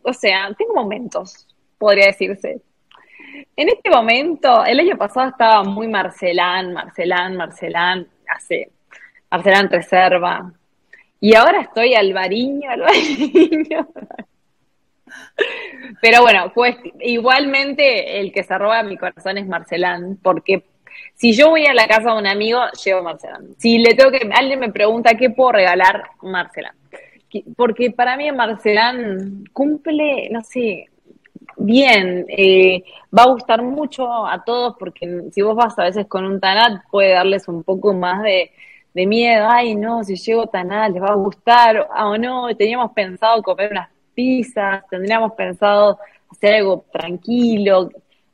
o 0.03 0.13
sea, 0.13 0.53
tengo 0.57 0.73
momentos, 0.73 1.47
podría 1.77 2.07
decirse. 2.07 2.61
En 3.55 3.69
este 3.69 3.89
momento, 3.89 4.65
el 4.65 4.79
año 4.79 4.97
pasado 4.97 5.29
estaba 5.29 5.63
muy 5.63 5.87
Marcelán, 5.87 6.73
Marcelán, 6.73 7.35
Marcelán, 7.35 8.07
hace 8.27 8.71
Marcelán 9.29 9.69
Reserva, 9.69 10.51
y 11.19 11.35
ahora 11.35 11.61
estoy 11.61 11.95
Alvariño, 11.95 12.71
Alvariño. 12.71 13.87
Pero 16.01 16.21
bueno, 16.21 16.51
pues 16.53 16.77
igualmente 17.01 18.19
el 18.19 18.31
que 18.31 18.43
se 18.43 18.57
roba 18.57 18.83
mi 18.83 18.97
corazón 18.97 19.37
es 19.37 19.47
Marcelán, 19.47 20.17
porque 20.21 20.63
si 21.15 21.33
yo 21.33 21.49
voy 21.49 21.65
a 21.65 21.73
la 21.73 21.87
casa 21.87 22.11
de 22.11 22.17
un 22.17 22.27
amigo, 22.27 22.59
llevo 22.83 23.03
Marcelán. 23.03 23.55
Si 23.57 23.79
le 23.79 23.95
tengo 23.95 24.11
que, 24.11 24.29
alguien 24.33 24.59
me 24.59 24.71
pregunta 24.71 25.15
qué 25.15 25.29
puedo 25.29 25.53
regalar, 25.53 26.03
Marcelán. 26.21 26.75
Porque 27.55 27.91
para 27.91 28.17
mí 28.17 28.31
Marcelán 28.31 29.43
cumple, 29.53 30.29
no 30.31 30.43
sé, 30.43 30.89
bien, 31.59 32.25
eh, 32.29 32.83
va 33.15 33.23
a 33.23 33.29
gustar 33.29 33.61
mucho 33.61 34.25
a 34.25 34.43
todos 34.43 34.75
porque 34.79 35.25
si 35.31 35.41
vos 35.41 35.55
vas 35.55 35.77
a 35.77 35.83
veces 35.83 36.07
con 36.07 36.25
un 36.25 36.39
Tanat 36.39 36.83
puede 36.89 37.13
darles 37.13 37.47
un 37.47 37.63
poco 37.63 37.93
más 37.93 38.23
de, 38.23 38.51
miedo, 38.93 39.47
ay 39.49 39.75
no, 39.75 40.03
si 40.03 40.15
llego 40.17 40.47
Tanat 40.47 40.91
les 40.91 41.01
va 41.01 41.09
a 41.09 41.15
gustar, 41.15 41.87
ah, 41.93 42.09
o 42.09 42.17
no, 42.17 42.53
teníamos 42.55 42.91
pensado 42.91 43.41
comer 43.41 43.71
unas 43.71 43.89
pizzas, 44.13 44.83
tendríamos 44.89 45.33
pensado 45.33 45.99
hacer 46.29 46.55
algo 46.55 46.85
tranquilo. 46.91 47.89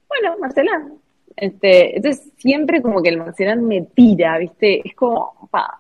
Bueno, 0.07 0.37
Marcelán, 0.39 0.93
este, 1.35 1.97
entonces 1.97 2.31
siempre 2.37 2.81
como 2.81 3.03
que 3.03 3.09
el 3.09 3.17
Marcelán 3.17 3.65
me 3.67 3.83
tira, 3.83 4.39
¿viste? 4.39 4.81
Es 4.87 4.95
como, 4.95 5.47
pa, 5.51 5.79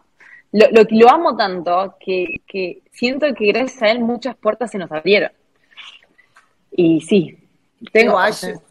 lo, 0.51 0.67
lo, 0.71 0.83
lo 0.89 1.09
amo 1.09 1.35
tanto 1.35 1.95
que, 1.99 2.41
que 2.47 2.83
siento 2.91 3.33
que 3.33 3.47
gracias 3.47 3.81
a 3.81 3.89
él 3.89 3.99
muchas 4.01 4.35
puertas 4.35 4.71
se 4.71 4.77
nos 4.77 4.91
abrieron. 4.91 5.31
E 6.77 7.01
sim, 7.01 7.37
tenho... 7.91 8.11
eu 8.11 8.17
acho, 8.17 8.61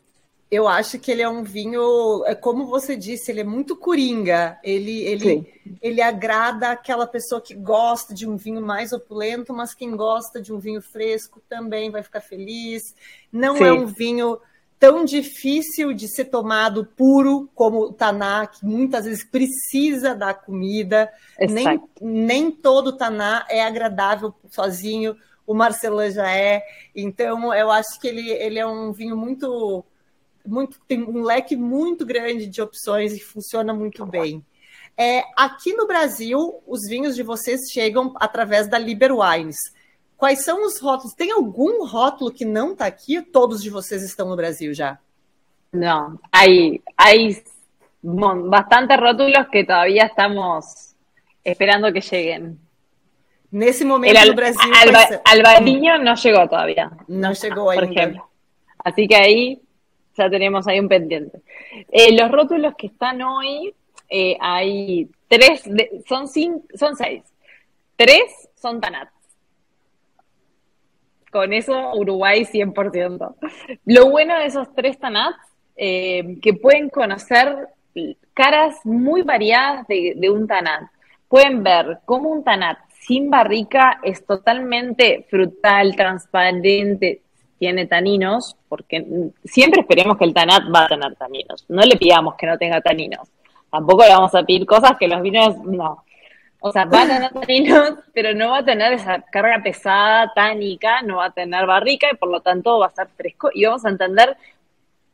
eu 0.51 0.69
acho 0.69 0.99
que 1.01 1.11
ele 1.11 1.23
é 1.23 1.29
um 1.29 1.43
vinho, 1.43 2.25
é 2.27 2.35
como 2.35 2.67
você 2.67 2.95
disse, 2.97 3.31
ele 3.31 3.41
é 3.41 3.45
muito 3.45 3.75
coringa. 3.75 4.57
Ele, 4.63 5.03
ele, 5.03 5.53
ele 5.83 6.01
agrada 6.01 6.71
aquela 6.71 7.07
pessoa 7.07 7.41
que 7.41 7.55
gosta 7.55 8.15
de 8.15 8.29
um 8.29 8.37
vinho 8.37 8.63
mais 8.63 8.93
opulento, 8.93 9.53
mas 9.53 9.75
quem 9.75 9.97
gosta 9.97 10.41
de 10.41 10.53
um 10.53 10.59
vinho 10.59 10.81
fresco 10.81 11.43
também 11.49 11.91
vai 11.91 12.03
ficar 12.05 12.21
feliz. 12.21 12.83
Não 13.33 13.57
Sim. 13.57 13.65
é 13.65 13.73
um 13.73 13.87
vinho 13.87 14.39
tão 14.79 15.05
difícil 15.05 15.93
de 15.93 16.07
ser 16.07 16.27
tomado 16.27 16.85
puro 16.85 17.49
como 17.55 17.87
o 17.87 17.93
taná, 17.93 18.47
que 18.47 18.65
muitas 18.65 19.07
vezes 19.07 19.25
precisa 19.25 20.15
da 20.15 20.35
comida. 20.35 21.11
Nem, 21.41 21.83
nem 22.01 22.51
todo 22.51 22.97
taná 22.97 23.47
é 23.49 23.65
agradável 23.65 24.33
sozinho, 24.51 25.17
o 25.47 25.55
Marcelin 25.55 26.11
já 26.11 26.31
é. 26.31 26.63
Então, 26.95 27.53
eu 27.55 27.71
acho 27.71 27.99
que 28.01 28.09
ele, 28.09 28.31
ele 28.31 28.59
é 28.59 28.67
um 28.67 28.93
vinho 28.93 29.17
muito, 29.17 29.85
muito. 30.47 30.81
tem 30.87 31.03
um 31.03 31.23
leque 31.23 31.57
muito 31.57 32.05
grande 32.05 32.47
de 32.47 32.63
opções 32.63 33.13
e 33.13 33.21
funciona 33.21 33.73
muito 33.73 34.05
bem. 34.07 34.45
É, 34.97 35.25
aqui 35.37 35.75
no 35.75 35.87
Brasil, 35.87 36.63
os 36.67 36.89
vinhos 36.89 37.17
de 37.17 37.23
vocês 37.23 37.61
chegam 37.73 38.15
através 38.17 38.69
da 38.69 38.79
Liber 38.79 39.13
Wines. 39.13 39.57
Quais 40.17 40.45
são 40.45 40.65
os 40.65 40.81
rótulos? 40.81 41.15
Tem 41.15 41.33
algum 41.33 41.85
rótulo 41.85 42.33
que 42.33 42.45
não 42.45 42.73
está 42.73 42.87
aqui? 42.87 43.21
Todos 43.21 43.63
de 43.63 43.71
vocês 43.71 44.03
estão 44.03 44.29
no 44.29 44.37
Brasil 44.37 44.73
já? 44.73 44.99
Não, 45.73 46.19
hay, 46.31 46.81
hay 46.97 47.43
bastantes 48.03 48.97
rótulos 48.97 49.49
que 49.51 49.65
todavía 49.65 50.07
estamos 50.07 50.95
esperando 51.45 51.93
que 51.93 52.01
lleguen. 52.01 52.64
Nesse 53.55 53.85
momento 53.85 54.21
El, 54.21 54.31
no 54.31 54.35
Brasil. 54.35 54.73
Alba, 55.25 55.61
no 56.01 56.15
llegó 56.17 56.49
todavía. 56.49 56.91
No 57.07 57.33
llegó 57.41 57.71
ainda. 57.71 57.87
Por 57.87 57.93
ejemplo. 57.93 58.29
Así 58.79 59.07
que 59.07 59.15
ahí 59.15 59.63
ya 60.17 60.29
tenemos 60.29 60.67
ahí 60.67 60.81
un 60.81 60.89
pendiente. 60.89 61.41
Eh, 61.93 62.19
los 62.19 62.33
rótulos 62.33 62.75
que 62.77 62.89
están 62.89 63.23
hoy, 63.23 63.73
eh, 64.09 64.37
hay 64.41 65.09
tres, 65.29 65.63
de, 65.67 66.03
son, 66.09 66.27
cinco, 66.27 66.67
son 66.75 66.97
seis. 66.97 67.23
Tres 67.95 68.25
son 68.57 68.81
Tanat. 68.81 69.09
Con 71.31 71.53
eso 71.53 71.93
Uruguay 71.95 72.45
100%. 72.45 73.37
Lo 73.85 74.11
bueno 74.11 74.37
de 74.37 74.47
esos 74.47 74.75
tres 74.75 74.99
Tanats, 74.99 75.39
eh, 75.77 76.39
que 76.43 76.55
pueden 76.55 76.91
conocer 76.91 77.69
caras 78.33 78.75
muy 78.83 79.23
variadas 79.23 79.87
de, 79.87 80.15
de 80.17 80.29
un 80.29 80.49
Tanat. 80.49 80.91
Pueden 81.29 81.63
ver 81.63 82.01
cómo 82.05 82.31
un 82.31 82.43
Tanat 82.43 82.79
sin 83.07 83.31
barrica 83.31 84.01
es 84.03 84.25
totalmente 84.25 85.27
frutal, 85.29 85.95
transparente, 85.95 87.21
tiene 87.59 87.87
taninos, 87.87 88.57
porque 88.69 89.05
siempre 89.45 89.83
esperemos 89.83 90.17
que 90.17 90.25
el 90.25 90.35
tanat 90.35 90.63
va 90.75 90.85
a 90.85 90.89
tener 90.89 91.15
taninos. 91.17 91.65
No 91.69 91.83
le 91.83 91.97
pidamos 91.97 92.35
que 92.35 92.47
no 92.47 92.57
tenga 92.57 92.81
taninos. 92.81 93.29
Tampoco 93.71 94.05
le 94.05 94.11
vamos 94.11 94.35
a 94.35 94.43
pedir 94.43 94.67
cosas 94.67 94.93
que 94.99 95.09
los 95.09 95.21
vinos 95.21 95.57
no. 95.65 96.05
O 96.61 96.73
sea, 96.73 96.87
va 96.87 97.03
a 97.03 97.07
tener 97.07 97.31
taninos, 97.41 97.95
pero 98.15 98.35
no 98.35 98.51
va 98.51 98.59
a 98.59 98.65
tener 98.65 98.95
esa 98.95 99.21
carga 99.21 99.63
pesada, 99.63 100.33
tánica, 100.35 101.03
no 101.03 101.17
va 101.17 101.27
a 101.27 101.31
tener 101.31 101.67
barrica 101.67 102.09
y 102.11 102.17
por 102.17 102.31
lo 102.31 102.41
tanto 102.41 102.79
va 102.79 102.87
a 102.87 102.89
estar 102.89 103.09
fresco 103.09 103.51
y 103.53 103.67
vamos 103.67 103.85
a 103.85 103.91
entender 103.91 104.37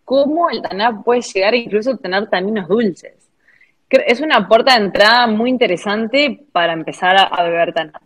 cómo 0.05 0.49
el 0.49 0.63
tanat 0.63 1.03
puede 1.05 1.23
llegar 1.23 1.55
incluso 1.57 1.93
a 1.93 1.97
tener 1.97 2.29
taninos 2.29 2.69
dulces. 2.69 3.30
Es 3.91 4.21
una 4.21 4.47
puerta 4.47 4.75
de 4.77 4.85
entrada 4.85 5.27
muy 5.27 5.51
interesante 5.51 6.45
para 6.53 6.73
empezar 6.73 7.17
a, 7.19 7.43
beber 7.43 7.73
tanat. 7.73 8.03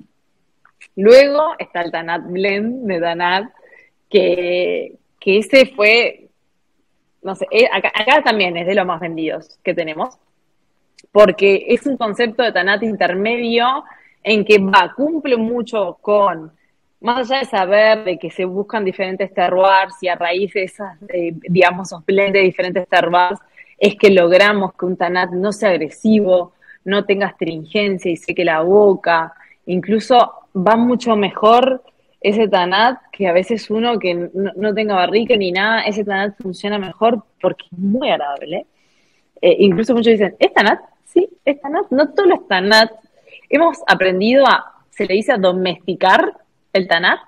Luego 0.96 1.54
está 1.58 1.82
el 1.82 1.90
tanat 1.90 2.22
blend 2.26 2.86
de 2.86 3.00
tanat, 3.00 3.52
que, 4.08 4.96
que 5.20 5.38
ese 5.38 5.66
fue, 5.66 6.28
no 7.22 7.34
sé, 7.34 7.46
eh, 7.50 7.68
acá, 7.70 8.22
también 8.22 8.56
es 8.56 8.66
de 8.66 8.74
los 8.74 8.86
más 8.86 9.00
vendidos 9.00 9.58
que 9.62 9.74
tenemos 9.74 10.18
porque 11.14 11.66
es 11.68 11.86
un 11.86 11.96
concepto 11.96 12.42
de 12.42 12.50
Tanat 12.50 12.82
intermedio 12.82 13.84
en 14.22 14.44
que 14.44 14.58
va, 14.58 14.92
cumple 14.96 15.36
mucho 15.36 15.96
con, 16.00 16.50
más 17.00 17.30
allá 17.30 17.40
de 17.40 17.44
saber 17.44 18.04
de 18.04 18.18
que 18.18 18.32
se 18.32 18.44
buscan 18.44 18.84
diferentes 18.84 19.32
terroirs 19.32 19.94
y 20.00 20.08
a 20.08 20.16
raíz 20.16 20.52
de 20.54 20.64
esas, 20.64 20.98
digamos, 21.48 21.92
os 21.92 22.04
de 22.04 22.30
diferentes 22.32 22.88
terroirs, 22.88 23.38
es 23.84 23.96
que 23.96 24.08
logramos 24.08 24.72
que 24.72 24.86
un 24.86 24.96
Tanat 24.96 25.32
no 25.32 25.52
sea 25.52 25.68
agresivo, 25.68 26.54
no 26.86 27.04
tenga 27.04 27.26
astringencia 27.26 28.10
y 28.10 28.16
seque 28.16 28.42
la 28.42 28.62
boca, 28.62 29.34
incluso 29.66 30.32
va 30.56 30.74
mucho 30.74 31.16
mejor 31.16 31.82
ese 32.22 32.48
Tanat 32.48 32.98
que 33.12 33.28
a 33.28 33.32
veces 33.34 33.68
uno 33.68 33.98
que 33.98 34.30
no, 34.32 34.72
tenga 34.72 34.94
barrica 34.94 35.36
ni 35.36 35.52
nada, 35.52 35.82
ese 35.82 36.02
Tanat 36.02 36.34
funciona 36.40 36.78
mejor 36.78 37.24
porque 37.42 37.66
es 37.70 37.78
muy 37.78 38.08
agradable. 38.08 38.66
Eh, 39.42 39.56
incluso 39.58 39.92
muchos 39.92 40.12
dicen, 40.12 40.34
¿es 40.38 40.54
Tanat? 40.54 40.80
Sí, 41.04 41.28
es 41.44 41.60
tanat, 41.60 41.84
no 41.90 42.08
todos 42.08 42.26
los 42.26 42.48
tanat. 42.48 42.90
Hemos 43.50 43.82
aprendido 43.86 44.46
a, 44.46 44.82
se 44.88 45.04
le 45.04 45.12
dice 45.12 45.32
a 45.32 45.36
domesticar 45.36 46.38
el 46.72 46.88
tanat, 46.88 47.20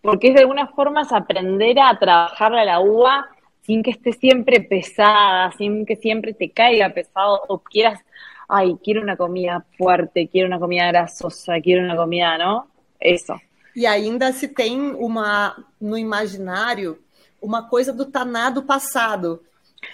porque 0.00 0.28
es 0.28 0.34
de 0.34 0.40
alguna 0.40 0.66
forma 0.66 1.02
aprender 1.08 1.78
a 1.78 1.96
trabajar 1.96 2.52
a 2.56 2.64
la 2.64 2.80
uva 2.80 3.28
sin 3.62 3.82
que 3.82 3.90
esté 3.90 4.12
siempre 4.12 4.60
pesada, 4.60 5.52
sin 5.56 5.86
que 5.86 5.96
siempre 5.96 6.34
te 6.34 6.50
caiga 6.50 6.90
pesado 6.90 7.42
o 7.48 7.58
quieras, 7.58 8.00
ay, 8.48 8.76
quiero 8.82 9.00
una 9.00 9.16
comida 9.16 9.64
fuerte, 9.78 10.28
quiero 10.28 10.48
una 10.48 10.58
comida 10.58 10.88
grasosa, 10.88 11.60
quiero 11.60 11.84
una 11.84 11.96
comida, 11.96 12.36
¿no? 12.38 12.68
Eso. 13.00 13.40
E 13.74 13.86
ainda 13.86 14.32
se 14.32 14.48
tem 14.48 14.94
uma 14.94 15.56
no 15.80 15.96
imaginário 15.96 16.98
uma 17.40 17.68
coisa 17.68 17.92
do 17.92 18.04
taná 18.06 18.50
do 18.50 18.62
passado, 18.62 19.42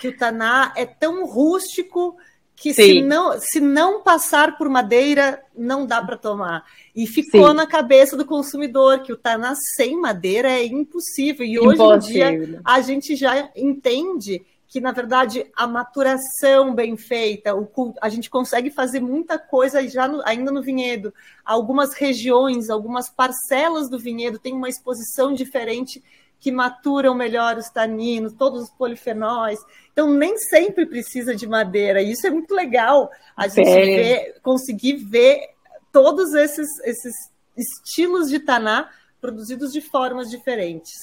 que 0.01 0.09
o 0.09 0.17
taná 0.17 0.73
é 0.77 0.85
tão 0.85 1.25
rústico 1.25 2.17
que 2.61 2.75
se 2.75 3.01
não, 3.03 3.39
se 3.39 3.61
não 3.61 4.03
passar 4.03 4.59
por 4.59 4.69
madeira, 4.69 5.43
não 5.57 5.87
dá 5.87 6.03
para 6.03 6.17
tomar. 6.17 6.65
E 6.95 7.07
ficou 7.07 7.49
Sim. 7.49 7.55
na 7.55 7.67
cabeça 7.67 8.17
do 8.17 8.25
consumidor 8.25 9.01
que 9.03 9.13
o 9.13 9.17
Taná 9.17 9.55
sem 9.77 9.97
madeira 9.97 10.51
é 10.51 10.65
impossível. 10.67 11.47
E 11.47 11.59
hoje 11.59 11.81
em 11.81 11.99
dia 11.99 12.61
a 12.65 12.81
gente 12.81 13.15
já 13.15 13.49
entende 13.55 14.45
que, 14.67 14.81
na 14.81 14.93
verdade, 14.93 15.47
a 15.57 15.67
maturação 15.67 16.75
bem 16.75 16.97
feita, 16.97 17.55
o, 17.55 17.95
a 18.03 18.09
gente 18.09 18.29
consegue 18.29 18.71
fazer 18.71 19.01
muita 19.01 19.39
coisa 19.39 19.87
já 19.89 20.09
no, 20.09 20.21
ainda 20.27 20.51
no 20.51 20.61
vinhedo. 20.61 21.15
Algumas 21.45 21.95
regiões, 21.95 22.69
algumas 22.69 23.09
parcelas 23.09 23.89
do 23.89 23.99
vinhedo 23.99 24.39
têm 24.39 24.53
uma 24.53 24.69
exposição 24.69 25.33
diferente 25.33 26.03
que 26.41 26.53
maturam 26.53 27.15
melhor 27.15 27.57
os 27.57 27.69
taninos, 27.69 28.33
todos 28.33 28.65
os 28.65 28.71
polifenóis. 28.71 29.59
Então, 29.93 30.13
nem 30.13 30.37
sempre 30.37 30.87
precisa 30.87 31.35
de 31.35 31.47
madeira. 31.47 32.01
Isso 32.01 32.27
é 32.27 32.31
muito 32.31 32.55
legal, 32.55 33.11
a 33.37 33.49
gente 33.49 33.69
ver, 33.69 34.37
conseguir 34.43 34.97
ver 34.97 35.41
todos 35.93 36.35
esses, 36.35 36.69
esses 36.85 37.15
estilos 37.57 38.29
de 38.29 38.39
taná 38.39 38.89
produzidos 39.21 39.73
de 39.73 39.81
formas 39.81 40.31
diferentes. 40.31 40.95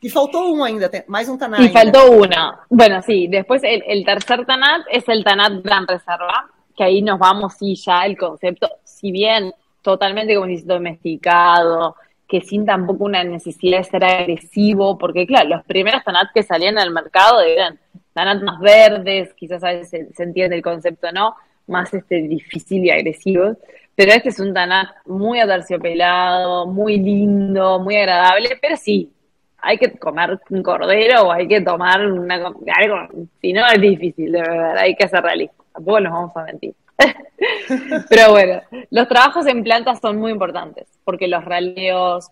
Y 0.00 0.10
faltó 0.10 0.50
uno 0.50 0.64
ainda, 0.64 0.90
más 1.08 1.28
un 1.28 1.38
tanat. 1.38 1.60
Y 1.60 1.68
faltó 1.70 2.10
uno. 2.10 2.58
Bueno, 2.68 3.00
sí, 3.02 3.26
después 3.26 3.62
el, 3.64 3.82
el, 3.86 4.04
tercer 4.04 4.44
tanat 4.44 4.82
es 4.90 5.08
el 5.08 5.24
tanat 5.24 5.62
Gran 5.64 5.86
Reserva, 5.88 6.50
que 6.76 6.84
ahí 6.84 7.00
nos 7.00 7.18
vamos, 7.18 7.54
sí, 7.58 7.74
ya 7.74 8.04
el 8.04 8.16
concepto, 8.18 8.68
si 8.84 9.10
bien 9.10 9.52
totalmente 9.80 10.34
como 10.34 10.46
dice, 10.46 10.64
domesticado, 10.66 11.96
que 12.34 12.40
sin 12.40 12.66
tampoco 12.66 13.04
una 13.04 13.22
necesidad 13.22 13.78
de 13.78 13.84
ser 13.84 14.04
agresivo, 14.04 14.98
porque 14.98 15.24
claro, 15.24 15.50
los 15.50 15.64
primeros 15.66 16.02
tanat 16.02 16.32
que 16.34 16.42
salían 16.42 16.78
al 16.78 16.90
mercado 16.90 17.40
eran 17.40 17.78
tanat 18.12 18.42
más 18.42 18.58
verdes, 18.58 19.32
quizás 19.34 19.62
a 19.62 19.68
veces 19.68 20.08
se, 20.12 20.22
entiende 20.24 20.56
el 20.56 20.62
concepto, 20.62 21.12
¿no? 21.12 21.36
Más 21.68 21.94
este 21.94 22.22
difícil 22.22 22.84
y 22.84 22.90
agresivo, 22.90 23.56
pero 23.94 24.10
este 24.10 24.30
es 24.30 24.40
un 24.40 24.52
tanat 24.52 24.88
muy 25.06 25.38
aterciopelado, 25.38 26.66
muy 26.66 26.98
lindo, 26.98 27.78
muy 27.78 27.94
agradable, 27.98 28.58
pero 28.60 28.76
sí, 28.76 29.12
hay 29.58 29.78
que 29.78 29.96
comer 29.96 30.40
un 30.50 30.60
cordero 30.64 31.28
o 31.28 31.30
hay 31.30 31.46
que 31.46 31.60
tomar 31.60 32.04
una, 32.04 32.34
algo, 32.34 33.28
si 33.40 33.52
no 33.52 33.64
es 33.64 33.80
difícil, 33.80 34.32
de 34.32 34.40
verdad, 34.40 34.76
hay 34.76 34.96
que 34.96 35.06
ser 35.06 35.22
realista, 35.22 35.62
tampoco 35.72 36.00
nos 36.00 36.12
vamos 36.12 36.36
a 36.36 36.42
mentir. 36.42 36.74
Pero 38.08 38.30
bueno, 38.30 38.62
los 38.90 39.08
trabajos 39.08 39.46
en 39.46 39.62
plantas 39.62 40.00
son 40.00 40.18
muy 40.18 40.32
importantes, 40.32 40.86
porque 41.04 41.28
los 41.28 41.44
raleos, 41.44 42.30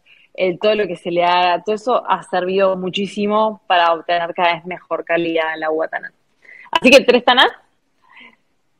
todo 0.60 0.74
lo 0.74 0.86
que 0.86 0.96
se 0.96 1.10
le 1.10 1.24
haga, 1.24 1.62
todo 1.62 1.74
eso 1.74 2.02
ha 2.08 2.22
servido 2.22 2.76
muchísimo 2.76 3.60
para 3.66 3.92
obtener 3.92 4.32
cada 4.34 4.54
vez 4.54 4.64
mejor 4.64 5.04
calidad 5.04 5.54
en 5.54 5.60
la 5.60 5.70
uva 5.70 5.88
tanat. 5.88 6.12
Así 6.70 6.90
que 6.90 7.04
tres 7.04 7.24
tanat. 7.24 7.50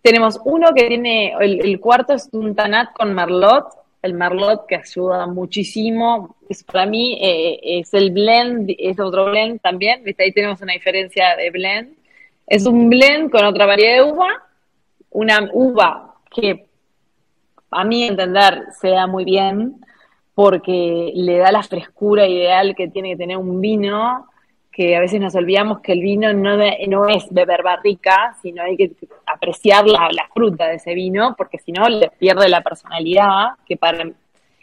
Tenemos 0.01 0.41
uno 0.45 0.73
que 0.75 0.89
tiene, 0.89 1.35
el, 1.39 1.79
cuarto 1.79 2.15
es 2.15 2.29
un 2.33 2.57
tanat 2.57 2.93
con 2.93 3.15
merlot, 3.15 3.67
el 4.03 4.15
merlot 4.15 4.67
que 4.67 4.77
ayuda 4.77 5.27
muchísimo. 5.27 6.37
Es, 6.49 6.65
para 6.65 6.87
mí 6.87 7.19
eh, 7.23 7.61
es 7.63 7.95
el 7.95 8.11
blend, 8.11 8.75
es 8.79 8.99
otro 8.99 9.27
blend 9.27 9.61
también. 9.61 10.03
Ahí 10.19 10.33
tenemos 10.33 10.61
una 10.61 10.73
diferencia 10.73 11.37
de 11.37 11.51
blend. 11.51 11.95
Es 12.49 12.67
un 12.67 12.91
blend 12.91 13.31
con 13.31 13.45
otra 13.45 13.67
variedad 13.67 14.05
de 14.05 14.11
uva 14.11 14.43
una 15.13 15.49
uva 15.53 16.15
que 16.31 16.67
a 17.71 17.85
mi 17.85 18.05
entender 18.05 18.67
se 18.81 18.91
da 18.91 19.07
muy 19.07 19.25
bien 19.25 19.77
porque 20.35 21.13
le 21.15 21.39
da 21.39 21.53
la 21.53 21.63
frescura 21.63 22.27
ideal 22.27 22.75
que 22.75 22.89
tiene 22.89 23.11
que 23.11 23.17
tener 23.17 23.37
un 23.37 23.61
vino, 23.61 24.27
que 24.71 24.97
a 24.97 25.01
veces 25.01 25.21
nos 25.21 25.35
olvidamos 25.35 25.81
que 25.81 25.93
el 25.93 26.01
vino 26.01 26.33
no, 26.33 26.57
no 26.57 27.09
es 27.09 27.27
beber 27.31 27.63
barrica, 27.63 28.35
sino 28.41 28.63
hay 28.63 28.77
que 28.77 28.93
apreciar 29.27 29.87
la, 29.87 30.09
la, 30.11 30.29
fruta 30.33 30.67
de 30.69 30.77
ese 30.77 30.95
vino, 30.95 31.35
porque 31.37 31.59
si 31.59 31.73
no 31.73 31.87
le 31.89 32.11
pierde 32.19 32.49
la 32.49 32.63
personalidad, 32.63 33.51
que 33.67 33.77
para 33.77 34.11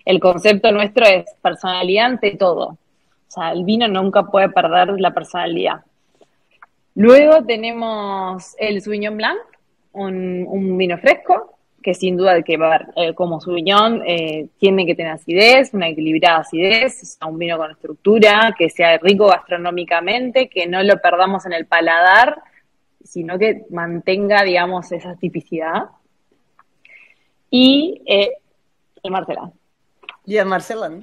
el 0.05 0.19
concepto 0.19 0.71
nuestro 0.71 1.05
es 1.05 1.25
personalidad 1.41 2.07
ante 2.07 2.35
todo. 2.35 2.65
O 2.69 3.31
sea, 3.31 3.51
el 3.51 3.63
vino 3.63 3.87
nunca 3.87 4.23
puede 4.23 4.49
perder 4.49 4.99
la 4.99 5.13
personalidad. 5.13 5.81
Luego 6.95 7.45
tenemos 7.45 8.55
el 8.57 8.81
Sauvignon 8.81 9.17
Blanc, 9.17 9.39
un, 9.93 10.77
vino 10.77 10.97
fresco, 10.97 11.57
que 11.81 11.93
sin 11.93 12.17
duda 12.17 12.41
que 12.41 12.57
va 12.57 12.87
eh, 12.95 13.13
como 13.13 13.39
Sauvignon 13.39 14.03
eh, 14.05 14.49
tiene 14.57 14.85
que 14.85 14.95
tener 14.95 15.13
acidez, 15.13 15.73
una 15.73 15.87
equilibrada 15.87 16.39
acidez, 16.39 17.17
un 17.25 17.37
vino 17.37 17.57
con 17.57 17.71
estructura, 17.71 18.53
que 18.57 18.69
sea 18.69 18.97
rico 18.97 19.27
gastronómicamente, 19.27 20.49
que 20.49 20.67
no 20.67 20.83
lo 20.83 20.99
perdamos 21.01 21.45
en 21.45 21.53
el 21.53 21.65
paladar, 21.65 22.41
sino 23.03 23.39
que 23.39 23.65
mantenga, 23.69 24.43
digamos, 24.43 24.91
esa 24.91 25.15
tipicidad. 25.15 25.85
E 27.51 28.01
eh, 28.05 28.37
o 29.03 29.09
Marcelão. 29.09 29.51
E 30.27 30.37
a 30.37 30.45
Marcelão. 30.45 31.01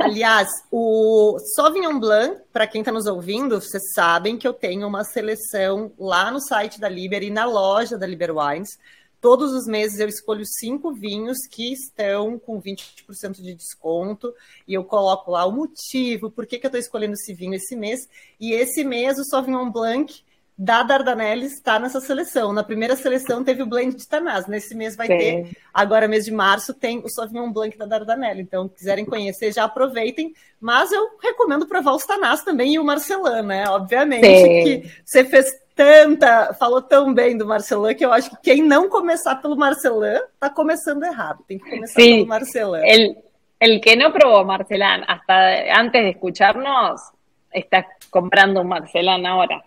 Aliás, 0.00 0.48
o 0.70 1.38
Sauvignon 1.54 1.98
Blanc, 1.98 2.40
para 2.52 2.66
quem 2.66 2.80
está 2.80 2.92
nos 2.92 3.06
ouvindo, 3.06 3.60
vocês 3.60 3.92
sabem 3.94 4.36
que 4.36 4.46
eu 4.46 4.52
tenho 4.52 4.86
uma 4.86 5.04
seleção 5.04 5.92
lá 5.98 6.30
no 6.30 6.40
site 6.40 6.80
da 6.80 6.88
Liber 6.88 7.22
e 7.22 7.30
na 7.30 7.44
loja 7.44 7.96
da 7.96 8.06
Liber 8.06 8.36
Wines. 8.36 8.78
Todos 9.20 9.52
os 9.52 9.66
meses 9.66 10.00
eu 10.00 10.08
escolho 10.08 10.44
cinco 10.44 10.92
vinhos 10.92 11.38
que 11.48 11.72
estão 11.72 12.38
com 12.38 12.60
20% 12.60 13.40
de 13.40 13.54
desconto 13.54 14.34
e 14.66 14.74
eu 14.74 14.82
coloco 14.82 15.30
lá 15.30 15.46
o 15.46 15.52
motivo, 15.52 16.30
por 16.30 16.44
que, 16.44 16.58
que 16.58 16.66
eu 16.66 16.68
estou 16.68 16.80
escolhendo 16.80 17.14
esse 17.14 17.32
vinho 17.32 17.54
esse 17.54 17.76
mês. 17.76 18.00
E 18.40 18.52
esse 18.52 18.82
mês 18.82 19.18
o 19.18 19.24
Sauvignon 19.24 19.70
Blanc 19.70 20.22
da 20.56 20.82
Dardanelli 20.82 21.46
está 21.46 21.78
nessa 21.78 22.00
seleção. 22.00 22.52
Na 22.52 22.62
primeira 22.62 22.94
seleção 22.94 23.42
teve 23.42 23.62
o 23.62 23.66
blend 23.66 23.96
de 23.96 24.06
Tanás. 24.06 24.46
Nesse 24.46 24.74
mês 24.74 24.94
vai 24.94 25.06
Sim. 25.06 25.18
ter, 25.18 25.56
agora 25.72 26.06
mês 26.06 26.24
de 26.24 26.32
março, 26.32 26.74
tem 26.74 26.98
o 26.98 27.08
Sauvignon 27.08 27.50
Blanc 27.50 27.76
da 27.76 27.86
Dardanelli. 27.86 28.42
Então, 28.42 28.68
quiserem 28.68 29.04
conhecer, 29.04 29.52
já 29.52 29.64
aproveitem. 29.64 30.34
Mas 30.60 30.92
eu 30.92 31.08
recomendo 31.20 31.66
provar 31.66 31.94
os 31.94 32.04
Tanás 32.04 32.44
também 32.44 32.74
e 32.74 32.78
o 32.78 32.84
Marcelan, 32.84 33.42
né? 33.42 33.68
Obviamente 33.68 34.26
Sim. 34.26 34.62
que 34.62 34.90
você 35.04 35.24
fez 35.24 35.52
tanta, 35.74 36.54
falou 36.54 36.82
tão 36.82 37.12
bem 37.12 37.36
do 37.36 37.46
Marcelan 37.46 37.94
que 37.94 38.04
eu 38.04 38.12
acho 38.12 38.30
que 38.30 38.36
quem 38.42 38.62
não 38.62 38.88
começar 38.88 39.36
pelo 39.36 39.56
Marcelan 39.56 40.20
está 40.34 40.50
começando 40.50 41.02
errado. 41.02 41.42
Tem 41.48 41.58
que 41.58 41.68
começar 41.68 42.00
sí. 42.00 42.14
pelo 42.16 42.26
Marcelan. 42.26 42.82
El, 42.84 43.16
el 43.58 43.80
que 43.80 43.96
no 43.96 44.12
probó 44.12 44.44
Marcelan 44.44 45.02
hasta 45.08 45.80
antes 45.80 46.02
de 46.02 46.10
escucharnos 46.10 47.00
está 47.52 47.86
comprando 48.10 48.60
un 48.60 48.68
Marcelan 48.68 49.26
ahora. 49.26 49.62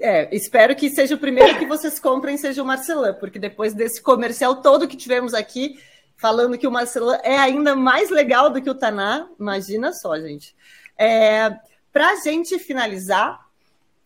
É, 0.00 0.34
espero 0.34 0.76
que 0.76 0.90
seja 0.90 1.14
o 1.14 1.18
primeiro 1.18 1.58
que 1.58 1.66
vocês 1.66 1.98
comprem, 1.98 2.36
seja 2.36 2.62
o 2.62 2.66
Marcelan, 2.66 3.14
porque 3.14 3.38
depois 3.38 3.74
desse 3.74 4.00
comercial 4.00 4.56
todo 4.56 4.86
que 4.86 4.96
tivemos 4.96 5.34
aqui, 5.34 5.78
falando 6.16 6.58
que 6.58 6.66
o 6.66 6.70
Marcelan 6.70 7.18
é 7.22 7.36
ainda 7.36 7.74
mais 7.74 8.10
legal 8.10 8.50
do 8.50 8.60
que 8.60 8.70
o 8.70 8.74
Taná, 8.74 9.28
imagina 9.38 9.92
só, 9.92 10.18
gente. 10.18 10.54
É, 10.96 11.56
para 11.92 12.10
a 12.10 12.16
gente 12.16 12.58
finalizar, 12.58 13.40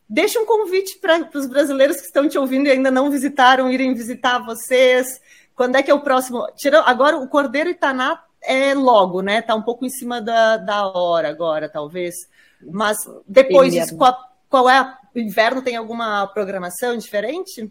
deixa 0.09 0.39
um 0.39 0.47
convite 0.47 0.99
para 0.99 1.29
os 1.35 1.47
brasileiros 1.47 1.97
que 1.97 2.07
estão 2.07 2.29
te 2.29 2.39
ouvindo 2.39 2.67
e 2.67 2.71
ainda 2.71 2.91
não 2.91 3.11
visitaram, 3.11 3.71
irem 3.71 3.95
visitar 3.95 4.39
vocês. 4.39 5.21
Quando 5.55 5.77
é 5.77 5.83
que 5.83 5.91
é 5.91 5.95
o 5.95 6.01
próximo? 6.01 6.47
Tira, 6.57 6.83
agora 6.83 7.17
o 7.17 7.29
Cordeiro 7.29 7.71
e 7.71 7.75
Taná 7.75 8.23
é 8.43 8.75
logo, 8.75 9.21
né? 9.21 9.41
Tá 9.41 9.55
um 9.55 9.63
pouco 9.63 9.85
em 9.85 9.91
cima 9.91 10.21
da, 10.21 10.57
da 10.57 10.87
hora 10.87 11.29
agora, 11.29 11.69
talvez. 11.69 12.29
Mas 12.61 12.99
depois 13.27 13.73
disso, 13.73 13.97
qual, 13.97 14.32
qual 14.53 14.69
é 14.69 14.77
a 14.77 14.99
inverno 15.17 15.63
tem 15.63 15.77
alguna 15.77 16.31
programación 16.35 16.99
diferente? 16.99 17.71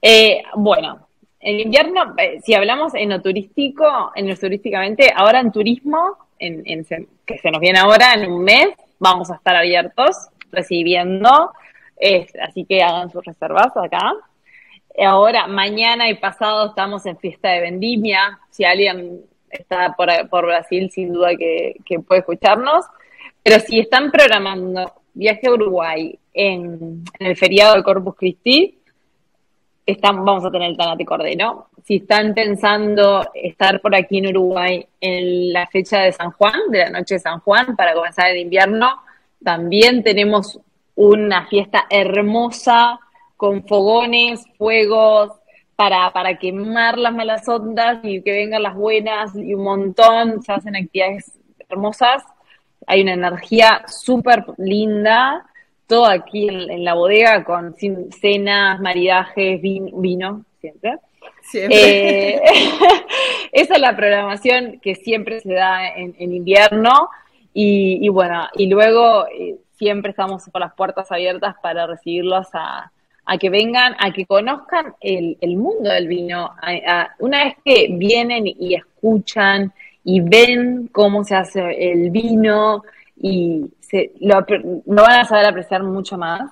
Eh, 0.00 0.40
bueno, 0.54 1.08
en 1.40 1.58
invierno, 1.58 2.14
eh, 2.16 2.40
si 2.44 2.54
hablamos 2.54 2.94
en 2.94 3.08
lo 3.08 3.20
turístico, 3.20 4.12
en 4.14 4.28
lo 4.28 4.36
turísticamente, 4.36 5.12
ahora 5.12 5.40
en 5.40 5.50
turismo, 5.50 6.16
en, 6.38 6.86
que 7.26 7.38
se 7.38 7.50
nos 7.50 7.60
viene 7.60 7.80
ahora, 7.80 8.14
en 8.14 8.30
un 8.30 8.44
mes, 8.44 8.68
vamos 9.00 9.32
a 9.32 9.34
estar 9.34 9.56
abiertos 9.56 10.16
recibiendo, 10.52 11.52
así 12.40 12.64
que 12.64 12.82
hagan 12.84 13.10
sus 13.10 13.24
reservas 13.24 13.76
acá. 13.76 14.12
Ahora, 15.04 15.48
mañana 15.48 16.08
y 16.08 16.14
pasado 16.14 16.68
estamos 16.68 17.04
en 17.06 17.18
fiesta 17.18 17.48
de 17.48 17.62
vendimia. 17.62 18.38
Si 18.50 18.64
alguien 18.64 19.22
está 19.50 19.96
por, 19.96 20.46
Brasil, 20.46 20.90
sin 20.92 21.12
duda 21.12 21.30
que 21.36 22.00
puede 22.06 22.20
escucharnos. 22.20 22.84
Pero 23.42 23.58
si 23.60 23.80
están 23.80 24.10
programando 24.10 25.01
viaje 25.14 25.46
a 25.46 25.52
Uruguay 25.52 26.18
en, 26.32 27.04
el 27.18 27.36
feriado 27.36 27.74
del 27.74 27.82
Corpus 27.82 28.16
Christi, 28.16 28.78
están, 29.84 30.24
vamos 30.24 30.44
a 30.44 30.50
tener 30.50 30.70
el 30.70 30.76
Tanate 30.76 31.04
Cordero. 31.04 31.66
Si 31.84 31.96
están 31.96 32.34
pensando 32.34 33.28
estar 33.34 33.80
por 33.80 33.94
aquí 33.94 34.18
en 34.18 34.28
Uruguay 34.28 34.86
en 35.00 35.52
la 35.52 35.66
fecha 35.66 36.00
de 36.00 36.12
San 36.12 36.30
Juan, 36.32 36.70
de 36.70 36.78
la 36.78 36.90
noche 36.90 37.16
de 37.16 37.20
San 37.20 37.40
Juan, 37.40 37.74
para 37.76 37.94
comenzar 37.94 38.28
el 38.28 38.38
invierno, 38.38 39.02
también 39.42 40.04
tenemos 40.04 40.60
una 40.94 41.46
fiesta 41.46 41.86
hermosa 41.90 43.00
con 43.36 43.66
fogones, 43.66 44.44
fuegos, 44.56 45.32
para, 45.74 46.12
para 46.12 46.38
quemar 46.38 46.96
las 46.96 47.12
malas 47.12 47.48
ondas 47.48 47.98
y 48.04 48.22
que 48.22 48.30
vengan 48.30 48.62
las 48.62 48.76
buenas 48.76 49.34
y 49.34 49.54
un 49.54 49.64
montón, 49.64 50.40
se 50.42 50.52
hacen 50.52 50.76
actividades 50.76 51.32
hermosas 51.68 52.22
hay 52.86 53.02
una 53.02 53.14
energía 53.14 53.82
súper 53.86 54.44
linda, 54.58 55.44
todo 55.86 56.06
aquí 56.06 56.48
en, 56.48 56.84
la 56.84 56.94
bodega 56.94 57.44
con 57.44 57.74
cenas, 57.76 58.80
maridajes, 58.80 59.60
vino, 59.60 60.44
siempre. 60.60 60.96
Siempre. 61.42 62.36
Eh, 62.36 62.42
esa 63.52 63.74
es 63.74 63.80
la 63.80 63.96
programación 63.96 64.80
que 64.80 64.94
siempre 64.94 65.40
se 65.40 65.52
da 65.52 65.88
en, 65.88 66.14
invierno 66.18 67.10
y, 67.52 68.08
bueno, 68.08 68.48
y 68.54 68.66
luego 68.66 69.26
eh, 69.26 69.56
siempre 69.76 70.10
estamos 70.10 70.44
con 70.50 70.60
las 70.60 70.72
puertas 70.74 71.12
abiertas 71.12 71.56
para 71.62 71.86
recibirlos 71.86 72.48
a, 72.54 72.90
que 73.38 73.50
vengan, 73.50 73.94
a 73.98 74.12
que 74.12 74.24
conozcan 74.24 74.94
el, 75.00 75.56
mundo 75.56 75.90
del 75.90 76.08
vino. 76.08 76.54
una 77.18 77.44
vez 77.44 77.56
que 77.64 77.88
vienen 77.90 78.46
y 78.46 78.74
escuchan 78.74 79.72
y 80.04 80.20
ven 80.20 80.88
cómo 80.92 81.24
se 81.24 81.34
hace 81.34 81.92
el 81.92 82.10
vino 82.10 82.82
y 83.16 83.66
se, 83.80 84.12
lo, 84.20 84.44
van 84.84 85.20
a 85.20 85.24
saber 85.24 85.46
apreciar 85.46 85.82
mucho 85.82 86.18
más. 86.18 86.50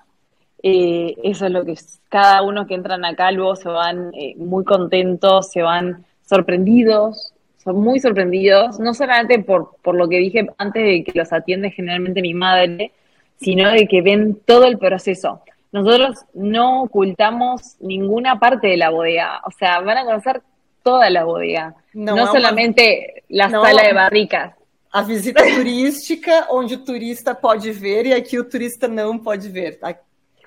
Eh, 0.63 1.17
eso 1.25 1.47
es 1.47 1.53
lo 1.53 1.65
que 1.65 1.75
cada 2.09 2.43
uno 2.43 2.67
que 2.67 2.75
entran 2.75 3.05
acá 3.05 3.33
luego 3.33 3.57
se 3.57 3.69
van 3.69 4.13
eh, 4.15 4.35
muy 4.37 4.65
contentos, 4.65 5.51
se 5.51 5.63
van 5.63 6.05
sorprendidos, 6.23 7.33
son 7.57 7.81
muy 7.81 7.99
sorprendidos, 7.99 8.79
no 8.79 8.95
solamente 8.95 9.39
por, 9.39 9.77
por 9.83 9.95
lo 9.95 10.09
que 10.09 10.19
dije 10.19 10.47
antes 10.59 10.83
de 10.83 11.05
que 11.05 11.19
los 11.19 11.33
atiende 11.33 11.71
generalmente 11.71 12.23
mi 12.23 12.35
madre, 12.35 12.93
sino 13.41 13.71
de 13.71 13.87
que 13.87 14.03
ven 14.03 14.39
todo 14.45 14.67
el 14.67 14.79
proceso. 14.79 15.41
Nosotros 15.73 16.25
no 16.35 16.83
ocultamos 16.83 17.77
ninguna 17.81 18.39
parte 18.39 18.69
de 18.69 18.77
la 18.77 18.91
bodega, 18.91 19.41
o 19.47 19.51
sea, 19.51 19.81
van 19.81 19.99
a 19.99 20.05
conocer 20.05 20.43
toda 20.83 21.09
la 21.11 21.25
bodega, 21.25 21.75
não, 21.95 22.17
não 22.17 22.27
solamente 22.27 23.23
uma, 23.31 23.45
a 23.45 23.51
sala 23.51 23.83
de 23.83 23.95
barricas. 23.95 24.53
A 24.93 25.03
visita 25.03 25.43
turística, 25.43 26.47
onde 26.51 26.75
o 26.75 26.85
turista 26.85 27.35
pode 27.35 27.71
ver 27.71 28.07
e 28.07 28.15
aqui 28.15 28.39
o 28.39 28.45
turista 28.45 28.89
não 28.89 29.19
pode 29.19 29.49
ver. 29.49 29.79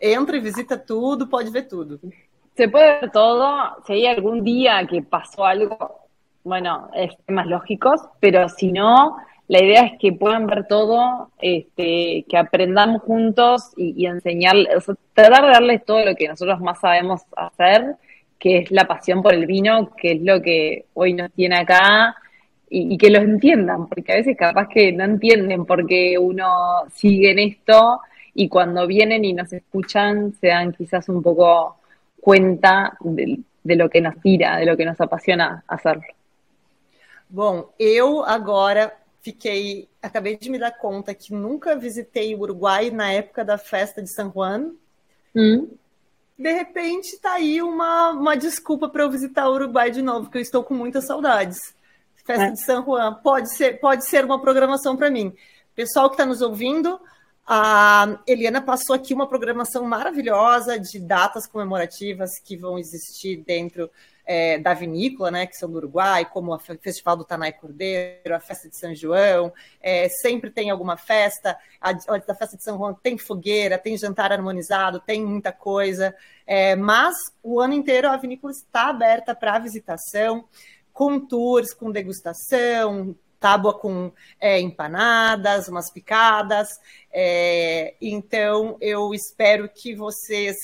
Entra 0.01 0.36
e 0.36 0.39
visita 0.41 0.77
tudo, 0.77 1.27
pode 1.27 1.49
ver 1.49 1.67
tudo. 1.67 1.99
Se 2.55 2.67
puede 2.67 2.99
ver 2.99 3.11
todo. 3.11 3.77
Si 3.88 3.93
hay 3.93 4.07
algún 4.07 4.43
día 4.43 4.86
que 4.86 5.01
pasó 5.01 5.45
algo, 5.45 6.07
bueno, 6.43 6.89
es 6.93 7.15
temas 7.25 7.47
lógicos, 7.47 8.01
pero 8.19 8.49
si 8.49 8.71
no, 8.73 9.15
la 9.47 9.63
idea 9.63 9.86
es 9.86 9.93
que 9.97 10.11
puedan 10.11 10.45
ver 10.45 10.67
todo, 10.67 11.31
este, 11.39 12.25
que 12.27 12.38
aprendamos 12.38 13.01
juntos 13.03 13.71
y, 13.77 14.03
y 14.03 14.07
enseñar, 14.07 14.55
o 14.75 14.81
sea, 14.81 14.95
tratar 15.13 15.45
de 15.45 15.51
darles 15.51 15.86
todo 15.86 16.03
lo 16.03 16.15
que 16.15 16.27
nosotros 16.27 16.59
más 16.59 16.79
sabemos 16.81 17.21
hacer 17.38 17.95
que 18.43 18.57
es 18.57 18.71
la 18.71 18.85
pasión 18.85 19.23
por 19.23 19.33
el 19.33 19.45
vino, 19.45 19.95
que 19.95 20.11
es 20.11 20.21
lo 20.21 20.41
que 20.41 20.87
hoy 20.95 21.13
nos 21.13 21.31
tiene 21.31 21.59
acá, 21.59 22.13
y, 22.69 22.97
que 22.97 23.09
lo 23.09 23.19
entiendan, 23.19 23.87
porque 23.87 24.11
a 24.11 24.15
veces 24.15 24.35
capaz 24.35 24.67
que 24.67 24.91
no 24.91 25.05
entienden 25.05 25.65
por 25.65 25.87
qué 25.87 26.17
uno 26.17 26.83
sigue 26.93 27.31
en 27.31 27.39
esto, 27.39 28.01
y 28.33 28.49
cuando 28.49 28.85
vienen 28.85 29.23
y 29.23 29.31
nos 29.31 29.53
escuchan 29.53 30.33
se 30.41 30.47
dan 30.47 30.73
quizás 30.73 31.07
un 31.07 31.23
poco 31.23 31.77
cuenta 32.19 32.97
de, 32.99 33.39
de 33.63 33.75
lo 33.77 33.89
que 33.89 34.01
nos 34.01 34.19
tira, 34.19 34.57
de 34.57 34.65
lo 34.65 34.75
que 34.75 34.83
nos 34.83 34.99
apasiona 34.99 35.63
hacer. 35.65 36.01
Bom, 37.29 37.69
eu 37.79 38.25
agora 38.25 38.93
fiquei, 39.21 39.87
acabei 40.01 40.35
de 40.35 40.49
me 40.49 40.59
dar 40.59 40.77
conta 40.77 41.13
que 41.13 41.33
nunca 41.33 41.77
visitei 41.77 42.35
o 42.35 42.41
Uruguai 42.41 42.91
na 42.91 43.13
época 43.13 43.45
da 43.45 43.57
festa 43.57 44.01
de 44.01 44.09
San 44.09 44.29
Juan. 44.29 44.75
Hum 45.33 45.81
de 46.43 46.51
repente 46.51 47.17
tá 47.19 47.35
aí 47.35 47.61
uma, 47.61 48.11
uma 48.11 48.35
desculpa 48.35 48.89
para 48.89 49.03
eu 49.03 49.09
visitar 49.09 49.47
o 49.47 49.53
Uruguai 49.53 49.89
de 49.89 50.01
novo, 50.01 50.29
que 50.29 50.37
eu 50.37 50.41
estou 50.41 50.61
com 50.61 50.73
muitas 50.73 51.07
saudades. 51.07 51.57
Festa 52.25 52.47
é. 52.47 52.51
de 52.51 52.61
San 52.61 52.83
Juan 52.83 53.13
pode 53.23 53.55
ser, 53.55 53.79
pode 53.79 54.05
ser 54.05 54.25
uma 54.25 54.39
programação 54.39 54.97
para 54.97 55.09
mim. 55.09 55.33
Pessoal 55.73 56.09
que 56.09 56.15
está 56.15 56.25
nos 56.25 56.41
ouvindo, 56.41 56.99
a 57.47 58.19
Eliana 58.27 58.61
passou 58.61 58.93
aqui 58.93 59.13
uma 59.13 59.25
programação 59.25 59.85
maravilhosa 59.85 60.77
de 60.77 60.99
datas 60.99 61.47
comemorativas 61.47 62.31
que 62.43 62.57
vão 62.57 62.77
existir 62.77 63.37
dentro 63.37 63.89
é, 64.26 64.57
da 64.57 64.74
vinícola, 64.74 65.32
né, 65.32 65.45
que 65.45 65.55
são 65.55 65.69
do 65.69 65.78
Uruguai, 65.78 66.26
como 66.26 66.53
o 66.53 66.59
Festival 66.59 67.17
do 67.17 67.26
Tanai 67.26 67.51
Cordeiro, 67.51 68.36
a 68.36 68.39
festa 68.39 68.69
de 68.69 68.78
São 68.78 68.95
João, 68.95 69.51
é, 69.82 70.07
sempre 70.09 70.49
tem 70.49 70.69
alguma 70.69 70.97
festa, 70.97 71.57
a, 71.80 71.91
da 71.91 72.36
festa 72.36 72.55
de 72.55 72.63
São 72.63 72.78
João 72.78 72.93
tem 72.93 73.17
fogueira, 73.17 73.78
tem 73.78 73.97
jantar 73.97 74.32
harmonizado, 74.32 74.99
tem 74.99 75.24
muita 75.24 75.51
coisa, 75.51 76.15
é, 76.45 76.76
mas 76.76 77.15
o 77.41 77.59
ano 77.59 77.74
inteiro 77.74 78.09
a 78.09 78.17
vinícola 78.17 78.51
está 78.51 78.89
aberta 78.89 79.36
para 79.36 79.59
visitação, 79.59 80.45
com 80.93 81.19
tours, 81.19 81.74
com 81.74 81.91
degustação, 81.91 83.15
tábua 83.39 83.78
com 83.78 84.09
é, 84.39 84.57
empanadas, 84.61 85.67
umas 85.67 85.91
picadas. 85.91 86.69
É, 87.11 87.95
então, 87.99 88.78
eu 88.80 89.13
espero 89.13 89.67
que 89.67 89.93
vocês 89.93 90.55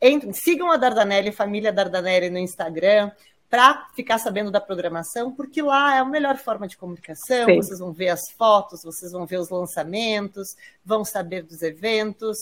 entrem, 0.00 0.32
sigam 0.32 0.70
a 0.70 0.76
Dardanelli, 0.76 1.32
família 1.32 1.72
Dardanelli 1.72 2.30
no 2.30 2.38
Instagram, 2.38 3.10
para 3.48 3.88
ficar 3.94 4.18
sabendo 4.18 4.50
da 4.50 4.60
programação, 4.60 5.32
porque 5.32 5.62
lá 5.62 5.96
é 5.96 5.98
a 6.00 6.04
melhor 6.04 6.36
forma 6.36 6.68
de 6.68 6.76
comunicação. 6.76 7.46
Sim. 7.46 7.56
Vocês 7.56 7.78
vão 7.78 7.92
ver 7.92 8.10
as 8.10 8.30
fotos, 8.36 8.82
vocês 8.82 9.12
vão 9.12 9.26
ver 9.26 9.38
os 9.38 9.48
lançamentos, 9.48 10.48
vão 10.84 11.04
saber 11.04 11.42
dos 11.42 11.62
eventos. 11.62 12.36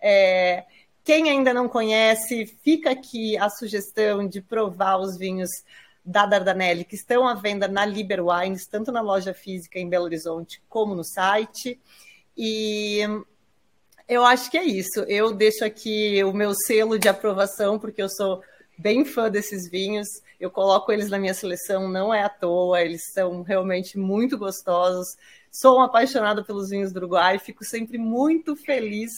É, 0.00 0.64
quem 1.02 1.30
ainda 1.30 1.54
não 1.54 1.68
conhece, 1.68 2.46
fica 2.62 2.90
aqui 2.90 3.36
a 3.38 3.48
sugestão 3.48 4.28
de 4.28 4.42
provar 4.42 4.98
os 4.98 5.16
vinhos 5.16 5.50
da 6.04 6.26
Dardanelli, 6.26 6.84
que 6.84 6.94
estão 6.94 7.26
à 7.26 7.34
venda 7.34 7.66
na 7.66 7.84
Liber 7.84 8.24
Wines, 8.24 8.66
tanto 8.66 8.92
na 8.92 9.00
loja 9.00 9.32
física 9.32 9.78
em 9.78 9.88
Belo 9.88 10.04
Horizonte 10.04 10.62
como 10.68 10.94
no 10.94 11.04
site. 11.04 11.80
E 12.36 13.00
eu 14.10 14.24
acho 14.24 14.50
que 14.50 14.58
é 14.58 14.64
isso. 14.64 15.00
Eu 15.06 15.32
deixo 15.32 15.64
aqui 15.64 16.22
o 16.24 16.32
meu 16.32 16.52
selo 16.66 16.98
de 16.98 17.08
aprovação, 17.08 17.78
porque 17.78 18.02
eu 18.02 18.08
sou 18.08 18.42
bem 18.76 19.04
fã 19.04 19.30
desses 19.30 19.70
vinhos. 19.70 20.08
Eu 20.38 20.50
coloco 20.50 20.90
eles 20.90 21.08
na 21.08 21.18
minha 21.18 21.32
seleção, 21.32 21.88
não 21.88 22.12
é 22.12 22.24
à 22.24 22.28
toa, 22.28 22.82
eles 22.82 23.02
são 23.14 23.42
realmente 23.42 23.96
muito 23.96 24.36
gostosos. 24.36 25.06
Sou 25.52 25.78
um 25.78 25.82
apaixonado 25.82 26.44
pelos 26.44 26.70
vinhos 26.70 26.92
do 26.92 26.96
Uruguai, 26.96 27.38
fico 27.38 27.64
sempre 27.64 27.98
muito 27.98 28.56
feliz 28.56 29.12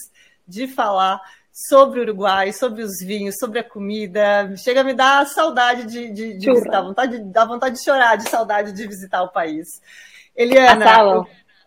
de 0.47 0.67
falar 0.69 1.21
sobre 1.51 2.01
o 2.01 2.03
Uruguai, 2.03 2.53
sobre 2.53 2.83
os 2.83 2.99
vinhos, 3.03 3.37
sobre 3.39 3.61
a 3.61 3.65
comida. 3.65 4.55
Chega 4.59 4.83
a 4.83 4.85
me 4.85 4.93
dar 4.93 5.27
saudade 5.27 5.87
de, 5.87 6.11
de, 6.11 6.37
de 6.37 6.51
visitar, 6.51 6.83
vontade, 6.83 7.19
dá 7.19 7.47
vontade 7.47 7.77
de 7.77 7.85
chorar 7.85 8.17
de 8.17 8.29
saudade 8.29 8.73
de 8.73 8.87
visitar 8.87 9.23
o 9.23 9.33
país. 9.33 9.67
Eliana, 10.35 11.25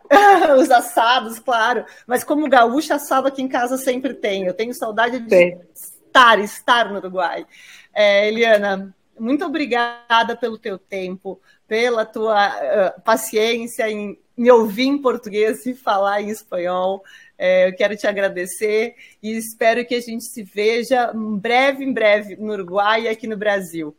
os 0.60 0.72
assados, 0.72 1.40
claro. 1.40 1.86
Mas 2.06 2.24
como 2.24 2.50
gaúcha, 2.50 2.96
assado 2.96 3.28
aqui 3.28 3.42
em 3.42 3.48
casa 3.48 3.78
sempre 3.78 4.14
tem. 4.14 4.46
Eu 4.46 4.54
tenho 4.54 4.74
saudade 4.74 5.20
de 5.20 5.30
Sim. 5.30 5.60
estar, 5.74 6.40
estar 6.40 6.92
no 6.92 6.98
Uruguai. 6.98 7.46
É, 7.94 8.28
Eliana, 8.28 8.94
muito 9.20 9.46
obrigada 9.46 10.36
pelo 10.36 10.58
teu 10.58 10.78
tempo, 10.78 11.40
pela 11.68 12.06
tua 12.06 12.50
uh, 12.50 13.02
paciência 13.02 13.90
em 13.90 14.20
me 14.38 14.52
ouvir 14.52 14.88
em 14.88 15.02
português 15.02 15.66
e 15.66 15.74
falar 15.74 16.22
em 16.22 16.30
espanhol. 16.30 17.02
É, 17.38 17.70
eu 17.70 17.76
quero 17.76 17.96
te 17.96 18.08
agradecer 18.08 18.96
e 19.22 19.38
espero 19.38 19.86
que 19.86 19.96
a 19.96 20.02
gente 20.02 20.26
se 20.26 20.44
veja 20.44 21.12
em 21.14 21.38
breve, 21.38 21.84
em 21.84 21.94
breve, 21.94 22.36
no 22.36 22.54
Uruguai 22.54 23.04
y 23.04 23.08
aquí 23.08 23.28
en 23.28 23.36
Brasil. 23.36 23.96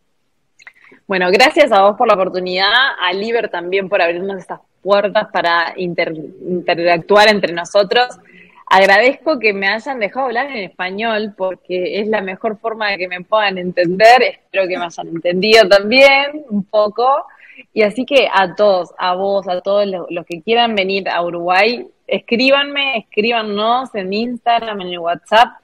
Bueno, 1.07 1.31
gracias 1.31 1.71
a 1.73 1.83
vos 1.83 1.97
por 1.97 2.09
la 2.09 2.15
oportunidad, 2.15 2.73
a 3.01 3.13
Liber 3.13 3.49
también 3.49 3.89
por 3.89 4.03
abrirnos 4.03 4.39
estas 4.39 4.61
puertas 4.83 5.29
para 5.33 5.75
interactuar 5.77 7.29
entre 7.29 7.53
nosotros. 7.53 8.19
Agradezco 8.69 9.39
que 9.39 9.53
me 9.53 9.69
hayan 9.69 10.01
dejado 10.01 10.27
hablar 10.27 10.51
en 10.51 10.65
español 10.65 11.35
porque 11.37 12.01
es 12.01 12.09
la 12.09 12.21
mejor 12.21 12.59
forma 12.59 12.91
de 12.91 12.99
que 12.99 13.09
me 13.09 13.21
puedan 13.21 13.59
entender. 13.59 14.23
Espero 14.23 14.67
que 14.67 14.77
me 14.77 14.85
hayan 14.85 15.09
entendido 15.09 15.69
también 15.69 16.45
un 16.51 16.65
poco. 16.65 17.27
Y 17.73 17.83
así 17.83 18.05
que 18.05 18.29
a 18.33 18.55
todos, 18.57 18.93
a 18.99 19.15
vos, 19.15 19.47
a 19.49 19.61
todos 19.61 19.87
los, 19.87 20.27
que 20.27 20.43
quieran 20.43 20.75
venir 20.75 21.09
a 21.09 21.23
Uruguay, 21.23 21.87
escríbanme, 22.07 22.99
escríbanos 22.99 23.95
en 23.95 24.13
Instagram, 24.13 24.81
en 24.81 24.89
el 24.89 24.99
WhatsApp, 24.99 25.61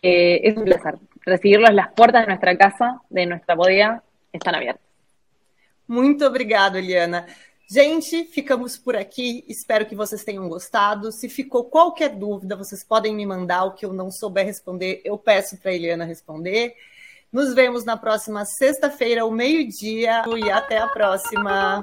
que 0.00 0.40
es 0.44 0.56
un 0.56 0.64
placer 0.64 0.96
recibirlos. 1.24 1.72
Las 1.72 1.92
puertas 1.92 2.22
de 2.22 2.28
nuestra 2.28 2.56
casa, 2.56 3.00
de 3.08 3.26
nuestra 3.26 3.54
bodega, 3.54 4.02
están 4.32 4.54
abiertas. 4.54 4.82
Muito 5.86 6.24
obrigado, 6.24 6.78
Eliana. 6.78 7.26
Gente, 7.68 8.24
ficamos 8.24 8.76
por 8.76 8.96
aqui. 8.96 9.44
Espero 9.48 9.86
que 9.86 9.94
vocês 9.94 10.24
tenham 10.24 10.48
gostado. 10.48 11.10
Se 11.10 11.28
ficou 11.28 11.64
qualquer 11.64 12.10
dúvida, 12.10 12.56
vocês 12.56 12.84
podem 12.84 13.14
me 13.14 13.24
mandar. 13.24 13.64
O 13.64 13.72
que 13.72 13.86
eu 13.86 13.92
não 13.92 14.10
souber 14.10 14.44
responder, 14.44 15.00
eu 15.04 15.16
peço 15.16 15.56
para 15.56 15.70
a 15.70 15.74
Eliana 15.74 16.04
responder. 16.04 16.74
Nos 17.32 17.54
vemos 17.54 17.82
na 17.84 17.96
próxima 17.96 18.44
sexta-feira, 18.44 19.22
ao 19.22 19.30
meio-dia, 19.30 20.22
e 20.36 20.50
até 20.50 20.76
a 20.76 20.86
próxima. 20.88 21.82